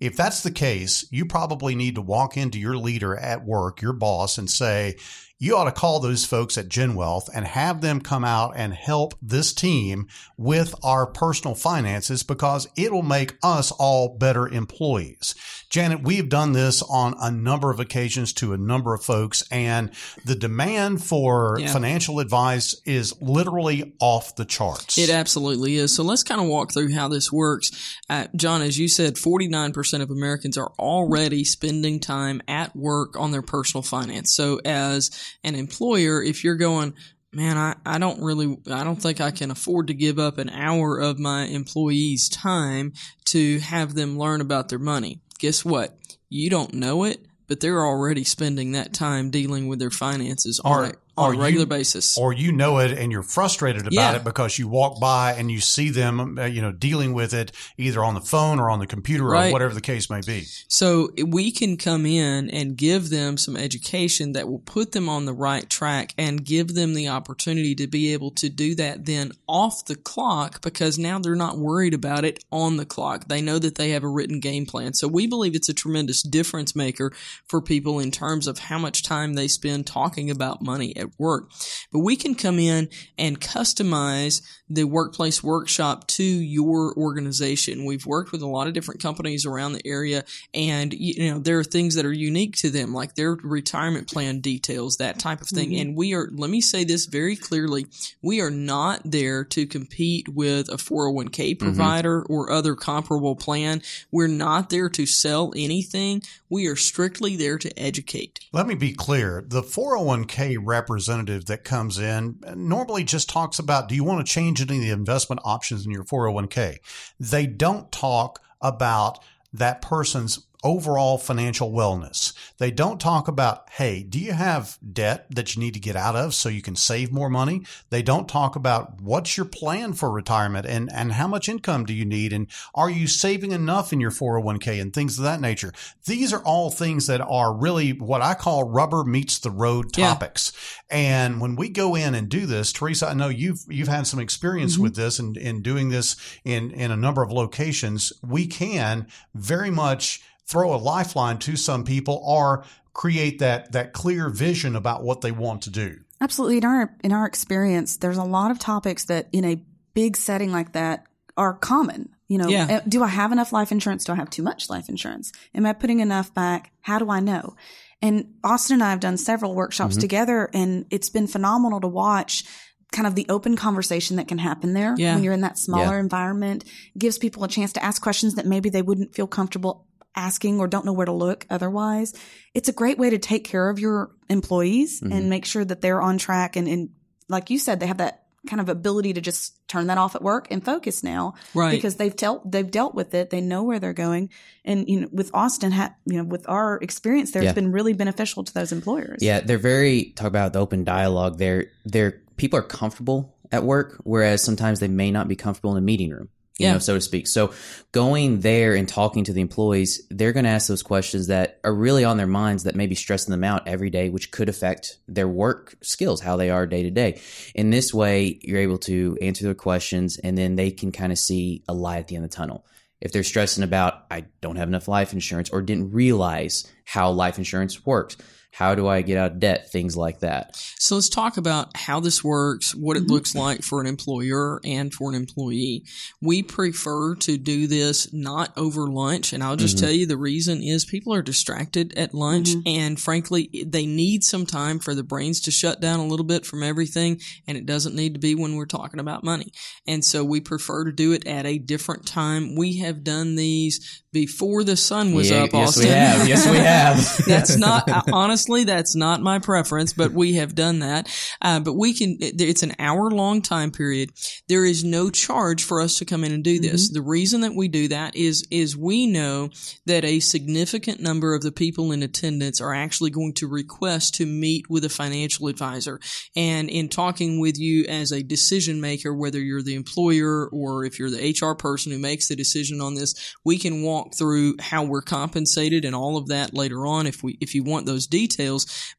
If 0.00 0.16
that's 0.16 0.42
the 0.42 0.52
case, 0.52 1.06
you 1.10 1.26
probably 1.26 1.74
need 1.74 1.96
to 1.96 2.00
walk 2.00 2.36
into 2.36 2.58
your 2.58 2.76
leader 2.76 3.16
at 3.16 3.44
work, 3.44 3.82
your 3.82 3.92
boss, 3.92 4.38
and 4.38 4.48
say, 4.48 4.96
you 5.40 5.56
ought 5.56 5.64
to 5.64 5.72
call 5.72 6.00
those 6.00 6.24
folks 6.24 6.58
at 6.58 6.68
Gen 6.68 6.94
Wealth 6.96 7.28
and 7.32 7.46
have 7.46 7.80
them 7.80 8.00
come 8.00 8.24
out 8.24 8.54
and 8.56 8.74
help 8.74 9.14
this 9.22 9.52
team 9.52 10.08
with 10.36 10.74
our 10.82 11.06
personal 11.06 11.54
finances 11.54 12.24
because 12.24 12.66
it'll 12.76 13.02
make 13.02 13.36
us 13.42 13.70
all 13.70 14.16
better 14.18 14.48
employees. 14.48 15.34
Janet, 15.70 16.02
we've 16.02 16.28
done 16.28 16.52
this 16.52 16.82
on 16.82 17.14
a 17.20 17.30
number 17.30 17.70
of 17.70 17.78
occasions 17.78 18.32
to 18.34 18.52
a 18.52 18.56
number 18.56 18.94
of 18.94 19.04
folks, 19.04 19.44
and 19.50 19.90
the 20.24 20.34
demand 20.34 21.04
for 21.04 21.58
Yeah. 21.60 21.72
financial 21.72 22.18
advice 22.20 22.74
is 22.84 23.14
literally 23.20 23.92
off 24.00 24.34
the 24.34 24.44
charts. 24.44 24.96
It 24.98 25.10
absolutely 25.10 25.76
is. 25.76 25.94
So 25.94 26.02
let's 26.02 26.22
kind 26.22 26.40
of 26.40 26.46
walk 26.48 26.72
through 26.72 26.94
how 26.94 27.08
this 27.08 27.30
works. 27.30 27.70
Uh, 28.08 28.26
John, 28.34 28.62
as 28.62 28.78
you 28.78 28.88
said, 28.88 29.16
49% 29.16 30.02
of 30.02 30.10
Americans 30.10 30.56
are 30.56 30.72
already 30.78 31.44
spending 31.44 32.00
time 32.00 32.40
at 32.48 32.74
work 32.74 33.16
on 33.18 33.30
their 33.30 33.42
personal 33.42 33.82
finance. 33.82 34.34
So 34.34 34.60
as 34.64 35.10
an 35.44 35.54
employer, 35.54 36.22
if 36.22 36.44
you're 36.44 36.56
going, 36.56 36.94
man, 37.32 37.56
I, 37.56 37.76
I 37.84 37.98
don't 37.98 38.22
really, 38.22 38.56
I 38.70 38.84
don't 38.84 39.00
think 39.00 39.20
I 39.20 39.30
can 39.30 39.50
afford 39.50 39.88
to 39.88 39.94
give 39.94 40.18
up 40.18 40.38
an 40.38 40.50
hour 40.50 40.98
of 40.98 41.18
my 41.18 41.44
employees' 41.44 42.28
time 42.28 42.92
to 43.26 43.58
have 43.60 43.94
them 43.94 44.18
learn 44.18 44.40
about 44.40 44.68
their 44.68 44.78
money. 44.78 45.20
Guess 45.38 45.64
what? 45.64 45.96
You 46.28 46.50
don't 46.50 46.74
know 46.74 47.04
it, 47.04 47.24
but 47.46 47.60
they're 47.60 47.84
already 47.84 48.24
spending 48.24 48.72
that 48.72 48.92
time 48.92 49.30
dealing 49.30 49.68
with 49.68 49.78
their 49.78 49.90
finances 49.90 50.60
Or- 50.64 50.94
on 51.18 51.30
or 51.30 51.34
a 51.34 51.38
regular 51.38 51.62
you- 51.64 51.66
basis. 51.66 52.16
or 52.18 52.32
you 52.32 52.52
know 52.52 52.78
it 52.78 52.92
and 52.92 53.10
you're 53.12 53.22
frustrated 53.22 53.82
about 53.82 53.92
Yeah. 53.92 54.16
it 54.16 54.24
because 54.24 54.58
you 54.58 54.68
walk 54.68 55.00
by 55.00 55.32
and 55.34 55.50
you 55.50 55.60
see 55.60 55.90
them, 55.90 56.38
uh, 56.38 56.44
you 56.44 56.62
know, 56.62 56.72
dealing 56.72 57.12
with 57.12 57.34
it 57.34 57.52
either 57.76 58.04
on 58.04 58.14
the 58.14 58.20
phone 58.20 58.58
or 58.60 58.70
on 58.70 58.78
the 58.78 58.86
computer 58.86 59.34
or 59.34 59.50
whatever 59.50 59.74
the 59.74 59.80
case 59.80 60.08
may 60.10 60.20
be. 60.20 60.44
So 60.68 61.10
we 61.26 61.50
can 61.50 61.76
come 61.76 62.06
in 62.06 62.50
and 62.50 62.76
give 62.76 63.10
them 63.10 63.36
some 63.36 63.56
education 63.56 64.32
that 64.32 64.48
will 64.48 64.58
put 64.60 64.92
them 64.92 65.08
on 65.08 65.24
the 65.24 65.32
right 65.32 65.68
track 65.68 66.14
and 66.18 66.44
give 66.44 66.74
them 66.74 66.94
the 66.94 67.08
opportunity 67.08 67.74
to 67.74 67.86
be 67.86 68.12
able 68.12 68.30
to 68.32 68.48
do 68.48 68.74
that 68.76 69.04
then 69.06 69.32
off 69.48 69.84
the 69.86 69.96
clock 69.96 70.62
because 70.62 70.98
now 70.98 71.18
they're 71.18 71.34
not 71.34 71.58
worried 71.58 71.94
about 71.94 72.24
it 72.24 72.42
on 72.52 72.76
the 72.76 72.84
clock. 72.86 73.28
They 73.28 73.40
know 73.42 73.58
that 73.58 73.74
they 73.76 73.90
have 73.90 74.04
a 74.04 74.08
written 74.08 74.40
game 74.40 74.66
plan. 74.66 74.94
So 74.94 75.08
we 75.08 75.26
believe 75.26 75.54
it's 75.54 75.68
a 75.68 75.74
tremendous 75.74 76.22
difference 76.22 76.74
maker 76.76 77.12
for 77.46 77.60
people 77.60 77.98
in 77.98 78.10
terms 78.10 78.46
of 78.46 78.58
how 78.58 78.78
much 78.78 79.02
time 79.02 79.34
they 79.34 79.48
spend 79.48 79.86
talking 79.86 80.30
about 80.30 80.62
money 80.62 80.92
work. 81.18 81.50
But 81.92 82.00
we 82.00 82.16
can 82.16 82.34
come 82.34 82.58
in 82.58 82.88
and 83.16 83.40
customize 83.40 84.42
the 84.70 84.84
workplace 84.84 85.42
workshop 85.42 86.06
to 86.08 86.22
your 86.22 86.94
organization. 86.96 87.84
We've 87.84 88.06
worked 88.06 88.32
with 88.32 88.42
a 88.42 88.46
lot 88.46 88.66
of 88.66 88.74
different 88.74 89.02
companies 89.02 89.46
around 89.46 89.72
the 89.72 89.86
area 89.86 90.24
and 90.54 90.92
you 90.92 91.30
know 91.30 91.38
there 91.38 91.58
are 91.58 91.64
things 91.64 91.94
that 91.94 92.04
are 92.04 92.12
unique 92.12 92.56
to 92.56 92.70
them 92.70 92.92
like 92.92 93.14
their 93.14 93.34
retirement 93.34 94.10
plan 94.10 94.40
details, 94.40 94.96
that 94.96 95.18
type 95.18 95.40
of 95.40 95.48
thing. 95.48 95.70
Mm-hmm. 95.70 95.88
And 95.88 95.96
we 95.96 96.14
are 96.14 96.28
let 96.32 96.50
me 96.50 96.60
say 96.60 96.84
this 96.84 97.06
very 97.06 97.36
clearly, 97.36 97.86
we 98.22 98.40
are 98.40 98.50
not 98.50 99.00
there 99.04 99.44
to 99.44 99.66
compete 99.66 100.28
with 100.28 100.68
a 100.68 100.76
401k 100.76 101.30
mm-hmm. 101.30 101.64
provider 101.64 102.22
or 102.22 102.50
other 102.50 102.74
comparable 102.74 103.36
plan. 103.36 103.82
We're 104.10 104.26
not 104.28 104.70
there 104.70 104.88
to 104.90 105.06
sell 105.06 105.52
anything. 105.56 106.22
We 106.48 106.66
are 106.66 106.76
strictly 106.76 107.36
there 107.36 107.58
to 107.58 107.78
educate. 107.78 108.40
Let 108.52 108.66
me 108.66 108.74
be 108.74 108.92
clear. 108.92 109.44
The 109.46 109.62
401k 109.62 110.58
representative 110.60 111.46
that 111.46 111.64
comes 111.64 111.98
in 111.98 112.38
uh, 112.46 112.54
normally 112.54 113.04
just 113.04 113.28
talks 113.28 113.58
about 113.58 113.88
do 113.88 113.94
you 113.94 114.04
want 114.04 114.26
to 114.26 114.32
change 114.32 114.57
of 114.60 114.68
the 114.68 114.90
investment 114.90 115.40
options 115.44 115.84
in 115.86 115.92
your 115.92 116.04
401k? 116.04 116.78
They 117.18 117.46
don't 117.46 117.90
talk 117.92 118.40
about 118.60 119.18
that 119.52 119.82
person's 119.82 120.46
overall 120.64 121.18
financial 121.18 121.70
wellness. 121.70 122.32
They 122.58 122.70
don't 122.70 123.00
talk 123.00 123.28
about, 123.28 123.68
hey, 123.70 124.02
do 124.02 124.18
you 124.18 124.32
have 124.32 124.78
debt 124.92 125.26
that 125.30 125.54
you 125.54 125.60
need 125.60 125.74
to 125.74 125.80
get 125.80 125.94
out 125.94 126.16
of 126.16 126.34
so 126.34 126.48
you 126.48 126.62
can 126.62 126.74
save 126.74 127.12
more 127.12 127.30
money? 127.30 127.62
They 127.90 128.02
don't 128.02 128.28
talk 128.28 128.56
about 128.56 129.00
what's 129.00 129.36
your 129.36 129.46
plan 129.46 129.92
for 129.92 130.10
retirement 130.10 130.66
and, 130.66 130.90
and 130.92 131.12
how 131.12 131.28
much 131.28 131.48
income 131.48 131.84
do 131.84 131.92
you 131.92 132.04
need? 132.04 132.32
And 132.32 132.48
are 132.74 132.90
you 132.90 133.06
saving 133.06 133.52
enough 133.52 133.92
in 133.92 134.00
your 134.00 134.10
401k 134.10 134.80
and 134.80 134.92
things 134.92 135.16
of 135.16 135.24
that 135.24 135.40
nature? 135.40 135.72
These 136.06 136.32
are 136.32 136.42
all 136.42 136.70
things 136.70 137.06
that 137.06 137.20
are 137.20 137.54
really 137.54 137.90
what 137.92 138.22
I 138.22 138.34
call 138.34 138.68
rubber 138.68 139.04
meets 139.04 139.38
the 139.38 139.50
road 139.50 139.96
Yeah. 139.96 140.08
topics. 140.08 140.52
And 140.90 141.40
when 141.40 141.54
we 141.54 141.68
go 141.68 141.94
in 141.94 142.16
and 142.16 142.28
do 142.28 142.46
this, 142.46 142.72
Teresa, 142.72 143.08
I 143.08 143.14
know 143.14 143.28
you've, 143.28 143.60
you've 143.68 143.88
had 143.88 144.06
some 144.08 144.18
experience 144.18 144.74
mm-hmm. 144.74 144.82
with 144.84 144.96
this 144.96 145.20
and 145.20 145.36
in 145.36 145.62
doing 145.62 145.90
this 145.90 146.16
in, 146.44 146.72
in 146.72 146.90
a 146.90 146.96
number 146.96 147.22
of 147.22 147.30
locations. 147.30 148.12
We 148.26 148.46
can 148.46 149.06
very 149.34 149.70
much 149.70 150.20
throw 150.48 150.74
a 150.74 150.76
lifeline 150.76 151.38
to 151.38 151.56
some 151.56 151.84
people 151.84 152.22
or 152.24 152.64
create 152.92 153.38
that 153.38 153.72
that 153.72 153.92
clear 153.92 154.28
vision 154.28 154.74
about 154.74 155.02
what 155.04 155.20
they 155.20 155.30
want 155.30 155.62
to 155.62 155.70
do. 155.70 155.98
Absolutely. 156.20 156.56
In 156.58 156.64
our 156.64 156.96
in 157.04 157.12
our 157.12 157.26
experience, 157.26 157.96
there's 157.98 158.16
a 158.18 158.24
lot 158.24 158.50
of 158.50 158.58
topics 158.58 159.04
that 159.04 159.28
in 159.32 159.44
a 159.44 159.62
big 159.94 160.16
setting 160.16 160.50
like 160.52 160.72
that 160.72 161.04
are 161.36 161.54
common. 161.54 162.08
You 162.26 162.38
know, 162.38 162.48
Yeah. 162.48 162.66
uh, 162.78 162.80
do 162.88 163.02
I 163.02 163.08
have 163.08 163.32
enough 163.32 163.52
life 163.52 163.72
insurance? 163.72 164.04
Do 164.04 164.12
I 164.12 164.16
have 164.16 164.28
too 164.30 164.42
much 164.42 164.68
life 164.68 164.88
insurance? 164.88 165.32
Am 165.54 165.64
I 165.64 165.72
putting 165.72 166.00
enough 166.00 166.34
back? 166.34 166.72
How 166.82 166.98
do 166.98 167.08
I 167.10 167.20
know? 167.20 167.54
And 168.02 168.34
Austin 168.44 168.74
and 168.74 168.84
I 168.84 168.90
have 168.90 169.00
done 169.00 169.16
several 169.16 169.54
workshops 169.54 169.94
Mm-hmm. 169.94 170.00
together, 170.02 170.50
and 170.52 170.84
it's 170.90 171.08
been 171.10 171.26
phenomenal 171.26 171.80
to 171.80 171.88
watch 171.88 172.44
kind 172.92 173.06
of 173.06 173.14
the 173.14 173.26
open 173.28 173.56
conversation 173.56 174.16
that 174.16 174.28
can 174.28 174.38
happen 174.38 174.72
there 174.72 174.94
Yeah. 174.98 175.14
when 175.14 175.24
you're 175.24 175.32
in 175.32 175.40
that 175.42 175.58
smaller 175.58 175.94
Yeah. 175.94 176.00
environment. 176.00 176.64
It 176.94 176.98
gives 176.98 177.18
people 177.18 177.44
a 177.44 177.48
chance 177.48 177.72
to 177.74 177.84
ask 177.84 178.00
questions 178.02 178.34
that 178.34 178.46
maybe 178.46 178.68
they 178.70 178.82
wouldn't 178.82 179.14
feel 179.14 179.26
comfortable 179.26 179.86
asking 180.16 180.58
or 180.60 180.66
don't 180.68 180.84
know 180.84 180.92
where 180.92 181.06
to 181.06 181.12
look 181.12 181.46
otherwise. 181.50 182.14
It's 182.54 182.68
a 182.68 182.72
great 182.72 182.98
way 182.98 183.10
to 183.10 183.18
take 183.18 183.44
care 183.44 183.68
of 183.68 183.78
your 183.78 184.10
employees 184.28 185.00
Mm-hmm. 185.00 185.12
and 185.12 185.30
make 185.30 185.44
sure 185.44 185.64
that 185.64 185.80
they're 185.80 186.00
on 186.02 186.18
track 186.18 186.56
and, 186.56 186.66
and 186.68 186.90
like 187.28 187.50
you 187.50 187.58
said, 187.58 187.78
they 187.80 187.86
have 187.86 187.98
that 187.98 188.24
kind 188.48 188.60
of 188.60 188.68
ability 188.68 189.12
to 189.12 189.20
just 189.20 189.54
turn 189.68 189.88
that 189.88 189.98
off 189.98 190.14
at 190.14 190.22
work 190.22 190.46
and 190.50 190.64
focus 190.64 191.02
now 191.02 191.34
Right. 191.54 191.72
because 191.72 191.96
they've 191.96 192.14
dealt 192.14 192.50
they've 192.50 192.70
dealt 192.70 192.94
with 192.94 193.12
it 193.12 193.28
they 193.30 193.40
know 193.42 193.64
where 193.64 193.78
they're 193.80 193.92
going 193.92 194.30
and 194.64 194.88
you 194.88 195.00
know 195.00 195.08
with 195.12 195.30
austin 195.34 195.72
ha- 195.72 195.94
you 196.06 196.16
know 196.16 196.24
with 196.24 196.48
our 196.48 196.78
experience 196.80 197.32
there 197.32 197.42
Yeah. 197.42 197.50
it's 197.50 197.54
been 197.56 197.72
really 197.72 197.92
beneficial 197.92 198.44
to 198.44 198.54
those 198.54 198.72
employers 198.72 199.18
Yeah, 199.20 199.40
they're 199.40 199.58
very 199.58 200.12
talk 200.16 200.28
about 200.28 200.52
the 200.54 200.60
open 200.60 200.84
dialogue. 200.84 201.36
They're 201.36 201.72
they're 201.84 202.22
people 202.36 202.58
are 202.60 202.62
comfortable 202.62 203.36
at 203.52 203.64
work, 203.64 204.00
whereas 204.04 204.40
sometimes 204.42 204.78
they 204.80 204.88
may 204.88 205.10
not 205.10 205.26
be 205.28 205.36
comfortable 205.36 205.72
in 205.72 205.78
a 205.78 205.82
meeting 205.84 206.10
room. 206.10 206.28
You 206.58 206.66
Yeah. 206.66 206.72
know, 206.74 206.78
so 206.80 206.94
to 206.94 207.00
speak. 207.00 207.28
So 207.28 207.52
going 207.92 208.40
there 208.40 208.74
and 208.74 208.88
talking 208.88 209.22
to 209.24 209.32
the 209.32 209.40
employees, 209.40 210.02
they're 210.10 210.32
going 210.32 210.44
to 210.44 210.50
ask 210.50 210.66
those 210.66 210.82
questions 210.82 211.28
that 211.28 211.60
are 211.62 211.72
really 211.74 212.04
on 212.04 212.16
their 212.16 212.26
minds 212.26 212.64
that 212.64 212.74
may 212.74 212.86
be 212.88 212.96
stressing 212.96 213.30
them 213.30 213.44
out 213.44 213.66
every 213.68 213.90
day, 213.90 214.10
which 214.10 214.32
could 214.32 214.48
affect 214.48 214.98
their 215.06 215.28
work 215.28 215.76
skills, 215.82 216.20
how 216.20 216.36
they 216.36 216.50
are 216.50 216.66
day 216.66 216.82
to 216.82 216.90
day. 216.90 217.20
In 217.54 217.70
this 217.70 217.94
way, 217.94 218.40
you're 218.42 218.58
able 218.58 218.78
to 218.78 219.16
answer 219.22 219.44
their 219.44 219.54
questions 219.54 220.18
and 220.18 220.36
then 220.36 220.56
they 220.56 220.72
can 220.72 220.90
kind 220.90 221.12
of 221.12 221.18
see 221.18 221.62
a 221.68 221.72
light 221.74 222.00
at 222.00 222.08
the 222.08 222.16
end 222.16 222.24
of 222.24 222.30
the 222.30 222.36
tunnel. 222.36 222.66
If 223.00 223.12
they're 223.12 223.22
stressing 223.22 223.62
about, 223.62 224.06
I 224.10 224.24
don't 224.40 224.56
have 224.56 224.66
enough 224.66 224.88
life 224.88 225.12
insurance 225.12 225.50
or 225.50 225.62
didn't 225.62 225.92
realize 225.92 226.66
how 226.84 227.12
life 227.12 227.38
insurance 227.38 227.86
works, 227.86 228.16
how 228.58 228.74
do 228.74 228.88
I 228.88 229.02
get 229.02 229.16
out 229.16 229.30
of 229.30 229.38
debt? 229.38 229.70
Things 229.70 229.96
like 229.96 230.18
that. 230.18 230.56
So 230.80 230.96
let's 230.96 231.08
talk 231.08 231.36
about 231.36 231.76
how 231.76 232.00
this 232.00 232.24
works, 232.24 232.74
what 232.74 232.96
it 232.96 233.06
looks 233.06 233.36
like 233.36 233.62
for 233.62 233.80
an 233.80 233.86
employer 233.86 234.60
and 234.64 234.92
for 234.92 235.08
an 235.08 235.14
employee. 235.14 235.84
We 236.20 236.42
prefer 236.42 237.14
to 237.14 237.38
do 237.38 237.68
this 237.68 238.12
not 238.12 238.52
over 238.56 238.88
lunch. 238.88 239.32
And 239.32 239.44
I'll 239.44 239.54
just 239.54 239.78
tell 239.78 239.92
you 239.92 240.06
the 240.06 240.16
reason 240.16 240.60
is 240.60 240.84
people 240.84 241.14
are 241.14 241.22
distracted 241.22 241.96
at 241.96 242.14
lunch. 242.14 242.50
And 242.66 242.98
frankly, 243.00 243.64
they 243.64 243.86
need 243.86 244.24
some 244.24 244.44
time 244.44 244.80
for 244.80 244.92
the 244.92 245.04
brains 245.04 245.40
to 245.42 245.52
shut 245.52 245.80
down 245.80 246.00
a 246.00 246.06
little 246.06 246.26
bit 246.26 246.44
from 246.44 246.64
everything. 246.64 247.20
And 247.46 247.56
it 247.56 247.64
doesn't 247.64 247.94
need 247.94 248.14
to 248.14 248.20
be 248.20 248.34
when 248.34 248.56
we're 248.56 248.66
talking 248.66 248.98
about 248.98 249.22
money. 249.22 249.52
And 249.86 250.04
so 250.04 250.24
we 250.24 250.40
prefer 250.40 250.82
to 250.82 250.90
do 250.90 251.12
it 251.12 251.28
at 251.28 251.46
a 251.46 251.58
different 251.58 252.06
time. 252.06 252.56
We 252.56 252.78
have 252.78 253.04
done 253.04 253.36
these 253.36 254.02
before 254.10 254.64
the 254.64 254.76
sun 254.76 255.12
was 255.14 255.30
Yeah, 255.30 255.44
up, 255.44 255.52
yes, 255.52 255.68
Austin. 255.68 255.84
we 255.84 255.90
have. 255.90 256.28
Yes, 256.28 256.50
we 256.50 256.56
have. 256.56 257.16
that's 257.26 257.56
not 257.56 257.88
uh, 257.88 258.02
that's 258.48 258.96
not 258.96 259.20
my 259.20 259.38
preference 259.38 259.92
but 259.92 260.12
we 260.12 260.34
have 260.34 260.54
done 260.54 260.78
that. 260.78 261.08
Uh, 261.42 261.60
but 261.60 261.74
we 261.74 261.92
can, 261.92 262.16
it's 262.20 262.62
an 262.62 262.74
hour 262.78 263.10
long 263.10 263.42
time 263.42 263.70
period. 263.70 264.10
There 264.48 264.64
is 264.64 264.84
no 264.84 265.10
charge 265.10 265.64
for 265.64 265.80
us 265.80 265.98
to 265.98 266.04
come 266.04 266.24
in 266.24 266.32
and 266.32 266.44
do 266.44 266.60
this. 266.60 266.90
The 266.90 267.02
reason 267.02 267.42
that 267.42 267.54
we 267.54 267.68
do 267.68 267.88
that 267.88 268.14
is 268.16 268.46
is 268.50 268.76
we 268.76 269.06
know 269.06 269.50
that 269.86 270.04
a 270.04 270.20
significant 270.20 271.00
number 271.00 271.34
of 271.34 271.42
the 271.42 271.52
people 271.52 271.92
in 271.92 272.02
attendance 272.02 272.60
are 272.60 272.72
actually 272.72 273.10
going 273.10 273.34
to 273.34 273.46
request 273.46 274.14
to 274.14 274.26
meet 274.26 274.70
with 274.70 274.84
a 274.84 274.88
financial 274.88 275.48
advisor. 275.48 276.00
And 276.36 276.70
in 276.70 276.88
talking 276.88 277.40
with 277.40 277.58
you 277.58 277.84
as 277.86 278.12
a 278.12 278.22
decision 278.22 278.80
maker 278.80 279.12
whether 279.12 279.40
you're 279.40 279.62
the 279.62 279.74
employer 279.74 280.48
or 280.52 280.84
if 280.84 280.98
you're 280.98 281.10
the 281.10 281.36
HR 281.40 281.54
person 281.54 281.92
who 281.92 281.98
makes 281.98 282.28
the 282.28 282.36
decision 282.36 282.80
on 282.80 282.94
this 282.94 283.34
we 283.44 283.58
can 283.58 283.82
walk 283.82 284.14
through 284.14 284.54
how 284.60 284.84
we're 284.84 285.02
compensated 285.02 285.84
and 285.84 285.94
all 285.94 286.16
of 286.16 286.28
that 286.28 286.54
later 286.54 286.86
on 286.86 287.06
if 287.06 287.22
we 287.22 287.36
if 287.40 287.54
you 287.54 287.64
want 287.64 287.86
those 287.86 288.06
details 288.06 288.27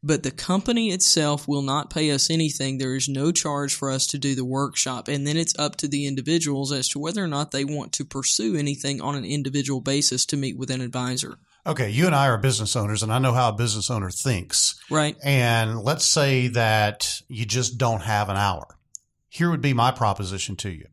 but 0.04 0.24
the 0.24 0.32
company 0.32 0.92
itself 0.92 1.48
will 1.48 1.62
not 1.62 1.90
pay 1.90 2.12
us 2.12 2.30
anything. 2.30 2.78
There 2.78 2.96
is 2.96 3.08
no 3.08 3.32
charge 3.32 3.76
for 3.76 3.90
us 3.92 4.08
to 4.08 4.18
do 4.18 4.36
the 4.36 4.46
workshop. 4.46 5.08
And 5.08 5.26
then 5.26 5.38
it's 5.38 5.58
up 5.58 5.76
to 5.78 5.88
the 5.88 6.08
individuals 6.08 6.72
as 6.72 6.88
to 6.90 7.00
whether 7.00 7.24
or 7.24 7.28
not 7.28 7.52
they 7.52 7.66
want 7.66 7.94
to 7.94 8.06
pursue 8.06 8.56
anything 8.56 9.02
on 9.02 9.16
an 9.16 9.26
individual 9.26 9.82
basis 9.82 10.26
to 10.28 10.38
meet 10.38 10.58
with 10.58 10.72
an 10.72 10.82
advisor. 10.82 11.38
Okay, 11.66 11.90
you 11.90 12.06
and 12.06 12.16
I 12.16 12.28
are 12.30 12.38
business 12.38 12.76
owners, 12.76 13.04
and 13.04 13.12
I 13.12 13.20
know 13.20 13.34
how 13.34 13.50
a 13.50 13.54
business 13.54 13.92
owner 13.92 14.10
thinks. 14.10 14.80
right. 14.90 15.16
And 15.24 15.82
let's 15.82 16.06
say 16.06 16.48
that 16.50 17.22
you 17.28 17.46
just 17.46 17.78
don't 17.78 18.02
have 18.02 18.30
an 18.30 18.38
hour. 18.38 18.66
Here 19.28 19.50
would 19.50 19.62
be 19.62 19.74
my 19.74 19.92
proposition 19.92 20.56
to 20.58 20.70
you. 20.70 20.86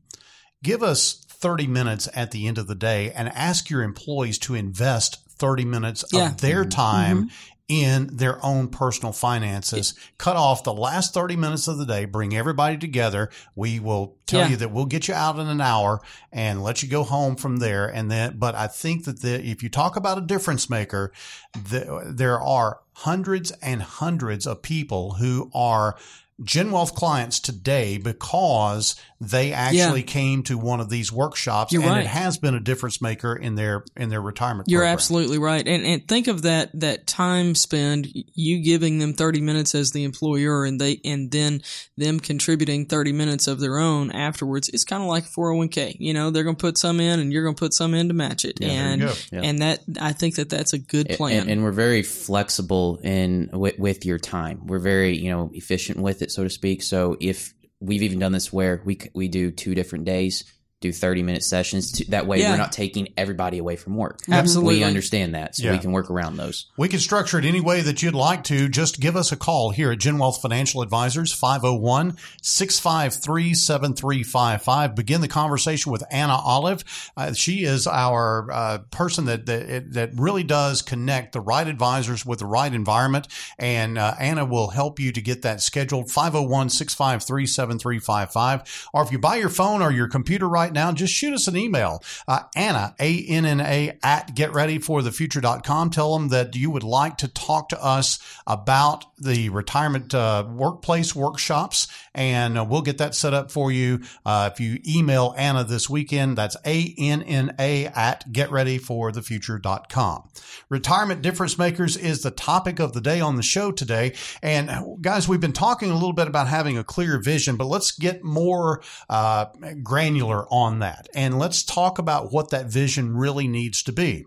Give 0.62 0.82
us 0.82 1.24
30 1.28 1.66
minutes 1.66 2.08
at 2.14 2.30
the 2.30 2.46
end 2.46 2.58
of 2.58 2.66
the 2.66 2.74
day 2.74 3.12
and 3.12 3.28
ask 3.28 3.70
your 3.70 3.82
employees 3.82 4.38
to 4.40 4.54
invest 4.54 5.18
30 5.38 5.64
minutes 5.64 6.04
Yeah. 6.12 6.30
of 6.30 6.40
their 6.40 6.62
mm-hmm. 6.62 6.70
time 6.70 7.16
mm-hmm. 7.16 7.55
In 7.68 8.08
their 8.16 8.44
own 8.44 8.68
personal 8.68 9.12
finances. 9.12 9.94
Cut 10.18 10.36
off 10.36 10.62
the 10.62 10.72
last 10.72 11.12
30 11.14 11.34
minutes 11.36 11.66
of 11.66 11.78
the 11.78 11.86
day, 11.86 12.04
bring 12.04 12.36
everybody 12.36 12.76
together. 12.78 13.28
We 13.56 13.80
will 13.80 14.16
tell 14.26 14.40
Yeah. 14.42 14.48
you 14.50 14.56
that 14.58 14.70
we'll 14.70 14.84
get 14.86 15.08
you 15.08 15.14
out 15.14 15.38
in 15.38 15.48
an 15.48 15.60
hour 15.60 16.00
and 16.30 16.62
let 16.62 16.82
you 16.82 16.88
go 16.88 17.02
home 17.02 17.34
from 17.34 17.56
there. 17.56 17.86
And 17.86 18.08
then, 18.10 18.36
but 18.38 18.54
I 18.54 18.68
think 18.68 19.04
that 19.06 19.20
the, 19.20 19.44
if 19.44 19.62
you 19.64 19.68
talk 19.68 19.96
about 19.96 20.18
a 20.18 20.20
difference 20.20 20.70
maker, 20.70 21.12
the, 21.54 22.12
there 22.14 22.40
are 22.40 22.80
hundreds 22.92 23.50
and 23.62 23.82
hundreds 23.82 24.46
of 24.46 24.62
people 24.62 25.14
who 25.14 25.50
are 25.52 25.96
Gen 26.42 26.70
Wealth 26.70 26.94
clients 26.94 27.40
today 27.40 27.98
because 27.98 28.96
they 29.20 29.52
actually 29.54 30.02
came 30.02 30.42
to 30.42 30.58
one 30.58 30.80
of 30.80 30.90
these 30.90 31.10
workshops 31.10 31.72
You're 31.72 31.82
and 31.82 31.90
right. 31.90 32.00
it 32.02 32.06
has 32.06 32.36
been 32.36 32.54
a 32.54 32.60
difference 32.60 33.00
maker 33.00 33.34
in 33.34 33.54
their 33.54 33.84
in 33.96 34.10
their 34.10 34.20
retirement 34.20 34.68
You're 34.68 34.80
program. 34.80 34.92
absolutely 34.92 35.38
right. 35.38 35.66
And 35.66 35.86
and 35.86 36.06
think 36.06 36.28
of 36.28 36.42
that 36.42 36.78
that 36.80 37.06
time 37.06 37.54
spend 37.54 38.08
you 38.12 38.62
giving 38.62 38.98
them 38.98 39.14
30 39.14 39.40
minutes 39.40 39.74
as 39.74 39.92
the 39.92 40.04
employer 40.04 40.66
and 40.66 40.78
they 40.78 41.00
and 41.04 41.30
then 41.30 41.62
them 41.96 42.20
contributing 42.20 42.84
30 42.84 43.12
minutes 43.12 43.48
of 43.48 43.58
their 43.58 43.78
own 43.78 44.12
afterwards. 44.12 44.68
It's 44.68 44.84
kind 44.84 45.02
of 45.02 45.08
like 45.08 45.24
a 45.24 45.28
401k. 45.28 45.96
You 45.98 46.12
know, 46.12 46.30
they're 46.30 46.44
going 46.44 46.56
to 46.56 46.60
put 46.60 46.76
some 46.76 47.00
in 47.00 47.18
and 47.18 47.32
you're 47.32 47.44
going 47.44 47.54
to 47.56 47.60
put 47.60 47.72
some 47.72 47.94
in 47.94 48.08
to 48.08 48.14
match 48.14 48.44
it. 48.44 48.58
there 48.60 48.68
you 48.68 48.74
and. 48.74 49.02
Yeah. 49.32 49.40
and 49.42 49.58
that 49.62 49.80
I 49.98 50.12
think 50.12 50.36
that 50.36 50.50
that's 50.50 50.74
a 50.74 50.78
good 50.78 51.08
plan. 51.10 51.42
And, 51.42 51.50
and 51.50 51.64
we're 51.64 51.72
very 51.72 52.02
flexible 52.02 52.98
in 53.02 53.48
with, 53.52 53.78
with 53.78 54.04
your 54.04 54.18
time. 54.18 54.66
We're 54.66 54.78
very 54.78 55.16
you 55.16 55.30
know 55.30 55.50
efficient 55.54 55.98
with 55.98 56.20
it, 56.20 56.25
so 56.30 56.44
to 56.44 56.50
speak. 56.50 56.82
So 56.82 57.16
if 57.20 57.54
we've 57.80 58.02
even 58.02 58.18
done 58.18 58.32
this 58.32 58.52
where 58.52 58.82
we 58.84 58.98
we 59.14 59.28
do 59.28 59.50
two 59.50 59.74
different 59.74 60.04
days, 60.04 60.44
do 60.82 60.92
30 60.92 61.22
minute 61.22 61.42
sessions. 61.42 61.92
To, 61.92 62.10
that 62.10 62.26
way, 62.26 62.40
Yeah. 62.40 62.50
we're 62.50 62.58
not 62.58 62.72
taking 62.72 63.08
everybody 63.16 63.56
away 63.58 63.76
from 63.76 63.96
work. 63.96 64.20
Absolutely. 64.30 64.76
We 64.76 64.84
understand 64.84 65.34
that, 65.34 65.56
so 65.56 65.64
Yeah. 65.64 65.72
we 65.72 65.78
can 65.78 65.90
work 65.92 66.10
around 66.10 66.36
those. 66.36 66.66
We 66.76 66.88
can 66.88 67.00
structure 67.00 67.38
it 67.38 67.46
any 67.46 67.60
way 67.60 67.80
that 67.80 68.02
you'd 68.02 68.14
like 68.14 68.44
to. 68.44 68.68
Just 68.68 69.00
give 69.00 69.16
us 69.16 69.32
a 69.32 69.36
call 69.36 69.70
here 69.70 69.90
at 69.92 69.98
Gen 69.98 70.18
Wealth 70.18 70.42
Financial 70.42 70.82
Advisors, 70.82 71.32
501 71.32 72.16
653 72.42 73.54
7355. 73.54 74.94
Begin 74.94 75.20
the 75.22 75.28
conversation 75.28 75.92
with 75.92 76.04
Anna 76.10 76.34
Olive. 76.36 76.84
Uh, 77.16 77.32
she 77.32 77.64
is 77.64 77.86
our 77.86 78.50
uh, 78.52 78.78
person 78.90 79.24
that, 79.26 79.46
that, 79.46 79.92
that 79.94 80.10
really 80.14 80.42
does 80.44 80.82
connect 80.82 81.32
the 81.32 81.40
right 81.40 81.66
advisors 81.66 82.26
with 82.26 82.40
the 82.40 82.46
right 82.46 82.72
environment. 82.72 83.28
And 83.58 83.96
uh, 83.96 84.14
Anna 84.20 84.44
will 84.44 84.68
help 84.68 85.00
you 85.00 85.10
to 85.12 85.20
get 85.22 85.40
that 85.42 85.62
scheduled, 85.62 86.10
501 86.10 86.68
653 86.68 87.46
7355. 87.46 88.88
Or 88.92 89.02
if 89.02 89.10
you 89.10 89.18
buy 89.18 89.36
your 89.36 89.48
phone 89.48 89.80
or 89.80 89.90
your 89.90 90.08
computer 90.08 90.48
right 90.48 90.65
now, 90.72 90.92
just 90.92 91.12
shoot 91.12 91.34
us 91.34 91.48
an 91.48 91.56
email. 91.56 92.02
Uh, 92.26 92.40
Anna, 92.54 92.94
A-N-N-A, 93.00 93.98
at 94.02 94.34
getreadyforthefuture.com. 94.34 95.90
Tell 95.90 96.18
them 96.18 96.28
that 96.28 96.54
you 96.56 96.70
would 96.70 96.82
like 96.82 97.18
to 97.18 97.28
talk 97.28 97.68
to 97.70 97.84
us 97.84 98.18
about 98.46 99.04
the 99.18 99.48
retirement 99.48 100.14
uh, 100.14 100.46
workplace 100.48 101.14
workshops, 101.14 101.88
and 102.14 102.58
uh, 102.58 102.64
we'll 102.64 102.82
get 102.82 102.98
that 102.98 103.14
set 103.14 103.34
up 103.34 103.50
for 103.50 103.72
you. 103.72 104.00
Uh, 104.24 104.50
if 104.52 104.60
you 104.60 104.78
email 104.86 105.34
Anna 105.36 105.64
this 105.64 105.88
weekend, 105.88 106.36
that's 106.38 106.56
A-N-N-A 106.64 107.86
at 107.86 108.30
getreadyforthefuture.com. 108.32 110.28
Retirement 110.68 111.22
difference 111.22 111.58
makers 111.58 111.96
is 111.96 112.22
the 112.22 112.30
topic 112.30 112.78
of 112.78 112.92
the 112.92 113.00
day 113.00 113.20
on 113.20 113.36
the 113.36 113.42
show 113.42 113.72
today. 113.72 114.14
And 114.42 114.70
guys, 115.00 115.28
we've 115.28 115.40
been 115.40 115.52
talking 115.52 115.90
a 115.90 115.94
little 115.94 116.12
bit 116.12 116.28
about 116.28 116.48
having 116.48 116.78
a 116.78 116.84
clear 116.84 117.18
vision, 117.18 117.56
but 117.56 117.66
let's 117.66 117.92
get 117.92 118.24
more 118.24 118.82
uh, 119.08 119.46
granular 119.82 120.46
on 120.56 120.78
that. 120.78 121.06
And 121.14 121.38
let's 121.38 121.62
talk 121.62 121.98
about 121.98 122.32
what 122.32 122.50
that 122.50 122.66
vision 122.66 123.14
really 123.14 123.46
needs 123.46 123.82
to 123.82 123.92
be. 123.92 124.24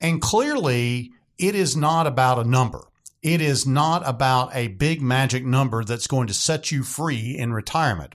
And 0.00 0.20
clearly, 0.20 1.12
it 1.38 1.54
is 1.54 1.74
not 1.74 2.06
about 2.06 2.38
a 2.38 2.48
number. 2.48 2.84
It 3.22 3.40
is 3.40 3.66
not 3.66 4.02
about 4.06 4.54
a 4.54 4.68
big 4.68 5.00
magic 5.00 5.44
number 5.44 5.84
that's 5.84 6.06
going 6.06 6.26
to 6.28 6.34
set 6.34 6.70
you 6.70 6.82
free 6.82 7.36
in 7.36 7.52
retirement. 7.52 8.14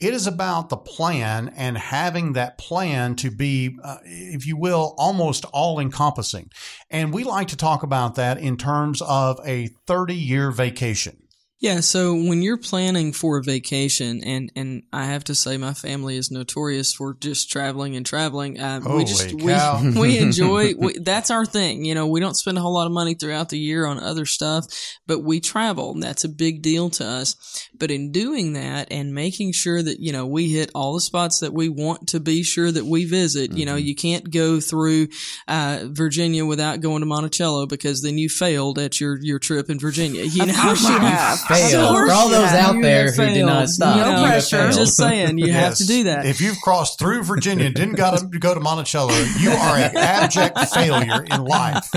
It 0.00 0.14
is 0.14 0.26
about 0.26 0.70
the 0.70 0.76
plan 0.76 1.52
and 1.56 1.76
having 1.76 2.32
that 2.32 2.58
plan 2.58 3.16
to 3.16 3.30
be, 3.30 3.76
uh, 3.82 3.98
if 4.04 4.46
you 4.46 4.56
will, 4.56 4.94
almost 4.96 5.44
all 5.46 5.78
encompassing. 5.78 6.50
And 6.90 7.12
we 7.12 7.24
like 7.24 7.48
to 7.48 7.56
talk 7.56 7.82
about 7.82 8.14
that 8.14 8.38
in 8.38 8.56
terms 8.56 9.02
of 9.02 9.38
a 9.44 9.68
30 9.86 10.14
year 10.14 10.50
vacation. 10.50 11.20
Yeah, 11.60 11.80
so 11.80 12.14
when 12.14 12.40
you're 12.40 12.56
planning 12.56 13.12
for 13.12 13.36
a 13.36 13.42
vacation, 13.42 14.24
and 14.24 14.50
and 14.56 14.82
I 14.94 15.04
have 15.04 15.24
to 15.24 15.34
say, 15.34 15.58
my 15.58 15.74
family 15.74 16.16
is 16.16 16.30
notorious 16.30 16.94
for 16.94 17.12
just 17.20 17.50
traveling 17.50 17.96
and 17.96 18.06
traveling. 18.06 18.58
Uh, 18.58 18.80
we 18.82 19.04
just 19.04 19.30
Holy 19.32 19.44
we, 19.44 20.00
we 20.00 20.18
enjoy 20.18 20.72
we, 20.78 20.98
that's 20.98 21.30
our 21.30 21.44
thing. 21.44 21.84
You 21.84 21.94
know, 21.94 22.06
we 22.06 22.18
don't 22.18 22.36
spend 22.36 22.56
a 22.56 22.62
whole 22.62 22.72
lot 22.72 22.86
of 22.86 22.92
money 22.92 23.12
throughout 23.14 23.50
the 23.50 23.58
year 23.58 23.84
on 23.84 24.00
other 24.00 24.24
stuff, 24.24 24.64
but 25.06 25.18
we 25.18 25.38
travel. 25.38 25.92
and 25.92 26.02
That's 26.02 26.24
a 26.24 26.30
big 26.30 26.62
deal 26.62 26.88
to 26.90 27.04
us. 27.04 27.68
But 27.78 27.90
in 27.90 28.10
doing 28.10 28.54
that 28.54 28.88
and 28.90 29.14
making 29.14 29.52
sure 29.52 29.82
that 29.82 30.00
you 30.00 30.12
know 30.12 30.26
we 30.26 30.50
hit 30.50 30.70
all 30.74 30.94
the 30.94 31.00
spots 31.02 31.40
that 31.40 31.52
we 31.52 31.68
want 31.68 32.08
to 32.08 32.20
be 32.20 32.42
sure 32.42 32.72
that 32.72 32.86
we 32.86 33.04
visit. 33.04 33.52
You 33.52 33.66
know, 33.66 33.76
you 33.76 33.94
can't 33.94 34.30
go 34.30 34.60
through 34.60 35.08
uh, 35.46 35.80
Virginia 35.88 36.46
without 36.46 36.80
going 36.80 37.00
to 37.00 37.06
Monticello 37.06 37.66
because 37.66 38.00
then 38.00 38.16
you 38.16 38.30
failed 38.30 38.78
at 38.78 38.98
your 38.98 39.18
your 39.20 39.38
trip 39.38 39.68
in 39.68 39.78
Virginia. 39.78 40.22
You 40.22 40.46
know, 40.46 40.54
course 40.54 40.88
you 40.88 40.98
have. 40.98 41.49
Failed. 41.54 41.96
Of 41.96 42.06
For 42.06 42.12
all 42.12 42.28
those 42.28 42.50
out 42.50 42.74
You 42.76 42.82
there 42.82 43.06
have 43.06 43.14
who 43.16 43.26
did 43.26 43.44
not 43.44 43.68
stop, 43.68 43.96
No 43.96 44.10
you 44.10 44.16
have 44.16 44.30
pressure. 44.30 44.56
failed. 44.56 44.72
Just 44.74 44.96
saying, 44.96 45.38
you 45.38 45.52
have 45.52 45.76
to 45.76 45.86
do 45.86 46.04
that. 46.04 46.26
If 46.26 46.40
you've 46.40 46.60
crossed 46.60 46.98
through 46.98 47.24
Virginia 47.24 47.66
and 47.66 47.74
didn't 47.74 47.96
got 47.96 48.18
to 48.18 48.38
go 48.38 48.54
to 48.54 48.60
Monticello, 48.60 49.14
you 49.38 49.50
are 49.50 49.76
an 49.76 49.96
abject 49.96 50.58
failure 50.74 51.24
in 51.24 51.44
life. 51.44 51.88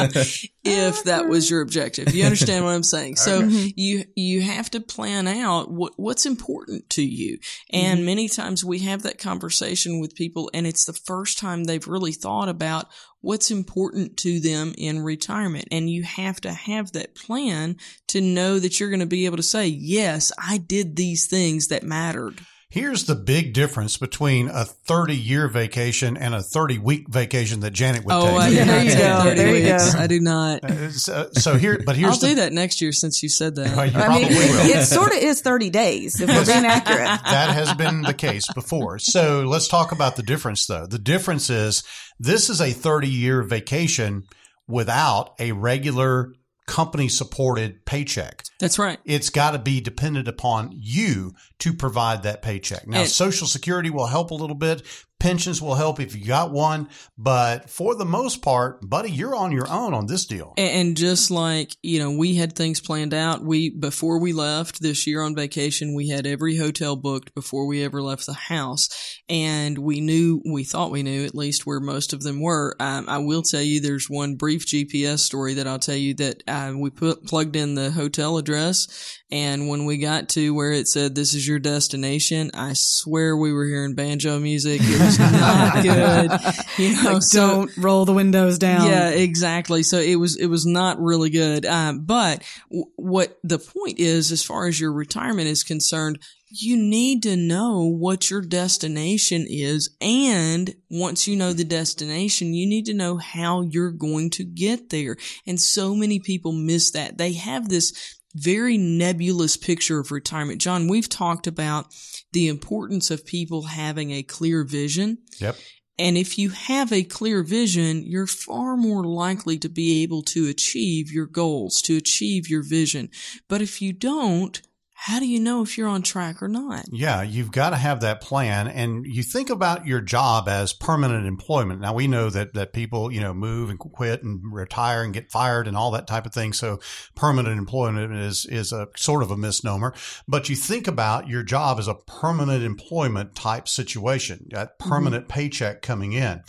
if 0.64 1.04
that 1.04 1.28
was 1.28 1.49
your 1.49 1.62
objective. 1.62 2.14
You 2.14 2.26
understand 2.26 2.66
what 2.66 2.72
I'm 2.72 2.84
saying? 2.84 3.18
So 3.18 3.41
mm-hmm. 3.41 3.68
you 3.76 4.06
you 4.16 4.41
have 4.41 4.72
to 4.72 4.80
plan 4.80 5.28
out 5.28 5.70
what 5.72 5.93
what's 5.97 6.26
important 6.26 6.89
to 6.91 7.04
you. 7.04 7.39
And 7.72 7.99
mm-hmm. 7.99 8.06
many 8.06 8.30
times 8.30 8.64
we 8.64 8.80
have 8.80 9.04
that 9.04 9.20
conversation 9.20 9.99
with 9.99 10.16
people 10.16 10.49
and 10.54 10.66
it's 10.66 10.86
the 10.86 10.93
first 10.93 11.38
time 11.38 11.64
they've 11.64 11.88
really 11.88 12.14
thought 12.14 12.49
about 12.49 12.88
what's 13.24 13.49
important 13.49 14.17
to 14.17 14.39
them 14.39 14.76
in 14.78 14.99
retirement. 14.99 15.65
And 15.71 15.89
you 15.89 16.03
have 16.03 16.39
to 16.41 16.51
have 16.51 16.91
that 16.91 17.15
plan 17.15 17.78
to 18.09 18.21
know 18.21 18.59
that 18.59 18.80
you're 18.80 18.89
going 18.89 18.99
to 18.99 19.05
be 19.05 19.26
able 19.26 19.38
to 19.38 19.43
say, 19.43 19.67
"Yes, 19.67 20.32
I 20.38 20.57
did 20.57 20.95
these 20.95 21.26
things 21.26 21.69
that 21.69 21.84
mattered." 21.84 22.41
Here's 22.74 23.03
the 23.03 23.13
big 23.13 23.53
difference 23.53 23.97
between 23.97 24.49
a 24.49 24.65
30 24.65 25.15
year 25.15 25.47
vacation 25.47 26.17
and 26.17 26.34
a 26.34 26.41
30 26.41 26.80
week 26.80 27.07
vacation 27.07 27.59
that 27.59 27.69
Janet 27.69 28.03
would 28.03 28.11
Oh, 28.15 28.26
take. 28.26 28.34
I 28.39 28.49
do 28.49 28.55
There 28.55 28.65
not 28.65 28.84
you 28.84 28.89
take 28.89 28.97
go. 28.99 29.21
30 29.26 29.36
There 29.36 29.47
you 29.55 29.63
weeks. 29.71 29.93
go. 29.93 29.99
I 29.99 30.07
do 30.07 30.19
not. 30.19 30.63
Uh, 30.63 30.89
so, 30.89 31.30
so 31.34 31.55
here, 31.59 31.80
but 31.86 31.95
here's 31.95 32.13
I'll 32.13 32.19
the, 32.19 32.28
do 32.30 32.36
that 32.38 32.51
next 32.51 32.82
year 32.82 32.91
since 32.91 33.21
you 33.21 33.30
said 33.30 33.53
that. 33.57 33.78
Well, 33.78 33.86
you 33.86 33.95
I 33.99 34.05
probably 34.05 34.24
mean, 34.24 34.32
will. 34.39 34.65
it 34.71 34.86
sort 34.88 35.11
of 35.11 35.19
is 35.19 35.41
30 35.41 35.69
days 35.69 36.19
if 36.19 36.28
we're 36.28 36.45
being 36.51 36.65
accurate. 36.65 37.05
that 37.26 37.51
has 37.53 37.71
been 37.76 38.01
the 38.01 38.13
case 38.15 38.51
before. 38.53 38.97
So 38.97 39.41
let's 39.41 39.67
talk 39.67 39.91
about 39.91 40.15
the 40.15 40.24
difference 40.24 40.65
though. 40.65 40.88
The 40.88 40.97
difference 40.97 41.51
is 41.51 41.84
this 42.17 42.49
is 42.49 42.59
a 42.59 42.71
30 42.71 43.07
year 43.07 43.43
vacation 43.43 44.24
without 44.67 45.36
a 45.39 45.51
regular 45.51 46.34
company 46.66 47.07
supported 47.09 47.86
paycheck. 47.86 48.43
That's 48.59 48.80
right. 48.80 48.99
It's 49.05 49.30
got 49.30 49.51
to 49.51 49.59
be 49.59 49.82
dependent 49.82 50.28
upon 50.28 50.72
you 50.74 51.34
to 51.59 51.74
provide 51.74 52.24
that 52.24 52.41
paycheck. 52.41 52.88
Now, 52.88 53.01
And- 53.01 53.09
Social 53.09 53.47
Security 53.47 53.89
will 53.89 54.07
help 54.07 54.32
a 54.32 54.36
little 54.36 54.55
bit. 54.55 54.84
Pensions 55.20 55.61
will 55.61 55.76
help 55.76 56.01
if 56.01 56.18
you 56.18 56.26
got 56.26 56.51
one. 56.51 56.89
But 57.18 57.70
for 57.70 57.95
the 57.95 58.03
most 58.05 58.41
part, 58.41 58.88
buddy, 58.89 59.09
you're 59.09 59.36
on 59.36 59.53
your 59.53 59.70
own 59.70 59.93
on 59.93 60.05
this 60.05 60.26
deal. 60.26 60.53
And 60.57 60.70
and 60.74 60.97
just 60.97 61.32
like, 61.32 61.76
you 61.82 61.99
know, 61.99 62.11
we 62.11 62.36
had 62.36 62.55
things 62.55 62.82
planned 62.82 63.14
out. 63.14 63.41
We, 63.41 63.70
before 63.70 64.20
we 64.20 64.34
left 64.34 64.82
this 64.82 65.07
year 65.07 65.22
on 65.22 65.34
vacation, 65.34 65.95
we 65.95 66.09
had 66.09 66.28
every 66.28 66.57
hotel 66.57 66.97
booked 66.97 67.34
before 67.36 67.68
we 67.68 67.84
ever 67.86 68.01
left 68.01 68.26
the 68.26 68.34
house. 68.34 68.89
And 69.34 69.79
we 69.79 69.99
knew, 69.99 70.43
we 70.45 70.63
thought 70.63 70.91
we 70.91 71.01
knew 71.01 71.25
at 71.25 71.34
least 71.34 71.65
where 71.65 71.79
most 71.79 72.13
of 72.13 72.21
them 72.21 72.39
were. 72.39 72.75
Um, 72.79 73.09
I 73.09 73.17
will 73.17 73.41
tell 73.41 73.63
you 73.63 73.81
there's 73.81 74.07
one 74.07 74.36
brief 74.36 74.67
GPS 74.67 75.19
story 75.19 75.55
that 75.55 75.67
I'll 75.67 75.79
tell 75.79 75.95
you 75.95 76.13
that 76.13 76.43
uh, 76.47 76.73
we 76.77 76.91
put, 76.91 77.25
plugged 77.25 77.55
in 77.55 77.73
the 77.73 77.89
hotel 77.89 78.38
address. 78.38 79.17
And 79.31 79.67
when 79.67 79.86
we 79.86 79.97
got 79.97 80.29
to 80.29 80.53
where 80.53 80.71
it 80.71 80.88
said, 80.88 81.15
this 81.15 81.34
is 81.34 81.47
your 81.47 81.57
destination, 81.57 82.51
I 82.53 82.73
swear 82.75 83.36
we 83.36 83.51
were 83.51 83.65
hearing 83.65 83.95
banjo 83.95 84.38
music. 84.39 84.81
It 84.84 84.99
was 84.99 85.17
not 85.17 85.81
good. 85.84 86.31
You 86.77 87.03
know, 87.03 87.19
so, 87.19 87.47
Don't 87.47 87.77
roll 87.77 88.05
the 88.05 88.13
windows 88.13 88.59
down. 88.59 88.88
yeah, 88.88 89.09
exactly. 89.09 89.81
So 89.81 89.97
it 89.97 90.17
was 90.17 90.36
it 90.38 90.45
was 90.45 90.67
not 90.67 90.99
really 91.01 91.31
good. 91.31 91.65
Um, 91.65 92.05
but 92.05 92.43
w- 92.69 92.86
what 92.97 93.39
the 93.43 93.57
point 93.57 93.97
is, 93.97 94.31
as 94.31 94.43
far 94.43 94.67
as 94.67 94.79
your 94.79 94.93
retirement 94.93 95.47
is 95.47 95.63
concerned, 95.63 96.19
you 96.62 96.78
need 96.78 97.24
to 97.24 97.36
know 97.36 97.84
what 97.84 98.30
your 98.30 98.41
destination 98.41 99.45
is, 99.49 99.95
and 99.99 100.76
once 100.89 101.28
you 101.28 101.36
know 101.36 101.54
the 101.54 101.64
destination, 101.64 102.54
you 102.54 102.68
need 102.68 102.86
to 102.86 102.93
know 102.93 103.18
how 103.18 103.62
you're 103.62 103.91
going 103.91 104.30
to 104.32 104.43
get 104.43 104.89
there. 104.89 105.18
And 105.47 105.60
so 105.60 105.95
many 105.95 106.20
people 106.20 106.51
miss 106.51 106.91
that. 106.91 107.18
They 107.18 107.34
have 107.34 107.70
this 107.70 108.20
very 108.36 108.78
nebulous 108.78 109.58
picture 109.58 109.99
of 109.99 110.12
retirement. 110.12 110.62
John, 110.62 110.88
we've 110.88 111.10
talked 111.10 111.47
about 111.47 111.88
the 112.32 112.47
importance 112.47 113.12
of 113.12 113.26
people 113.26 113.64
having 113.64 114.12
a 114.12 114.24
clear 114.24 114.64
vision. 114.64 115.20
Yep. 115.39 115.56
And 115.99 116.18
if 116.18 116.39
you 116.39 116.49
have 116.49 116.91
a 116.91 117.04
clear 117.04 117.43
vision, 117.43 118.04
you're 118.04 118.26
far 118.26 118.76
more 118.76 119.04
likely 119.04 119.60
to 119.60 119.70
be 119.70 120.01
able 120.01 120.24
to 120.24 120.47
achieve 120.47 121.12
your 121.12 121.28
goals, 121.28 121.82
to 121.84 121.95
achieve 121.97 122.49
your 122.49 122.64
vision. 122.64 123.10
But 123.47 123.62
if 123.62 123.82
you 123.82 123.93
don't, 123.93 124.60
how 125.06 125.20
do 125.20 125.28
you 125.28 125.41
know 125.41 125.62
if 125.62 125.78
you're 125.78 125.89
on 125.89 126.01
track 126.01 126.41
or 126.41 126.47
not? 126.47 126.86
Yeah, 126.89 127.24
you've 127.24 127.51
got 127.51 127.72
to 127.72 127.76
have 127.76 127.99
that 128.01 128.22
plan. 128.22 128.70
And 128.70 129.06
you 129.06 129.22
think 129.22 129.49
about 129.49 129.86
your 129.86 129.99
job 129.99 130.47
as 130.47 130.72
permanent 130.72 131.28
employment. 131.28 131.82
Now 131.82 131.93
we 131.93 132.08
know 132.08 132.30
that, 132.30 132.54
that 132.54 132.72
people, 132.72 133.12
you 133.12 133.20
know, 133.20 133.34
move 133.34 133.70
and 133.70 133.78
quit 133.78 134.24
and 134.24 134.39
retire 134.49 135.04
and 135.04 135.14
get 135.14 135.30
fired 135.30 135.68
and 135.68 135.76
all 135.76 135.91
that 135.91 136.08
type 136.08 136.26
of 136.26 136.34
thing. 136.34 136.54
So 136.54 136.80
permanent 137.16 137.58
employment 137.58 138.14
is, 138.14 138.45
is 138.45 138.72
a 138.72 138.88
sort 138.95 139.24
of 139.24 139.32
a 139.32 139.36
misnomer, 139.36 139.93
but 140.26 140.47
you 140.47 140.56
think 140.56 140.88
about 140.88 141.28
your 141.28 141.43
job 141.43 141.80
as 141.80 141.89
a 141.89 141.95
permanent 141.95 142.64
employment 142.64 143.36
type 143.36 143.68
situation, 143.68 144.47
that 144.51 144.80
mm-hmm. 144.80 144.89
permanent 144.89 145.28
paycheck 145.28 145.82
coming 145.82 146.14
in. 146.14 146.43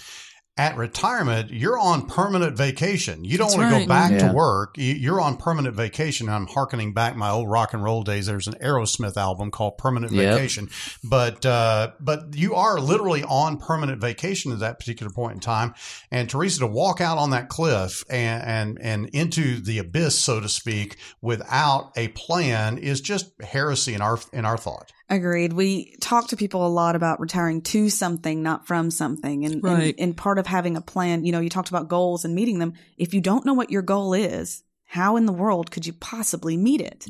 At 0.57 0.77
retirement, 0.77 1.51
you're 1.51 1.77
on 1.77 2.07
permanent 2.07 2.57
vacation. 2.57 3.25
You 3.25 3.39
don't 3.39 3.49
That's 3.49 3.57
want 3.59 3.71
to 3.71 3.75
right. 3.75 3.83
go 3.83 3.89
back 3.89 4.13
Yeah. 4.13 4.29
to 4.29 4.33
work. 4.35 4.79
You- 4.79 4.95
You're 4.95 5.21
on 5.21 5.37
permanent 5.37 5.75
vacation. 5.75 6.29
I'm 6.29 6.47
harkening 6.47 6.93
back 6.95 7.17
my 7.17 7.29
old 7.31 7.51
rock 7.51 7.75
and 7.75 7.83
roll 7.83 8.05
days. 8.05 8.27
There's 8.27 8.47
an 8.47 8.55
Aerosmith 8.63 9.17
album 9.17 9.51
called 9.51 9.79
Permanent 9.79 10.13
Yep. 10.13 10.33
Vacation, 10.37 10.71
but 11.03 11.45
uh, 11.45 11.91
but 11.99 12.37
you 12.37 12.55
are 12.55 12.79
literally 12.79 13.25
on 13.25 13.57
permanent 13.57 14.01
vacation 14.01 14.53
at 14.53 14.61
that 14.61 14.79
particular 14.79 15.11
point 15.11 15.33
in 15.35 15.41
time. 15.41 15.75
And 16.13 16.31
Teresa, 16.31 16.61
to 16.61 16.69
walk 16.69 17.01
out 17.01 17.19
on 17.19 17.31
that 17.31 17.49
cliff 17.49 18.05
and 18.09 18.45
and 18.45 18.79
and 18.81 19.09
into 19.09 19.61
the 19.61 19.79
abyss, 19.79 20.17
so 20.17 20.39
to 20.39 20.49
speak, 20.49 20.99
without 21.21 21.91
a 21.97 22.09
plan 22.09 22.79
is 22.79 23.01
just 23.01 23.33
heresy 23.43 23.93
in 23.95 24.01
our 24.01 24.21
in 24.33 24.45
our 24.45 24.57
thought. 24.57 24.93
Agreed. 25.11 25.53
We 25.53 25.97
talk 26.01 26.29
to 26.29 26.37
people 26.37 26.67
a 26.67 26.69
lot 26.69 26.97
about 26.97 27.21
retiring 27.21 27.61
to 27.63 27.91
something, 27.91 28.43
not 28.43 28.67
from 28.67 28.91
something. 28.91 29.45
And, 29.45 29.63
Right. 29.63 29.95
and, 29.99 30.09
and 30.09 30.17
part 30.17 30.39
of 30.39 30.47
having 30.47 30.77
a 30.77 30.81
plan, 30.81 31.25
you 31.25 31.33
know, 31.33 31.41
you 31.41 31.51
talked 31.51 31.69
about 31.69 31.89
goals 31.89 32.25
and 32.25 32.35
meeting 32.35 32.59
them. 32.59 32.73
If 32.97 33.13
you 33.13 33.21
don't 33.21 33.45
know 33.45 33.55
what 33.55 33.71
your 33.71 33.83
goal 33.83 34.15
is, 34.15 34.63
how 34.95 35.17
in 35.17 35.27
the 35.27 35.33
world 35.33 35.71
could 35.73 35.85
you 35.87 35.93
possibly 35.93 36.57
meet 36.57 36.81
it? 36.81 37.07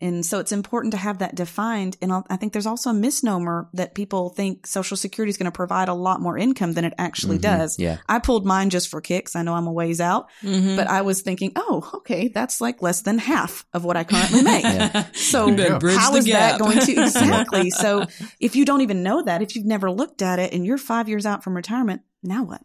And 0.00 0.26
so 0.26 0.38
it's 0.40 0.50
important 0.52 0.90
to 0.92 0.98
have 0.98 1.18
that 1.18 1.34
defined. 1.36 1.96
And 2.02 2.12
I'll- 2.12 2.26
think 2.38 2.52
there's 2.52 2.66
also 2.66 2.90
a 2.90 2.94
misnomer 2.94 3.68
that 3.74 3.94
people 3.94 4.30
think 4.30 4.66
Social 4.66 4.96
Security 4.96 5.30
is 5.30 5.36
going 5.36 5.46
to 5.50 5.52
provide 5.52 5.88
a 5.88 5.94
lot 5.94 6.20
more 6.20 6.36
income 6.36 6.72
than 6.72 6.84
it 6.84 6.94
actually 6.98 7.38
does. 7.38 7.78
yeah. 7.78 7.98
I 8.08 8.18
pulled 8.18 8.44
mine 8.44 8.70
just 8.70 8.88
for 8.88 9.00
kicks. 9.00 9.34
I 9.36 9.42
know 9.42 9.54
I'm 9.54 9.66
a 9.68 9.72
ways 9.72 10.00
out, 10.00 10.26
Mm-hmm. 10.42 10.76
but 10.76 10.88
I 10.88 11.02
was 11.02 11.22
thinking, 11.22 11.52
oh, 11.56 11.88
okay, 11.94 12.28
that's 12.28 12.60
like 12.60 12.82
less 12.82 13.02
than 13.02 13.18
half 13.18 13.64
of 13.72 13.84
what 13.84 13.96
I 13.96 14.04
currently 14.04 14.42
make. 14.42 14.64
So 15.14 15.46
how 15.46 15.48
is 15.52 15.56
better 15.56 15.78
bridge 15.78 15.96
how 15.96 16.10
the 16.12 16.18
is 16.18 16.24
that 16.26 16.58
going 16.58 16.78
to 16.80 16.92
exactly? 17.02 17.70
so 17.70 18.04
if 18.40 18.56
you 18.56 18.64
don't 18.64 18.80
even 18.82 19.02
know 19.02 19.22
that, 19.22 19.42
if 19.42 19.54
you've 19.54 19.64
never 19.66 19.90
looked 19.90 20.22
at 20.22 20.38
it 20.38 20.52
and 20.52 20.66
you're 20.66 20.78
five 20.78 21.08
years 21.08 21.24
out 21.24 21.44
from 21.44 21.54
retirement, 21.54 22.02
now 22.22 22.42
what? 22.42 22.62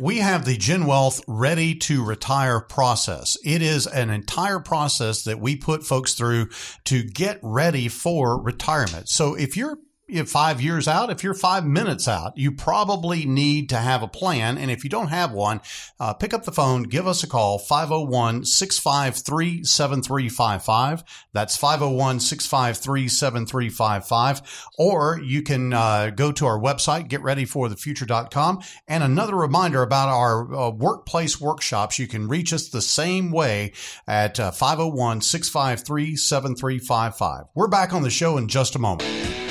We 0.00 0.18
have 0.18 0.44
the 0.44 0.56
Gen 0.56 0.86
Wealth 0.86 1.20
Ready 1.26 1.74
to 1.76 2.04
Retire 2.04 2.60
process. 2.60 3.36
It 3.44 3.60
is 3.60 3.86
an 3.86 4.10
entire 4.10 4.60
process 4.60 5.24
that 5.24 5.40
we 5.40 5.56
put 5.56 5.84
folks 5.84 6.14
through 6.14 6.48
to 6.84 7.02
get 7.02 7.38
ready 7.42 7.88
for 7.88 8.40
retirement. 8.40 9.08
So 9.08 9.34
if 9.34 9.56
you're 9.56 9.72
if 9.72 9.78
five 10.22 10.60
years 10.60 10.86
out, 10.86 11.10
if 11.10 11.22
you're 11.22 11.34
five 11.34 11.66
minutes 11.66 12.06
out, 12.08 12.36
you 12.36 12.52
probably 12.52 13.26
need 13.26 13.68
to 13.70 13.76
have 13.76 14.02
a 14.02 14.08
plan. 14.08 14.56
And 14.56 14.70
if 14.70 14.84
you 14.84 14.90
don't 14.90 15.08
have 15.08 15.32
one, 15.32 15.60
uh, 15.98 16.14
pick 16.14 16.32
up 16.32 16.44
the 16.44 16.52
phone, 16.52 16.84
give 16.84 17.06
us 17.06 17.22
a 17.22 17.26
call, 17.26 17.58
501 17.58 18.44
653 18.44 19.64
7355. 19.64 21.04
That's 21.32 21.56
501 21.56 22.20
653 22.20 23.08
7355. 23.08 24.68
Or 24.78 25.20
you 25.22 25.42
can 25.42 25.72
uh, 25.72 26.10
go 26.10 26.32
to 26.32 26.46
our 26.46 26.58
website, 26.58 27.08
getreadyforthefuture.com. 27.08 28.62
And 28.88 29.02
another 29.02 29.36
reminder 29.36 29.82
about 29.82 30.08
our 30.08 30.54
uh, 30.54 30.70
workplace 30.70 31.40
workshops, 31.40 31.98
you 31.98 32.06
can 32.06 32.28
reach 32.28 32.52
us 32.52 32.68
the 32.68 32.82
same 32.82 33.30
way 33.30 33.72
at 34.06 34.36
501 34.36 35.20
653 35.20 36.16
7355. 36.16 37.44
We're 37.54 37.68
back 37.68 37.92
on 37.92 38.02
the 38.02 38.10
show 38.10 38.38
in 38.38 38.48
just 38.48 38.76
a 38.76 38.78
moment. 38.78 39.43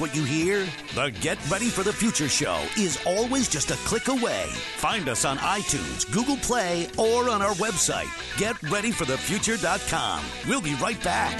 What 0.00 0.16
you 0.16 0.24
hear? 0.24 0.66
The 0.94 1.12
Get 1.20 1.36
Ready 1.50 1.68
for 1.68 1.82
the 1.82 1.92
Future 1.92 2.30
show 2.30 2.64
is 2.78 2.98
always 3.04 3.50
just 3.50 3.70
a 3.70 3.74
click 3.84 4.08
away. 4.08 4.46
Find 4.78 5.10
us 5.10 5.26
on 5.26 5.36
iTunes, 5.36 6.10
Google 6.10 6.38
Play, 6.38 6.88
or 6.96 7.28
on 7.28 7.42
our 7.42 7.52
website, 7.56 8.08
getreadyforthefuture.com. 8.38 10.24
We'll 10.48 10.62
be 10.62 10.72
right 10.76 11.04
back. 11.04 11.38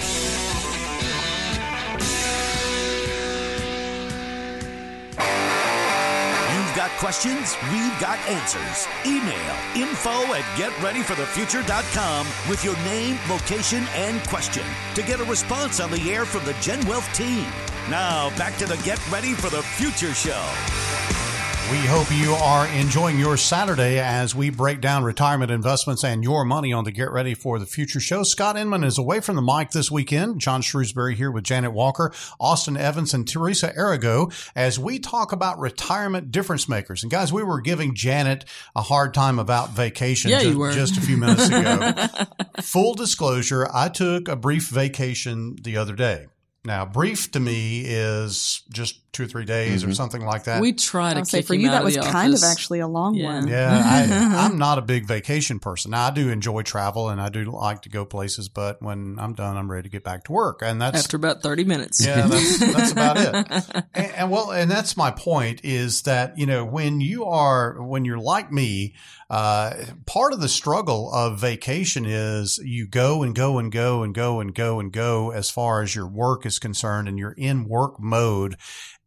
Got 6.80 6.90
questions, 6.92 7.54
we've 7.70 8.00
got 8.00 8.18
answers. 8.26 8.88
Email 9.04 9.54
info 9.76 10.32
at 10.32 10.44
getreadyforthefuture.com 10.56 12.26
with 12.48 12.64
your 12.64 12.74
name, 12.76 13.18
location, 13.28 13.84
and 13.92 14.26
question 14.28 14.64
to 14.94 15.02
get 15.02 15.20
a 15.20 15.24
response 15.24 15.78
on 15.78 15.90
the 15.90 16.10
air 16.10 16.24
from 16.24 16.42
the 16.46 16.54
Gen 16.54 16.80
Wealth 16.86 17.12
team. 17.12 17.44
Now, 17.90 18.30
back 18.38 18.56
to 18.56 18.66
the 18.66 18.78
Get 18.78 18.98
Ready 19.10 19.34
for 19.34 19.50
the 19.50 19.62
Future 19.62 20.14
show. 20.14 21.19
We 21.68 21.76
hope 21.86 22.10
you 22.10 22.32
are 22.32 22.66
enjoying 22.68 23.16
your 23.18 23.36
Saturday 23.36 24.00
as 24.00 24.34
we 24.34 24.50
break 24.50 24.80
down 24.80 25.04
retirement 25.04 25.52
investments 25.52 26.02
and 26.02 26.24
your 26.24 26.44
money 26.44 26.72
on 26.72 26.82
the 26.82 26.90
Get 26.90 27.12
Ready 27.12 27.32
for 27.34 27.60
the 27.60 27.66
Future 27.66 28.00
show. 28.00 28.24
Scott 28.24 28.56
Inman 28.56 28.82
is 28.82 28.98
away 28.98 29.20
from 29.20 29.36
the 29.36 29.42
mic 29.42 29.70
this 29.70 29.88
weekend. 29.88 30.40
John 30.40 30.62
Shrewsbury 30.62 31.14
here 31.14 31.30
with 31.30 31.44
Janet 31.44 31.72
Walker, 31.72 32.12
Austin 32.40 32.76
Evans, 32.76 33.14
and 33.14 33.26
Teresa 33.28 33.72
Arago 33.76 34.30
as 34.56 34.80
we 34.80 34.98
talk 34.98 35.30
about 35.30 35.60
retirement 35.60 36.32
difference 36.32 36.68
makers. 36.68 37.04
And 37.04 37.12
guys, 37.12 37.32
we 37.32 37.44
were 37.44 37.60
giving 37.60 37.94
Janet 37.94 38.44
a 38.74 38.82
hard 38.82 39.14
time 39.14 39.38
about 39.38 39.70
vacation 39.70 40.32
Yeah, 40.32 40.40
ju- 40.40 40.72
just 40.72 40.96
a 40.96 41.00
few 41.00 41.16
minutes 41.18 41.46
ago. 41.48 41.92
Full 42.62 42.94
disclosure, 42.94 43.68
I 43.72 43.90
took 43.90 44.26
a 44.26 44.34
brief 44.34 44.68
vacation 44.70 45.54
the 45.62 45.76
other 45.76 45.94
day. 45.94 46.26
Now, 46.62 46.84
brief 46.84 47.32
to 47.32 47.40
me 47.40 47.84
is 47.86 48.62
just 48.70 49.00
two 49.12 49.24
or 49.24 49.26
three 49.26 49.46
days 49.46 49.82
or 49.82 49.86
mm-hmm. 49.86 49.94
something 49.94 50.24
like 50.24 50.44
that. 50.44 50.60
We 50.60 50.74
try 50.74 51.14
to 51.14 51.20
I'll 51.20 51.24
say 51.24 51.40
for 51.40 51.54
you, 51.54 51.70
that 51.70 51.82
was 51.82 51.94
the 51.94 52.02
kind 52.02 52.34
of 52.34 52.42
actually 52.42 52.80
a 52.80 52.86
long 52.86 53.14
Yeah. 53.14 53.34
one. 53.34 53.48
Yeah, 53.48 53.82
I, 53.82 54.44
I'm 54.44 54.58
not 54.58 54.76
a 54.78 54.82
big 54.82 55.06
vacation 55.06 55.58
person. 55.58 55.92
Now, 55.92 56.08
I 56.08 56.10
do 56.10 56.28
enjoy 56.28 56.62
travel 56.62 57.08
and 57.08 57.20
I 57.20 57.30
do 57.30 57.44
like 57.44 57.82
to 57.82 57.88
go 57.88 58.04
places, 58.04 58.50
but 58.50 58.82
when 58.82 59.16
I'm 59.18 59.32
done, 59.32 59.56
I'm 59.56 59.70
ready 59.70 59.84
to 59.84 59.88
get 59.88 60.04
back 60.04 60.24
to 60.24 60.32
work. 60.32 60.60
And 60.62 60.80
that's 60.82 61.04
after 61.04 61.16
about 61.16 61.42
30 61.42 61.64
minutes. 61.64 62.04
yeah, 62.04 62.26
that's 62.26 62.58
that's 62.58 62.92
about 62.92 63.16
it. 63.16 63.84
And, 63.94 64.12
and 64.12 64.30
well, 64.30 64.52
and 64.52 64.70
that's 64.70 64.96
my 64.96 65.10
point 65.10 65.64
is 65.64 66.02
that 66.02 66.38
you 66.38 66.46
know 66.46 66.64
when 66.64 67.00
you 67.00 67.24
are 67.24 67.82
when 67.82 68.04
you're 68.04 68.18
like 68.18 68.52
me, 68.52 68.94
uh, 69.30 69.74
part 70.06 70.32
of 70.32 70.40
the 70.40 70.48
struggle 70.48 71.12
of 71.14 71.40
vacation 71.40 72.04
is 72.04 72.60
you 72.64 72.88
go 72.88 73.22
and 73.22 73.34
go 73.34 73.58
and 73.58 73.70
go 73.70 74.02
and 74.02 74.12
go 74.12 74.40
and 74.40 74.52
go 74.52 74.80
and 74.80 74.92
go 74.92 75.30
as 75.30 75.48
far 75.48 75.82
as 75.82 75.94
your 75.94 76.08
work 76.08 76.44
is 76.44 76.58
concerned, 76.58 77.08
and 77.08 77.18
you're 77.18 77.36
in 77.38 77.68
work 77.68 78.00
mode. 78.00 78.56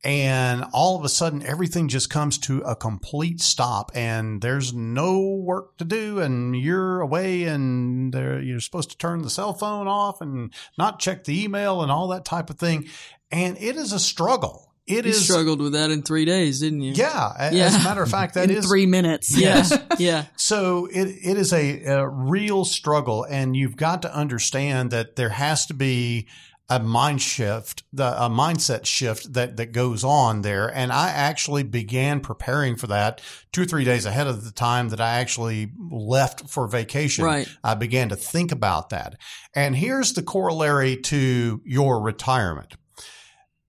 And 0.06 0.66
all 0.74 0.98
of 0.98 1.06
a 1.06 1.10
sudden, 1.10 1.46
everything 1.46 1.88
just 1.88 2.10
comes 2.10 2.38
to 2.40 2.60
a 2.62 2.76
complete 2.76 3.42
stop, 3.42 3.92
and 3.96 4.42
there's 4.42 4.74
no 4.74 5.20
work 5.22 5.78
to 5.78 5.86
do, 5.86 6.20
and 6.20 6.56
you're 6.56 7.00
away, 7.00 7.44
and 7.44 8.14
you're 8.14 8.60
supposed 8.60 8.92
to 8.92 8.98
turn 8.98 9.22
the 9.22 9.30
cell 9.30 9.54
phone 9.54 9.88
off 9.88 10.20
and 10.22 10.54
not 10.78 11.00
check 11.00 11.24
the 11.24 11.44
email 11.44 11.82
and 11.82 11.92
all 11.92 12.08
that 12.10 12.26
type 12.26 12.50
of 12.50 12.58
thing. 12.58 12.88
And 13.32 13.58
it 13.58 13.76
is 13.76 13.92
a 13.94 14.00
struggle. 14.00 14.73
It 14.86 15.06
You 15.06 15.12
is, 15.12 15.24
struggled 15.24 15.62
with 15.62 15.74
that 15.74 15.92
in 15.92 16.02
three 16.02 16.26
days, 16.26 16.60
didn't 16.60 16.82
you? 16.82 16.94
yeah. 16.94 17.52
Yeah. 17.52 17.66
As 17.66 17.76
a 17.76 17.84
matter 17.84 18.04
of 18.04 18.10
fact, 18.10 18.34
that 18.34 18.50
in 18.50 18.58
is 18.58 18.66
three 18.66 18.86
minutes. 18.86 19.36
Yes. 19.38 19.78
yeah. 20.00 20.26
So 20.36 20.88
it, 20.88 21.08
it 21.08 21.38
is 21.38 21.54
a, 21.54 21.84
a 21.84 22.08
real 22.08 22.66
struggle, 22.66 23.26
and 23.30 23.56
you've 23.56 23.78
got 23.78 24.02
to 24.02 24.14
understand 24.14 24.92
that 24.92 25.16
there 25.16 25.30
has 25.30 25.66
to 25.68 25.74
be 25.74 26.28
a 26.70 26.80
mind 26.80 27.22
shift, 27.22 27.84
the, 27.94 28.06
a 28.24 28.30
mindset 28.30 28.86
shift 28.86 29.34
that, 29.34 29.58
that 29.58 29.74
goes 29.74 30.04
on 30.04 30.42
there. 30.42 30.68
And 30.68 30.92
I 30.92 31.10
actually 31.10 31.64
began 31.64 32.20
preparing 32.20 32.76
for 32.78 32.88
that 32.88 33.22
two 33.52 33.64
or 33.64 33.66
three 33.66 33.84
days 33.84 34.06
ahead 34.06 34.28
of 34.28 34.44
the 34.44 34.52
time 34.52 34.90
that 34.90 35.02
I 35.02 35.20
actually 35.20 35.72
left 35.92 36.50
for 36.50 36.68
vacation. 36.68 37.26
Right. 37.26 37.48
I 37.64 37.76
began 37.76 38.10
to 38.10 38.16
think 38.16 38.52
about 38.52 38.90
that. 38.90 39.18
And 39.54 39.76
here's 39.76 40.14
the 40.14 40.24
corollary 40.24 40.98
to 40.98 41.62
your 41.66 42.02
retirement 42.02 42.76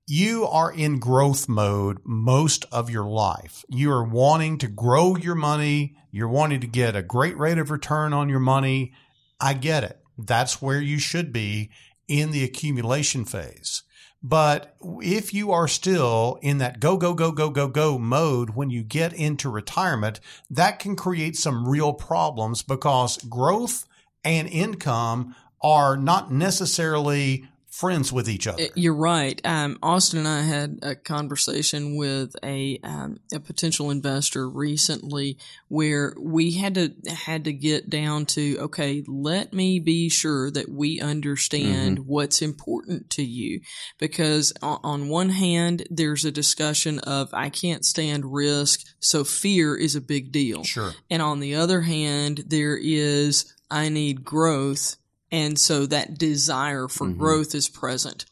you 0.07 0.47
are 0.47 0.71
in 0.71 0.99
growth 0.99 1.49
mode 1.49 1.99
most 2.05 2.67
of 2.71 2.91
your 2.91 3.07
life. 3.07 3.65
You 3.69 3.91
are 3.93 4.05
wanting 4.05 4.59
to 4.59 4.69
grow 4.69 5.17
your 5.17 5.35
money. 5.35 5.97
You're 6.11 6.29
wanting 6.29 6.61
to 6.61 6.67
get 6.67 6.95
a 6.95 7.03
great 7.03 7.39
rate 7.39 7.59
of 7.59 7.71
return 7.71 8.13
on 8.13 8.29
your 8.29 8.41
money. 8.41 8.93
I 9.41 9.55
get 9.55 9.83
it. 9.83 9.99
That's 10.19 10.61
where 10.61 10.81
you 10.81 10.99
should 10.99 11.33
be 11.33 11.71
in 12.07 12.33
the 12.33 12.45
accumulation 12.45 13.25
phase. 13.25 13.83
But 14.23 14.75
if 15.03 15.35
you 15.35 15.53
are 15.53 15.69
still 15.69 16.39
in 16.41 16.59
that 16.59 16.81
go, 16.81 16.97
go, 16.97 17.15
go, 17.15 17.33
go, 17.33 17.51
go, 17.51 17.69
go 17.69 17.99
mode 17.99 18.51
when 18.51 18.71
you 18.71 18.83
get 18.83 19.13
into 19.13 19.51
retirement, 19.51 20.21
that 20.51 20.79
can 20.79 20.97
create 20.97 21.37
some 21.37 21.69
real 21.69 21.93
problems 21.93 22.63
because 22.63 23.19
growth 23.25 23.87
and 24.23 24.49
income 24.49 25.35
are 25.63 25.97
not 25.97 26.31
necessarily 26.31 27.49
friends 27.75 28.13
with 28.13 28.29
each 28.29 28.47
other. 28.47 28.63
Uh, 28.63 28.69
You're 28.77 28.95
right. 28.95 29.41
Um, 29.45 29.79
Austin 29.83 30.21
and 30.21 30.29
I 30.29 30.43
had 30.43 30.79
a 30.83 30.95
conversation 30.95 31.97
with 31.97 32.37
a 32.45 32.79
um, 32.85 33.19
a 33.33 33.41
potential 33.41 33.91
investor 33.91 34.49
recently 34.49 35.39
where 35.67 36.15
we 36.17 36.53
had 36.53 36.75
to 36.77 36.95
had 37.13 37.45
to 37.45 37.53
get 37.53 37.91
down 37.91 38.27
to 38.27 38.59
okay, 38.61 39.03
let 39.09 39.53
me 39.53 39.81
be 39.81 40.09
sure 40.09 40.53
that 40.53 40.69
we 40.69 41.01
understand 41.01 42.07
what's 42.07 42.41
important 42.41 43.11
to 43.11 43.25
you, 43.25 43.61
because 43.99 44.53
on, 44.63 44.79
on 44.85 45.09
one 45.09 45.31
hand, 45.31 45.85
there's 45.91 46.25
a 46.25 46.31
discussion 46.31 47.01
of 47.01 47.29
I 47.35 47.49
can't 47.49 47.85
stand 47.85 48.33
risk, 48.33 48.81
so 49.01 49.25
fear 49.25 49.77
is 49.77 49.97
a 49.97 50.01
big 50.01 50.31
deal. 50.31 50.63
Sure. 50.63 50.93
And 51.11 51.21
on 51.21 51.41
the 51.41 51.57
other 51.57 51.81
hand, 51.81 52.45
there 52.47 52.79
is 52.81 53.53
I 53.69 53.89
need 53.89 54.25
growth. 54.25 54.97
And 55.35 55.59
so 55.59 55.87
that 55.87 56.17
desire 56.19 56.87
for 56.89 57.07
mm-hmm. 57.07 57.19
growth 57.19 57.55
is 57.55 57.69
present. 57.69 58.25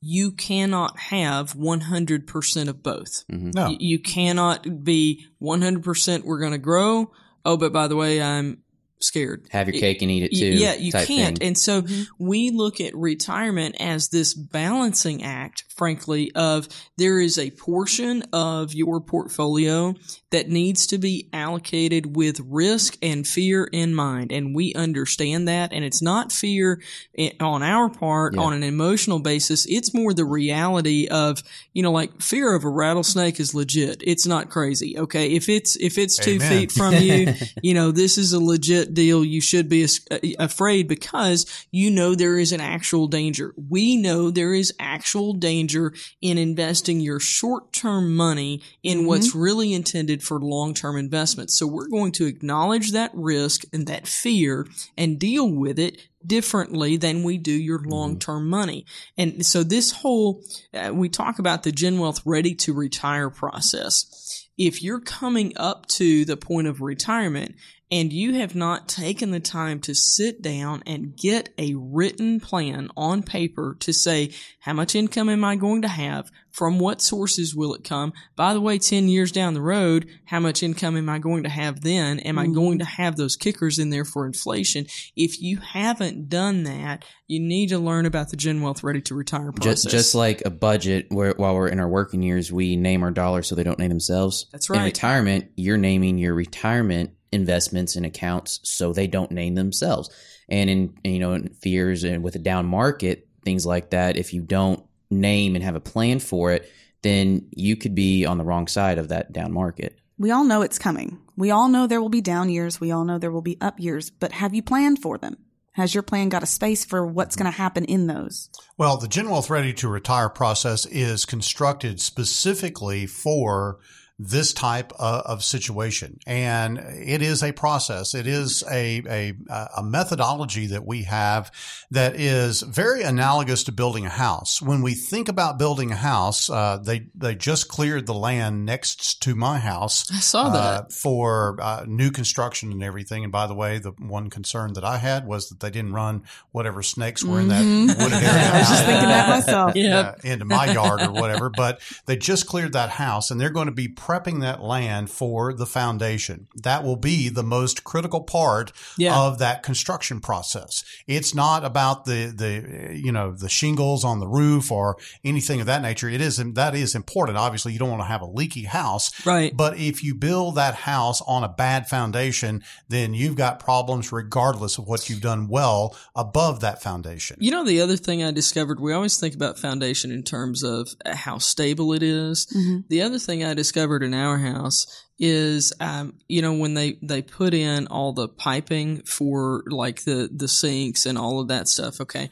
you 0.00 0.30
cannot 0.30 0.98
have 0.98 1.54
100% 1.54 2.68
of 2.68 2.82
both. 2.82 3.24
Mm-hmm. 3.30 3.50
No. 3.50 3.66
Y- 3.70 3.76
You 3.80 3.98
cannot 3.98 4.84
be 4.84 5.26
100% 5.42 6.24
we're 6.24 6.38
going 6.38 6.52
to 6.52 6.58
grow. 6.58 7.10
Oh, 7.44 7.56
but 7.56 7.72
by 7.72 7.88
the 7.88 7.96
way, 7.96 8.22
I'm 8.22 8.62
scared. 9.00 9.46
Have 9.50 9.68
your 9.68 9.80
cake 9.80 10.02
and 10.02 10.10
eat 10.10 10.24
it 10.24 10.36
too. 10.36 10.46
Yeah, 10.46 10.74
you 10.74 10.92
type 10.92 11.06
can't. 11.06 11.38
thing. 11.38 11.48
And 11.48 11.58
so 11.58 11.82
mm-hmm. 11.82 12.02
we 12.18 12.50
look 12.50 12.80
at 12.80 12.94
retirement 12.94 13.76
as 13.80 14.08
this 14.08 14.34
balancing 14.34 15.22
act, 15.22 15.64
frankly, 15.76 16.32
of 16.34 16.68
there 16.96 17.20
is 17.20 17.38
a 17.38 17.50
portion 17.50 18.24
of 18.32 18.74
your 18.74 19.00
portfolio 19.00 19.94
that 20.30 20.48
needs 20.48 20.86
to 20.88 20.98
be 20.98 21.28
allocated 21.32 22.16
with 22.16 22.40
risk 22.40 22.96
and 23.00 23.26
fear 23.26 23.64
in 23.64 23.94
mind. 23.94 24.32
And 24.32 24.54
we 24.54 24.74
understand 24.74 25.48
that. 25.48 25.72
And 25.72 25.84
it's 25.84 26.02
not 26.02 26.32
fear 26.32 26.82
eh, 27.16 27.30
on 27.40 27.62
our 27.62 27.88
part 27.88 28.34
Yeah. 28.34 28.40
on 28.40 28.52
an 28.52 28.62
emotional 28.62 29.20
basis. 29.20 29.66
It's 29.66 29.94
more 29.94 30.12
the 30.12 30.24
reality 30.24 31.08
of, 31.08 31.42
you 31.72 31.82
know, 31.82 31.92
like 31.92 32.20
fear 32.20 32.54
of 32.54 32.64
a 32.64 32.68
rattlesnake 32.68 33.40
is 33.40 33.54
legit. 33.54 34.02
It's 34.04 34.26
not 34.26 34.50
crazy. 34.50 34.98
Okay. 34.98 35.32
If 35.32 35.48
it's, 35.48 35.76
if 35.76 35.96
it's 35.98 36.16
two 36.18 36.32
Amen. 36.32 36.48
feet 36.50 36.72
from 36.72 36.94
you, 36.94 37.34
you 37.62 37.74
know, 37.74 37.90
this 37.90 38.18
is 38.18 38.32
a 38.32 38.40
legit 38.40 38.87
deal. 38.94 39.24
You 39.24 39.40
should 39.40 39.68
be 39.68 39.84
uh, 39.84 40.18
afraid 40.38 40.88
because 40.88 41.66
you 41.70 41.90
know 41.90 42.14
there 42.14 42.38
is 42.38 42.52
an 42.52 42.60
actual 42.60 43.06
danger. 43.06 43.54
We 43.56 43.96
know 43.96 44.30
there 44.30 44.54
is 44.54 44.74
actual 44.78 45.34
danger 45.34 45.94
in 46.20 46.38
investing 46.38 47.00
your 47.00 47.20
short 47.20 47.72
term 47.72 48.14
money 48.14 48.62
in 48.82 49.06
what's 49.06 49.34
really 49.34 49.72
intended 49.72 50.22
for 50.22 50.40
long 50.40 50.74
term 50.74 50.96
investments. 50.96 51.58
So 51.58 51.66
we're 51.66 51.88
going 51.88 52.12
to 52.12 52.26
acknowledge 52.26 52.92
that 52.92 53.10
risk 53.14 53.64
and 53.72 53.86
that 53.86 54.06
fear 54.06 54.66
and 54.96 55.18
deal 55.18 55.50
with 55.50 55.78
it 55.78 55.98
differently 56.26 56.96
than 56.96 57.22
we 57.22 57.38
do 57.38 57.52
your 57.52 57.80
long 57.80 58.18
term 58.18 58.48
money. 58.48 58.84
And 59.16 59.44
so 59.44 59.62
this 59.62 59.92
whole, 59.92 60.42
uh, 60.74 60.92
we 60.92 61.08
talk 61.08 61.38
about 61.38 61.62
the 61.62 61.72
Gen 61.72 61.98
Wealth 61.98 62.20
ready 62.24 62.54
to 62.56 62.72
retire 62.72 63.30
process. 63.30 64.46
If 64.56 64.82
you're 64.82 65.00
coming 65.00 65.52
up 65.56 65.86
to 65.86 66.24
the 66.24 66.36
point 66.36 66.66
of 66.66 66.80
retirement 66.80 67.54
and 67.90 68.12
you 68.12 68.34
have 68.34 68.54
not 68.54 68.86
taken 68.88 69.30
the 69.30 69.40
time 69.40 69.80
to 69.80 69.94
sit 69.94 70.42
down 70.42 70.82
and 70.86 71.16
get 71.16 71.48
a 71.56 71.74
written 71.74 72.38
plan 72.38 72.90
on 72.96 73.22
paper 73.22 73.76
to 73.80 73.92
say, 73.92 74.30
how 74.60 74.74
much 74.74 74.94
income 74.94 75.30
am 75.30 75.42
I 75.42 75.56
going 75.56 75.82
to 75.82 75.88
have? 75.88 76.30
From 76.50 76.78
what 76.78 77.00
sources 77.00 77.54
will 77.54 77.72
it 77.74 77.84
come? 77.84 78.12
By 78.36 78.52
the 78.52 78.60
way, 78.60 78.78
10 78.78 79.08
years 79.08 79.32
down 79.32 79.54
the 79.54 79.62
road, 79.62 80.08
how 80.26 80.40
much 80.40 80.62
income 80.62 80.96
am 80.96 81.08
I 81.08 81.18
going 81.18 81.44
to 81.44 81.48
have 81.48 81.82
then? 81.82 82.18
Am 82.20 82.38
I 82.38 82.44
mm-hmm. 82.44 82.54
going 82.54 82.78
to 82.80 82.84
have 82.84 83.16
those 83.16 83.36
kickers 83.36 83.78
in 83.78 83.90
there 83.90 84.04
for 84.04 84.26
inflation? 84.26 84.86
If 85.16 85.40
you 85.40 85.58
haven't 85.58 86.28
done 86.28 86.64
that, 86.64 87.04
you 87.26 87.40
need 87.40 87.68
to 87.68 87.78
learn 87.78 88.06
about 88.06 88.30
the 88.30 88.36
Gen 88.36 88.60
Wealth 88.60 88.82
Ready 88.82 89.00
to 89.02 89.14
Retire 89.14 89.52
process. 89.52 89.84
Just, 89.84 89.90
just 89.90 90.14
like 90.14 90.42
a 90.44 90.50
budget, 90.50 91.06
where 91.10 91.32
while 91.36 91.54
we're 91.54 91.68
in 91.68 91.78
our 91.78 91.88
working 91.88 92.22
years, 92.22 92.52
we 92.52 92.76
name 92.76 93.02
our 93.02 93.10
dollars 93.12 93.46
so 93.46 93.54
they 93.54 93.62
don't 93.62 93.78
name 93.78 93.90
themselves. 93.90 94.46
That's 94.50 94.68
right. 94.68 94.78
In 94.78 94.84
retirement, 94.84 95.50
you're 95.54 95.76
naming 95.76 96.18
your 96.18 96.34
retirement 96.34 97.12
investments 97.32 97.96
and 97.96 98.06
accounts 98.06 98.60
so 98.62 98.92
they 98.92 99.06
don't 99.06 99.30
name 99.30 99.54
themselves. 99.54 100.10
And 100.48 100.70
in 100.70 100.94
you 101.04 101.18
know 101.18 101.32
in 101.34 101.48
fears 101.48 102.04
and 102.04 102.22
with 102.22 102.34
a 102.34 102.40
down 102.40 102.66
market, 102.66 103.28
things 103.44 103.66
like 103.66 103.90
that, 103.90 104.16
if 104.16 104.32
you 104.32 104.42
don't 104.42 104.82
name 105.10 105.54
and 105.54 105.64
have 105.64 105.76
a 105.76 105.80
plan 105.80 106.18
for 106.18 106.52
it, 106.52 106.70
then 107.02 107.46
you 107.50 107.76
could 107.76 107.94
be 107.94 108.24
on 108.26 108.38
the 108.38 108.44
wrong 108.44 108.66
side 108.66 108.98
of 108.98 109.08
that 109.08 109.32
down 109.32 109.52
market. 109.52 109.98
We 110.18 110.30
all 110.30 110.44
know 110.44 110.62
it's 110.62 110.78
coming. 110.78 111.18
We 111.36 111.50
all 111.52 111.68
know 111.68 111.86
there 111.86 112.00
will 112.00 112.08
be 112.08 112.20
down 112.20 112.50
years. 112.50 112.80
We 112.80 112.90
all 112.90 113.04
know 113.04 113.18
there 113.18 113.30
will 113.30 113.42
be 113.42 113.56
up 113.60 113.78
years, 113.78 114.10
but 114.10 114.32
have 114.32 114.54
you 114.54 114.62
planned 114.62 115.00
for 115.00 115.16
them? 115.16 115.36
Has 115.72 115.94
your 115.94 116.02
plan 116.02 116.28
got 116.28 116.42
a 116.42 116.46
space 116.46 116.84
for 116.84 117.06
what's 117.06 117.36
going 117.36 117.50
to 117.50 117.56
happen 117.56 117.84
in 117.84 118.08
those? 118.08 118.50
Well, 118.76 118.96
the 118.96 119.06
Gen 119.06 119.30
Wealth 119.30 119.48
Ready 119.48 119.72
to 119.74 119.88
Retire 119.88 120.28
process 120.28 120.86
is 120.86 121.24
constructed 121.24 122.00
specifically 122.00 123.06
for 123.06 123.78
this 124.18 124.52
type 124.52 124.92
of, 124.98 125.22
of 125.22 125.44
situation. 125.44 126.18
And 126.26 126.78
it 126.78 127.22
is 127.22 127.42
a 127.42 127.52
process. 127.52 128.14
It 128.14 128.26
is 128.26 128.64
a, 128.68 129.02
a, 129.08 129.68
a 129.76 129.82
methodology 129.82 130.66
that 130.68 130.84
we 130.84 131.04
have 131.04 131.52
that 131.92 132.16
is 132.16 132.62
very 132.62 133.02
analogous 133.02 133.64
to 133.64 133.72
building 133.72 134.06
a 134.06 134.10
house. 134.10 134.60
When 134.60 134.82
we 134.82 134.94
think 134.94 135.28
about 135.28 135.58
building 135.58 135.92
a 135.92 135.96
house, 135.96 136.50
uh, 136.50 136.78
they, 136.82 137.06
they 137.14 137.36
just 137.36 137.68
cleared 137.68 138.06
the 138.06 138.14
land 138.14 138.66
next 138.66 139.22
to 139.22 139.36
my 139.36 139.58
house. 139.58 140.10
I 140.10 140.18
saw 140.18 140.48
that. 140.50 140.58
uh, 140.58 140.84
for 140.90 141.56
uh, 141.60 141.84
new 141.86 142.10
construction 142.10 142.72
and 142.72 142.82
everything. 142.82 143.22
And 143.22 143.32
by 143.32 143.46
the 143.46 143.54
way, 143.54 143.78
the 143.78 143.92
one 143.92 144.30
concern 144.30 144.72
that 144.72 144.84
I 144.84 144.98
had 144.98 145.26
was 145.26 145.48
that 145.50 145.60
they 145.60 145.70
didn't 145.70 145.92
run 145.92 146.24
whatever 146.50 146.82
snakes 146.82 147.22
were 147.22 147.40
in 147.40 147.48
that 147.48 147.62
wooded 147.98 148.14
area. 148.14 148.28
Mm-hmm. 148.28 148.54
I 148.54 148.58
was 148.58 148.68
just 148.68 148.84
thinking 148.84 149.08
that 149.08 149.28
myself. 149.46 149.72
Yeah. 149.76 150.14
yeah, 150.24 150.32
into 150.32 150.44
my 150.44 150.72
yard 150.72 151.02
or 151.02 151.12
whatever. 151.12 151.50
But 151.50 151.80
they 152.06 152.16
just 152.16 152.46
cleared 152.46 152.72
that 152.72 152.90
house 152.90 153.30
and 153.30 153.40
they're 153.40 153.50
going 153.50 153.66
to 153.66 153.72
be 153.72 153.88
prepping 154.08 154.40
that 154.40 154.62
land 154.62 155.10
for 155.10 155.52
the 155.52 155.66
foundation. 155.66 156.48
That 156.54 156.82
will 156.82 156.96
be 156.96 157.28
the 157.28 157.42
most 157.42 157.84
critical 157.84 158.22
part 158.22 158.72
Yeah. 158.96 159.18
of 159.18 159.38
that 159.38 159.62
construction 159.62 160.20
process. 160.20 160.82
It's 161.06 161.34
not 161.34 161.64
about 161.64 162.04
the, 162.06 162.32
the, 162.34 162.96
you 162.96 163.12
know, 163.12 163.32
the 163.32 163.48
shingles 163.48 164.04
on 164.04 164.20
the 164.20 164.26
roof 164.26 164.72
or 164.72 164.96
anything 165.24 165.60
of 165.60 165.66
that 165.66 165.82
nature. 165.82 166.08
It 166.08 166.20
is, 166.20 166.36
that 166.54 166.74
is 166.74 166.94
important. 166.94 167.36
Obviously, 167.36 167.72
you 167.72 167.78
don't 167.78 167.90
want 167.90 168.00
to 168.02 168.06
have 168.06 168.22
a 168.22 168.26
leaky 168.26 168.62
house. 168.64 169.10
Right. 169.26 169.54
But 169.54 169.76
if 169.78 170.02
you 170.02 170.14
build 170.14 170.54
that 170.54 170.74
house 170.74 171.20
on 171.26 171.44
a 171.44 171.48
bad 171.48 171.88
foundation, 171.88 172.62
then 172.88 173.12
you've 173.12 173.36
got 173.36 173.60
problems 173.60 174.10
regardless 174.12 174.78
of 174.78 174.86
what 174.86 175.10
you've 175.10 175.20
done 175.20 175.48
well 175.48 175.96
above 176.16 176.60
that 176.60 176.82
foundation. 176.82 177.36
You 177.40 177.50
know, 177.50 177.64
the 177.64 177.80
other 177.80 177.96
thing 177.96 178.22
I 178.24 178.30
discovered, 178.30 178.80
we 178.80 178.92
always 178.92 179.18
think 179.18 179.34
about 179.34 179.58
foundation 179.58 180.10
in 180.10 180.22
terms 180.22 180.62
of 180.62 180.88
how 181.06 181.38
stable 181.38 181.92
it 181.92 182.02
is. 182.02 182.46
Mm-hmm. 182.46 182.80
The 182.88 183.02
other 183.02 183.18
thing 183.18 183.44
I 183.44 183.54
discovered 183.54 183.97
in 184.02 184.14
our 184.14 184.38
house 184.38 184.86
is, 185.18 185.72
um, 185.80 186.14
you 186.28 186.42
know, 186.42 186.54
when 186.54 186.74
they, 186.74 186.98
they 187.02 187.22
put 187.22 187.54
in 187.54 187.86
all 187.88 188.12
the 188.12 188.28
piping 188.28 189.02
for 189.02 189.62
like 189.66 190.04
the, 190.04 190.28
the 190.34 190.48
sinks 190.48 191.06
and 191.06 191.18
all 191.18 191.40
of 191.40 191.48
that 191.48 191.68
stuff. 191.68 192.00
Okay. 192.00 192.30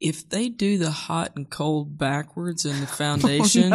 If 0.00 0.28
they 0.28 0.48
do 0.48 0.78
the 0.78 0.90
hot 0.90 1.32
and 1.36 1.48
cold 1.50 1.98
backwards 1.98 2.64
in 2.64 2.80
the 2.80 2.86
foundation, 2.86 3.72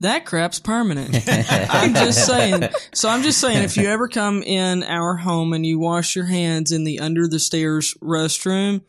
that 0.00 0.24
crap's 0.24 0.58
permanent. 0.58 1.14
I'm 1.28 1.94
just 1.94 2.26
saying. 2.26 2.68
So 2.92 3.08
I'm 3.08 3.22
just 3.22 3.40
saying, 3.40 3.62
if 3.62 3.76
you 3.76 3.88
ever 3.88 4.08
come 4.08 4.42
in 4.42 4.82
our 4.82 5.16
home 5.16 5.52
and 5.52 5.64
you 5.64 5.78
wash 5.78 6.16
your 6.16 6.26
hands 6.26 6.72
in 6.72 6.84
the 6.84 6.98
under 6.98 7.28
the 7.28 7.38
stairs 7.38 7.94
restroom, 8.02 8.82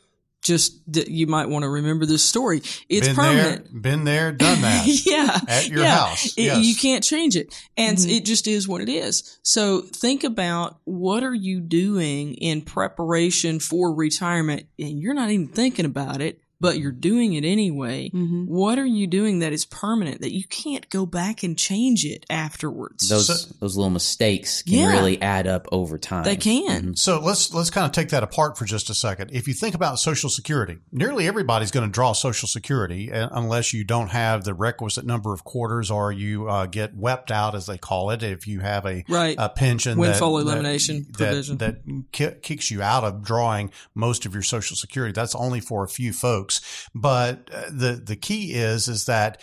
just 0.43 0.79
that 0.93 1.07
you 1.07 1.25
might 1.27 1.49
want 1.49 1.63
to 1.63 1.69
remember 1.69 2.05
this 2.05 2.23
story. 2.23 2.61
It's 2.89 3.07
been 3.07 3.15
permanent. 3.15 3.71
there, 3.71 3.81
been 3.81 4.03
there, 4.03 4.31
done 4.31 4.61
that. 4.61 4.85
yeah. 5.05 5.39
At 5.47 5.69
your 5.69 5.81
yeah. 5.81 5.95
house, 5.95 6.37
It- 6.37 6.43
yes. 6.43 6.65
You 6.65 6.75
can't 6.75 7.03
change 7.03 7.35
it. 7.35 7.53
And 7.77 7.97
mm-hmm. 7.97 8.09
it 8.09 8.25
just 8.25 8.47
is 8.47 8.67
what 8.67 8.81
it 8.81 8.89
is. 8.89 9.39
So 9.41 9.81
think 9.81 10.23
about 10.23 10.79
what 10.83 11.23
are 11.23 11.33
you 11.33 11.61
doing 11.61 12.35
in 12.35 12.61
preparation 12.61 13.59
for 13.59 13.93
retirement 13.93 14.67
and 14.77 14.99
you're 14.99 15.13
not 15.13 15.29
even 15.31 15.47
thinking 15.47 15.85
about 15.85 16.21
it, 16.21 16.39
but 16.63 16.79
you're 16.79 16.93
doing 16.93 17.33
it 17.33 17.43
anyway. 17.43 18.09
What 18.13 18.79
are 18.79 18.85
you 18.85 19.05
doing 19.05 19.39
that 19.39 19.51
is 19.51 19.65
permanent 19.65 20.21
that 20.21 20.33
you 20.33 20.45
can't 20.47 20.89
go 20.89 21.05
back 21.05 21.43
and 21.43 21.57
change 21.57 22.05
it 22.05 22.25
afterwards? 22.29 23.09
Those 23.09 23.27
So- 23.27 23.53
those 23.59 23.75
little 23.75 23.89
mistakes 23.89 24.61
can 24.61 24.73
Yeah. 24.75 24.91
really 24.93 25.21
add 25.21 25.45
up 25.45 25.67
over 25.73 25.97
time. 25.97 26.23
they 26.23 26.37
can. 26.37 26.95
So 26.95 27.19
let's 27.19 27.53
let's 27.53 27.69
kind 27.69 27.85
of 27.85 27.91
take 27.91 28.09
that 28.09 28.23
apart 28.23 28.57
for 28.57 28.63
just 28.65 28.89
a 28.89 28.93
second. 28.95 29.31
If 29.33 29.47
you 29.47 29.53
think 29.53 29.75
about 29.75 29.99
Social 29.99 30.29
Security, 30.29 30.77
nearly 30.91 31.27
everybody's 31.27 31.71
going 31.71 31.85
to 31.85 31.91
draw 31.91 32.13
Social 32.13 32.47
Security 32.47 33.11
uh, 33.11 33.27
unless 33.33 33.73
you 33.73 33.83
don't 33.83 34.09
have 34.11 34.45
the 34.45 34.53
requisite 34.53 35.05
number 35.05 35.33
of 35.33 35.43
quarters 35.43 35.91
or 35.91 36.11
you 36.13 36.47
uh, 36.47 36.65
get 36.65 36.95
wept 36.95 37.29
out, 37.29 37.55
as 37.55 37.65
they 37.65 37.77
call 37.77 38.09
it. 38.11 38.23
If 38.23 38.47
you 38.47 38.61
have 38.61 38.85
a 38.85 39.03
Right. 39.09 39.35
a 39.37 39.49
pension 39.49 39.97
Windfall 39.97 40.35
that, 40.37 40.43
elimination 40.43 41.07
that, 41.09 41.17
provision. 41.17 41.57
that, 41.57 41.81
ki- 42.13 42.39
kicks 42.41 42.71
you 42.71 42.81
out 42.81 43.03
of 43.03 43.21
drawing 43.21 43.69
most 43.93 44.25
of 44.25 44.33
your 44.33 44.43
Social 44.43 44.77
Security, 44.77 45.11
that's 45.11 45.35
only 45.35 45.59
for 45.59 45.83
a 45.83 45.89
few 45.89 46.13
folks. 46.13 46.52
But 46.93 47.49
uh, 47.53 47.63
the 47.71 48.01
the 48.03 48.15
key 48.15 48.53
is 48.53 48.87
is 48.87 49.05
that 49.05 49.41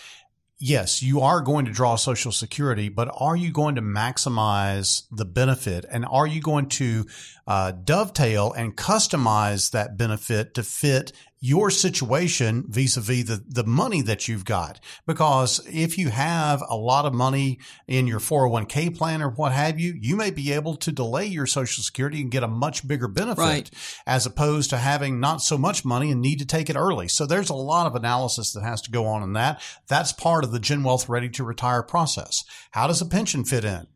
yes, 0.61 1.03
you 1.03 1.21
are 1.21 1.41
going 1.41 1.65
to 1.65 1.73
draw 1.73 1.97
Social 1.97 2.31
Security, 2.31 2.89
but 2.89 3.11
are 3.19 3.35
you 3.35 3.51
going 3.51 3.75
to 3.77 3.83
maximize 3.83 5.05
the 5.11 5.25
benefit? 5.25 5.87
And 5.91 6.05
are 6.05 6.27
you 6.27 6.41
going 6.41 6.67
to 6.69 7.07
uh, 7.47 7.73
dovetail 7.73 8.53
and 8.53 8.77
customize 8.77 9.71
that 9.71 9.97
benefit 9.97 10.55
to 10.55 10.63
fit 10.63 11.13
your 11.43 11.71
situation 11.71 12.65
vis-a-vis 12.69 13.25
the, 13.27 13.43
the 13.49 13.65
money 13.65 14.03
that 14.03 14.29
you've 14.29 14.45
got? 14.45 14.79
Because 15.07 15.67
if 15.67 15.97
you 15.97 16.11
have 16.11 16.63
a 16.69 16.77
lot 16.77 17.07
of 17.07 17.15
money 17.15 17.59
in 17.89 18.07
your 18.07 18.21
401k 18.21 18.97
plan 18.97 19.23
or 19.23 19.31
what 19.31 19.53
have 19.53 19.81
you, 19.81 19.95
you 19.99 20.17
may 20.17 20.31
be 20.31 20.53
able 20.53 20.77
to 20.77 20.93
delay 20.93 21.25
your 21.27 21.47
Social 21.47 21.83
Security 21.83 22.21
and 22.21 22.31
get 22.31 22.43
a 22.43 22.49
much 22.49 22.87
bigger 22.87 23.09
benefit 23.09 23.41
Right. 23.41 23.71
as 24.07 24.27
opposed 24.27 24.71
to 24.71 24.77
having 24.77 25.19
not 25.19 25.41
so 25.41 25.57
much 25.57 25.85
money 25.85 26.11
and 26.11 26.21
need 26.21 26.41
to 26.41 26.47
take 26.47 26.69
it 26.69 26.77
early. 26.77 27.09
So 27.09 27.25
there's 27.25 27.51
a 27.51 27.55
lot 27.55 27.87
of 27.87 27.95
analysis 27.95 28.53
that 28.53 28.63
has 28.63 28.83
to 28.83 28.91
go 28.91 29.07
on 29.07 29.23
in 29.23 29.33
that. 29.33 29.63
That's 29.89 30.13
part 30.13 30.45
of 30.45 30.53
the 30.53 30.61
Gen 30.61 30.83
Wealth 30.83 31.09
Ready 31.09 31.31
to 31.31 31.45
Retire 31.45 31.83
process. 31.83 32.45
How 32.73 32.87
does 32.87 33.01
a 33.01 33.07
pension 33.07 33.45
fit 33.45 33.65
in? 33.65 33.87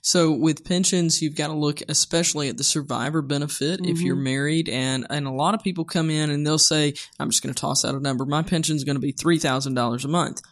So 0.00 0.32
with 0.32 0.64
pensions, 0.64 1.22
you've 1.22 1.36
got 1.36 1.48
to 1.48 1.54
look 1.54 1.80
especially 1.88 2.48
at 2.48 2.58
the 2.58 2.64
survivor 2.64 3.22
benefit 3.22 3.80
if 3.84 4.00
you're 4.00 4.14
mm-hmm. 4.14 4.24
married, 4.24 4.68
and 4.68 5.06
and 5.10 5.26
a 5.26 5.32
lot 5.32 5.54
of 5.54 5.62
people 5.62 5.84
come 5.84 6.10
in 6.10 6.30
and 6.30 6.46
they'll 6.46 6.58
say, 6.58 6.94
"I'm 7.18 7.30
just 7.30 7.42
going 7.42 7.54
to 7.54 7.60
toss 7.60 7.84
out 7.84 7.94
a 7.94 8.00
number. 8.00 8.24
My 8.24 8.42
pension's 8.42 8.84
going 8.84 8.96
to 8.96 9.00
be 9.00 9.12
three 9.12 9.38
thousand 9.38 9.74
dollars 9.74 10.04
a 10.04 10.08
month." 10.08 10.42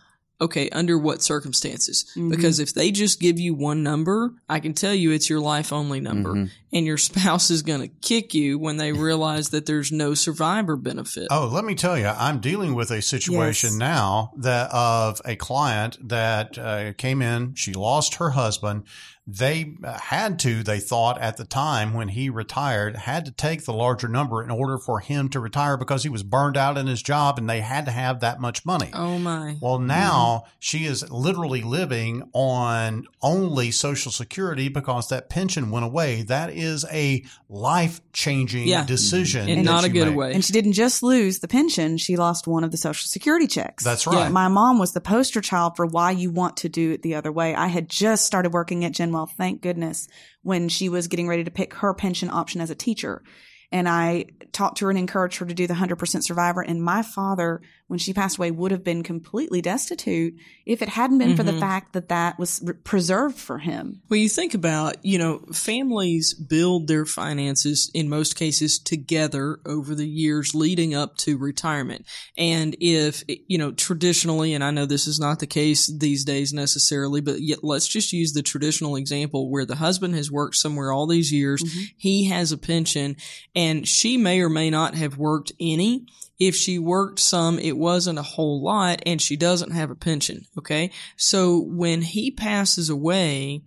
Okay, 0.41 0.71
under 0.71 0.97
what 0.97 1.23
circumstances? 1.23 2.11
Because 2.17 2.61
if 2.61 2.73
they 2.73 2.91
just 2.91 3.21
give 3.21 3.39
you 3.39 3.53
one 3.55 3.83
number, 3.83 4.33
I 4.49 4.59
can 4.61 4.73
tell 4.73 4.95
you 4.95 5.11
it's 5.11 5.29
your 5.29 5.41
life 5.41 5.71
only 5.73 6.01
number, 6.01 6.49
and 6.73 6.87
your 6.87 6.97
spouse 7.09 7.51
is 7.51 7.63
going 7.63 7.81
to 7.83 7.89
kick 7.89 8.33
you 8.33 8.59
when 8.59 8.79
they 8.79 8.93
realize 8.93 9.51
that 9.51 9.67
there's 9.67 9.93
no 9.93 10.15
survivor 10.15 10.77
benefit. 10.77 11.29
Oh, 11.31 11.47
let 11.53 11.65
me 11.65 11.75
tell 11.75 11.99
you, 11.99 12.07
I'm 12.07 12.41
dealing 12.41 12.75
with 12.75 12.91
a 12.91 13.03
situation 13.03 13.71
Yes. 13.73 13.79
now 13.79 14.33
that 14.39 14.71
of 14.73 15.21
a 15.25 15.37
client 15.37 15.99
that 16.09 16.57
uh, 16.59 16.93
came 16.95 17.21
in. 17.23 17.55
She 17.55 17.73
lost 17.75 18.15
her 18.15 18.31
husband. 18.31 18.85
They 19.39 19.75
uh, 19.85 19.99
had 19.99 20.39
to, 20.41 20.63
they 20.63 20.81
thought 20.81 21.21
at 21.21 21.37
the 21.37 21.45
time 21.45 21.95
when 21.95 22.09
he 22.09 22.31
retired, 22.31 22.97
had 22.97 23.25
to 23.27 23.31
take 23.31 23.65
the 23.65 23.73
larger 23.73 24.09
number 24.09 24.43
in 24.43 24.51
order 24.51 24.77
for 24.77 24.99
him 24.99 25.29
to 25.31 25.41
retire 25.41 25.77
because 25.77 26.03
he 26.03 26.09
was 26.09 26.23
burned 26.23 26.57
out 26.57 26.77
in 26.77 26.87
his 26.89 27.01
job 27.03 27.39
and 27.39 27.49
they 27.49 27.61
had 27.61 27.85
to 27.85 27.93
have 27.93 28.21
that 28.21 28.41
much 28.41 28.67
money. 28.67 28.91
Oh 28.93 29.19
my! 29.19 29.57
Well, 29.61 29.79
now 29.79 30.45
she 30.59 30.85
is 30.85 31.09
literally 31.11 31.63
living 31.63 32.29
on 32.33 33.07
only 33.23 33.71
Social 33.71 34.11
Security 34.11 34.69
because 34.69 35.09
that 35.11 35.29
pension 35.31 35.71
went 35.71 35.85
away. 35.87 36.23
That 36.23 36.51
is 36.51 36.85
a 36.91 37.25
life 37.49 38.01
changing 38.13 38.67
Yeah. 38.67 38.85
decision. 38.85 39.49
And 39.49 39.65
not 39.65 39.85
a 39.85 39.89
good 39.89 39.95
make. 39.95 40.05
getaway. 40.07 40.35
And 40.35 40.45
she 40.45 40.53
didn't 40.53 40.73
just 40.73 41.03
lose 41.03 41.39
the 41.39 41.49
pension, 41.49 41.99
she 41.99 42.17
lost 42.17 42.47
one 42.47 42.65
of 42.65 42.71
the 42.71 42.77
social 42.77 43.07
security 43.07 43.47
checks. 43.47 43.85
That's 43.85 44.07
right. 44.07 44.31
My 44.31 44.49
mom 44.49 44.79
was 44.79 44.93
the 44.93 45.01
poster 45.01 45.41
child 45.41 45.77
for 45.77 45.87
why 45.87 46.11
you 46.13 46.31
want 46.31 46.57
to 46.59 46.69
do 46.69 46.93
it 46.93 47.03
the 47.03 47.15
other 47.15 47.31
way. 47.31 47.55
I 47.55 47.67
had 47.69 47.89
just 47.89 48.25
started 48.25 48.53
working 48.53 48.85
at 48.85 48.93
Gen 49.21 49.27
Wealth, 49.27 49.35
thank 49.37 49.61
goodness, 49.61 50.09
when 50.43 50.69
she 50.69 50.89
was 50.89 51.09
getting 51.09 51.29
ready 51.29 51.45
to 51.45 51.51
pick 51.51 51.75
her 51.75 51.93
pension 51.93 52.31
option 52.31 52.61
as 52.61 52.71
a 52.71 52.75
teacher. 52.75 53.23
And 53.73 53.89
I 53.89 54.27
talked 54.53 54.79
to 54.79 54.87
her 54.87 54.91
and 54.91 54.99
encouraged 54.99 55.39
her 55.39 55.47
to 55.47 55.55
do 55.55 55.67
the 55.67 55.75
100% 55.75 56.25
survivor. 56.25 56.61
And 56.61 56.83
my 56.83 57.03
father, 57.03 57.61
when 57.87 57.99
she 57.99 58.13
passed 58.13 58.37
away, 58.37 58.51
would 58.51 58.73
have 58.73 58.83
been 58.83 59.03
completely 59.03 59.61
destitute 59.61 60.35
if 60.67 60.83
it 60.83 60.89
hadn't 60.89 61.19
been 61.19 61.37
for 61.37 61.43
the 61.43 61.53
mm-hmm. 61.53 61.61
fact 61.61 61.93
that 61.93 62.09
that 62.09 62.39
was 62.39 62.61
re- 62.65 62.75
preserved 62.75 63.39
for 63.39 63.59
him. 63.59 64.03
Well, 64.09 64.19
you 64.19 64.29
think 64.29 64.55
about, 64.55 65.05
you 65.05 65.19
know, 65.19 65.39
families 65.53 66.35
build 66.35 66.89
their 66.89 67.07
finances 67.07 67.91
in 67.95 68.09
most 68.09 68.37
cases 68.37 68.79
together 68.79 69.59
over 69.65 69.95
the 69.95 70.09
years 70.09 70.55
leading 70.55 70.95
up 70.95 71.17
to 71.19 71.39
retirement. 71.39 72.07
And 72.37 72.77
if, 72.81 73.23
you 73.29 73.59
know, 73.59 73.73
traditionally, 73.73 74.55
and 74.55 74.65
I 74.65 74.71
know 74.71 74.87
this 74.87 75.07
is 75.07 75.21
not 75.21 75.39
the 75.39 75.47
case 75.47 75.87
these 75.87 76.25
days 76.25 76.53
necessarily, 76.53 77.21
but 77.21 77.41
yet 77.41 77.63
let's 77.63 77.89
just 77.89 78.13
use 78.13 78.33
the 78.33 78.43
traditional 78.43 78.97
example 78.97 79.51
where 79.51 79.65
the 79.65 79.77
husband 79.77 80.15
has 80.17 80.31
worked 80.31 80.57
somewhere 80.57 80.93
all 80.93 81.07
these 81.07 81.33
years. 81.33 81.63
Mm-hmm. 81.63 81.85
He 81.97 82.25
has 82.27 82.53
a 82.53 82.59
pension 82.59 83.17
and 83.61 83.87
she 83.87 84.17
may 84.17 84.41
or 84.41 84.49
may 84.49 84.71
not 84.71 84.95
have 84.95 85.19
worked 85.19 85.53
any. 85.61 86.07
If 86.39 86.57
she 86.57 86.79
worked 86.79 87.19
some, 87.19 87.59
it 87.59 87.77
wasn't 87.77 88.19
a 88.19 88.23
whole 88.23 88.63
lot 88.63 89.03
and 89.05 89.21
she 89.21 89.37
doesn't 89.37 89.73
have 89.73 89.91
a 89.91 89.95
pension. 89.95 90.47
Okay. 90.57 90.91
So 91.17 91.59
when 91.59 92.01
he 92.01 92.31
passes 92.31 92.89
away, 92.89 93.61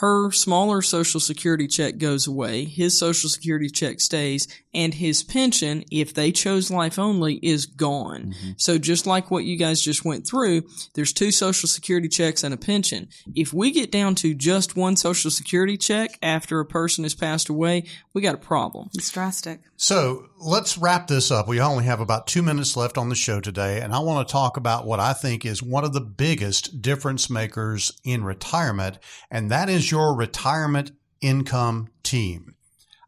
her 0.00 0.32
smaller 0.32 0.82
social 0.82 1.20
security 1.20 1.68
check 1.68 1.98
goes 1.98 2.26
away, 2.26 2.64
his 2.64 2.98
social 2.98 3.30
security 3.30 3.68
check 3.68 4.00
stays, 4.00 4.48
and 4.74 4.94
his 4.94 5.22
pension, 5.22 5.84
if 5.90 6.12
they 6.12 6.32
chose 6.32 6.68
life 6.68 6.98
only, 6.98 7.34
is 7.42 7.66
gone. 7.66 8.34
Mm-hmm. 8.34 8.50
So 8.58 8.76
just 8.76 9.06
like 9.06 9.30
what 9.30 9.44
you 9.44 9.56
guys 9.56 9.80
just 9.80 10.04
went 10.04 10.26
through, 10.26 10.62
there's 10.94 11.12
two 11.12 11.30
social 11.30 11.68
security 11.68 12.08
checks 12.08 12.42
and 12.42 12.52
a 12.52 12.56
pension. 12.56 13.08
If 13.36 13.52
we 13.52 13.70
get 13.70 13.92
down 13.92 14.16
to 14.16 14.34
just 14.34 14.76
one 14.76 14.96
social 14.96 15.30
security 15.30 15.76
check 15.76 16.18
after 16.20 16.58
a 16.58 16.66
person 16.66 17.04
has 17.04 17.14
passed 17.14 17.48
away, 17.48 17.84
we 18.12 18.20
got 18.20 18.34
a 18.34 18.38
problem. 18.38 18.88
It's 18.94 19.10
drastic. 19.10 19.60
So 19.76 20.26
let's 20.44 20.76
wrap 20.76 21.06
this 21.06 21.30
up. 21.30 21.48
We 21.48 21.58
only 21.58 21.84
have 21.84 22.00
about 22.00 22.26
two 22.26 22.42
minutes 22.42 22.76
left 22.76 22.98
on 22.98 23.08
the 23.08 23.14
show 23.14 23.40
today, 23.40 23.80
and 23.80 23.94
I 23.94 24.00
want 24.00 24.28
to 24.28 24.32
talk 24.32 24.58
about 24.58 24.86
what 24.86 25.00
I 25.00 25.14
think 25.14 25.46
is 25.46 25.62
one 25.62 25.84
of 25.84 25.94
the 25.94 26.02
biggest 26.02 26.82
difference 26.82 27.30
makers 27.30 27.98
in 28.04 28.24
retirement, 28.24 28.98
and 29.30 29.50
that 29.50 29.70
is 29.70 29.90
your 29.90 30.14
retirement 30.14 30.92
income 31.22 31.88
team. 32.02 32.56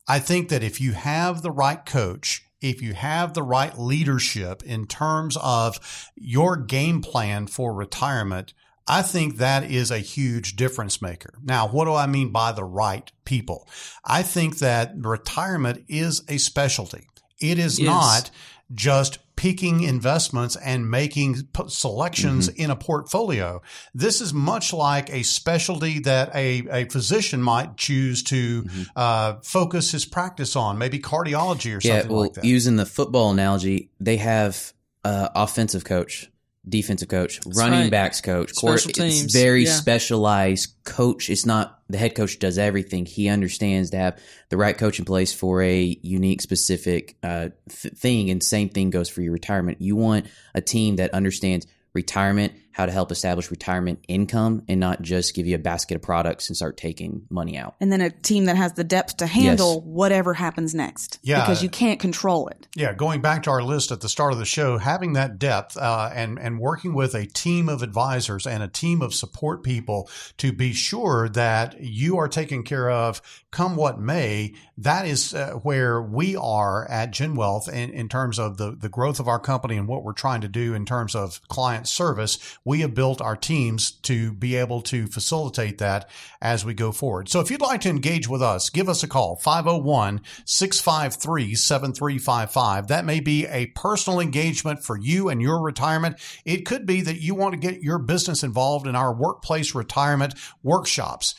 I 0.08 0.18
think 0.18 0.48
that 0.48 0.62
if 0.62 0.80
you 0.80 0.92
have 0.92 1.42
the 1.42 1.50
right 1.50 1.84
coach, 1.84 2.42
if 2.62 2.80
you 2.80 2.94
have 2.94 3.34
the 3.34 3.42
right 3.42 3.78
leadership 3.78 4.62
in 4.62 4.86
terms 4.86 5.36
of 5.42 6.10
your 6.14 6.56
game 6.56 7.02
plan 7.02 7.48
for 7.48 7.74
retirement, 7.74 8.54
I 8.88 9.02
think 9.02 9.36
that 9.36 9.70
is 9.70 9.90
a 9.90 9.98
huge 9.98 10.56
difference 10.56 11.02
maker. 11.02 11.34
Now, 11.42 11.68
what 11.68 11.84
do 11.84 11.94
I 11.94 12.06
mean 12.06 12.30
by 12.30 12.52
the 12.52 12.64
right 12.64 13.10
people? 13.26 13.68
I 14.04 14.22
think 14.22 14.58
that 14.58 14.94
retirement 14.96 15.84
is 15.88 16.22
a 16.28 16.38
specialty. 16.38 17.08
It 17.40 17.58
is 17.58 17.78
Yes. 17.78 17.86
not 17.86 18.30
just 18.74 19.18
picking 19.36 19.82
investments 19.82 20.56
and 20.56 20.90
making 20.90 21.46
selections 21.68 22.48
in 22.48 22.70
a 22.70 22.76
portfolio. 22.76 23.60
This 23.94 24.20
is 24.22 24.32
much 24.32 24.72
like 24.72 25.12
a 25.12 25.22
specialty 25.22 25.98
that 26.00 26.34
a, 26.34 26.66
a 26.70 26.84
physician 26.88 27.42
might 27.42 27.76
choose 27.76 28.22
to 28.24 28.64
uh, 28.96 29.34
focus 29.42 29.92
his 29.92 30.06
practice 30.06 30.56
on, 30.56 30.78
maybe 30.78 30.98
cardiology 30.98 31.76
or 31.76 31.80
Yeah, 31.86 31.98
something 32.00 32.10
well, 32.12 32.22
like 32.22 32.32
that. 32.34 32.44
using 32.44 32.76
the 32.76 32.86
football 32.86 33.30
analogy, 33.30 33.90
they 34.00 34.16
have 34.16 34.72
uh, 35.04 35.28
offensive 35.34 35.84
coach, 35.84 36.30
defensive 36.68 37.08
coach, 37.08 37.40
running 37.46 37.82
right. 37.82 37.90
backs 37.90 38.20
coach, 38.20 38.54
Special 38.54 38.90
It's 39.04 39.32
very 39.32 39.64
yeah. 39.64 39.72
specialized 39.72 40.74
coach. 40.84 41.30
It's 41.30 41.46
not 41.46 41.80
the 41.88 41.98
head 41.98 42.14
coach 42.14 42.38
does 42.38 42.58
everything. 42.58 43.06
He 43.06 43.28
understands 43.28 43.90
to 43.90 43.96
have 43.96 44.18
the 44.48 44.56
right 44.56 44.76
coach 44.76 44.98
in 44.98 45.04
place 45.04 45.32
for 45.32 45.62
a 45.62 45.98
unique, 46.02 46.40
specific 46.42 47.16
uh, 47.22 47.50
th- 47.68 47.94
thing. 47.94 48.30
And 48.30 48.42
same 48.42 48.68
thing 48.68 48.90
goes 48.90 49.08
for 49.08 49.22
your 49.22 49.32
retirement. 49.32 49.80
You 49.80 49.96
want 49.96 50.26
a 50.54 50.60
team 50.60 50.96
that 50.96 51.14
understands 51.14 51.66
retirement, 51.94 52.52
how 52.76 52.84
to 52.84 52.92
help 52.92 53.10
establish 53.10 53.50
retirement 53.50 54.04
income, 54.06 54.62
and 54.68 54.78
not 54.78 55.00
just 55.00 55.34
give 55.34 55.46
you 55.46 55.54
a 55.54 55.58
basket 55.58 55.94
of 55.94 56.02
products 56.02 56.50
and 56.50 56.56
start 56.58 56.76
taking 56.76 57.22
money 57.30 57.56
out. 57.56 57.74
And 57.80 57.90
then 57.90 58.02
a 58.02 58.10
team 58.10 58.44
that 58.44 58.56
has 58.56 58.74
the 58.74 58.84
depth 58.84 59.16
to 59.16 59.26
handle 59.26 59.80
whatever 59.80 60.34
happens 60.34 60.74
next. 60.74 61.18
Yeah. 61.22 61.40
Because 61.40 61.62
you 61.62 61.70
can't 61.70 61.98
control 61.98 62.48
it. 62.48 62.68
Yeah, 62.76 62.92
going 62.92 63.22
back 63.22 63.44
to 63.44 63.50
our 63.50 63.62
list 63.62 63.92
at 63.92 64.02
the 64.02 64.10
start 64.10 64.34
of 64.34 64.38
the 64.38 64.44
show, 64.44 64.76
having 64.76 65.14
that 65.14 65.38
depth 65.38 65.78
uh, 65.78 66.10
and 66.12 66.38
and 66.38 66.58
working 66.58 66.92
with 66.92 67.14
a 67.14 67.24
team 67.24 67.70
of 67.70 67.82
advisors 67.82 68.46
and 68.46 68.62
a 68.62 68.68
team 68.68 69.00
of 69.00 69.14
support 69.14 69.62
people 69.62 70.10
to 70.36 70.52
be 70.52 70.74
sure 70.74 71.30
that 71.30 71.80
you 71.80 72.18
are 72.18 72.28
taken 72.28 72.62
care 72.62 72.90
of, 72.90 73.22
come 73.50 73.74
what 73.74 73.98
may. 73.98 74.52
That 74.76 75.06
is 75.06 75.32
uh, 75.32 75.52
where 75.62 76.02
we 76.02 76.36
are 76.36 76.86
at 76.90 77.10
Gen 77.10 77.36
Wealth 77.36 77.70
in, 77.70 77.88
in 77.88 78.10
terms 78.10 78.38
of 78.38 78.58
the 78.58 78.76
the 78.78 78.90
growth 78.90 79.18
of 79.18 79.28
our 79.28 79.40
company 79.40 79.78
and 79.78 79.88
what 79.88 80.04
we're 80.04 80.12
trying 80.12 80.42
to 80.42 80.48
do 80.48 80.74
in 80.74 80.84
terms 80.84 81.14
of 81.14 81.40
client 81.48 81.88
service. 81.88 82.38
We 82.66 82.80
have 82.80 82.94
built 82.94 83.22
our 83.22 83.36
teams 83.36 83.92
to 84.02 84.32
be 84.32 84.56
able 84.56 84.82
to 84.82 85.06
facilitate 85.06 85.78
that 85.78 86.10
as 86.42 86.64
we 86.64 86.74
go 86.74 86.90
forward. 86.90 87.28
So 87.28 87.38
if 87.38 87.48
you'd 87.50 87.60
like 87.60 87.80
to 87.82 87.88
engage 87.88 88.28
with 88.28 88.42
us, 88.42 88.70
give 88.70 88.88
us 88.88 89.04
a 89.04 89.08
call 89.08 89.36
501 89.36 90.20
653 90.44 91.54
7355. 91.54 92.88
That 92.88 93.04
may 93.04 93.20
be 93.20 93.46
a 93.46 93.66
personal 93.66 94.18
engagement 94.18 94.82
for 94.82 94.98
you 94.98 95.28
and 95.28 95.40
your 95.40 95.62
retirement. 95.62 96.16
It 96.44 96.66
could 96.66 96.86
be 96.86 97.02
that 97.02 97.20
you 97.20 97.36
want 97.36 97.52
to 97.54 97.60
get 97.60 97.82
your 97.82 97.98
business 97.98 98.42
involved 98.42 98.88
in 98.88 98.96
our 98.96 99.14
workplace 99.14 99.72
retirement 99.72 100.34
workshops. 100.64 101.36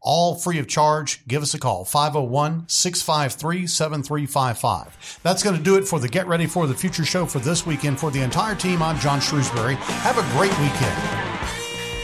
All 0.00 0.34
free 0.36 0.58
of 0.58 0.68
charge. 0.68 1.26
Give 1.26 1.42
us 1.42 1.54
a 1.54 1.58
call 1.58 1.84
501 1.84 2.68
653 2.68 3.66
7355. 3.66 5.20
That's 5.22 5.42
going 5.42 5.56
to 5.56 5.62
do 5.62 5.76
it 5.76 5.86
for 5.86 5.98
the 5.98 6.08
Get 6.08 6.26
Ready 6.26 6.46
for 6.46 6.66
the 6.66 6.74
Future 6.74 7.04
show 7.04 7.26
for 7.26 7.40
this 7.40 7.66
weekend. 7.66 7.98
For 7.98 8.10
the 8.10 8.22
entire 8.22 8.54
team, 8.54 8.82
I'm 8.82 8.98
John 8.98 9.20
Shrewsbury. 9.20 9.74
Have 9.74 10.18
a 10.18 10.38
great 10.38 10.56
weekend. 10.60 11.27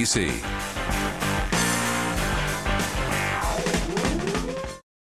NBC. 0.00 1.29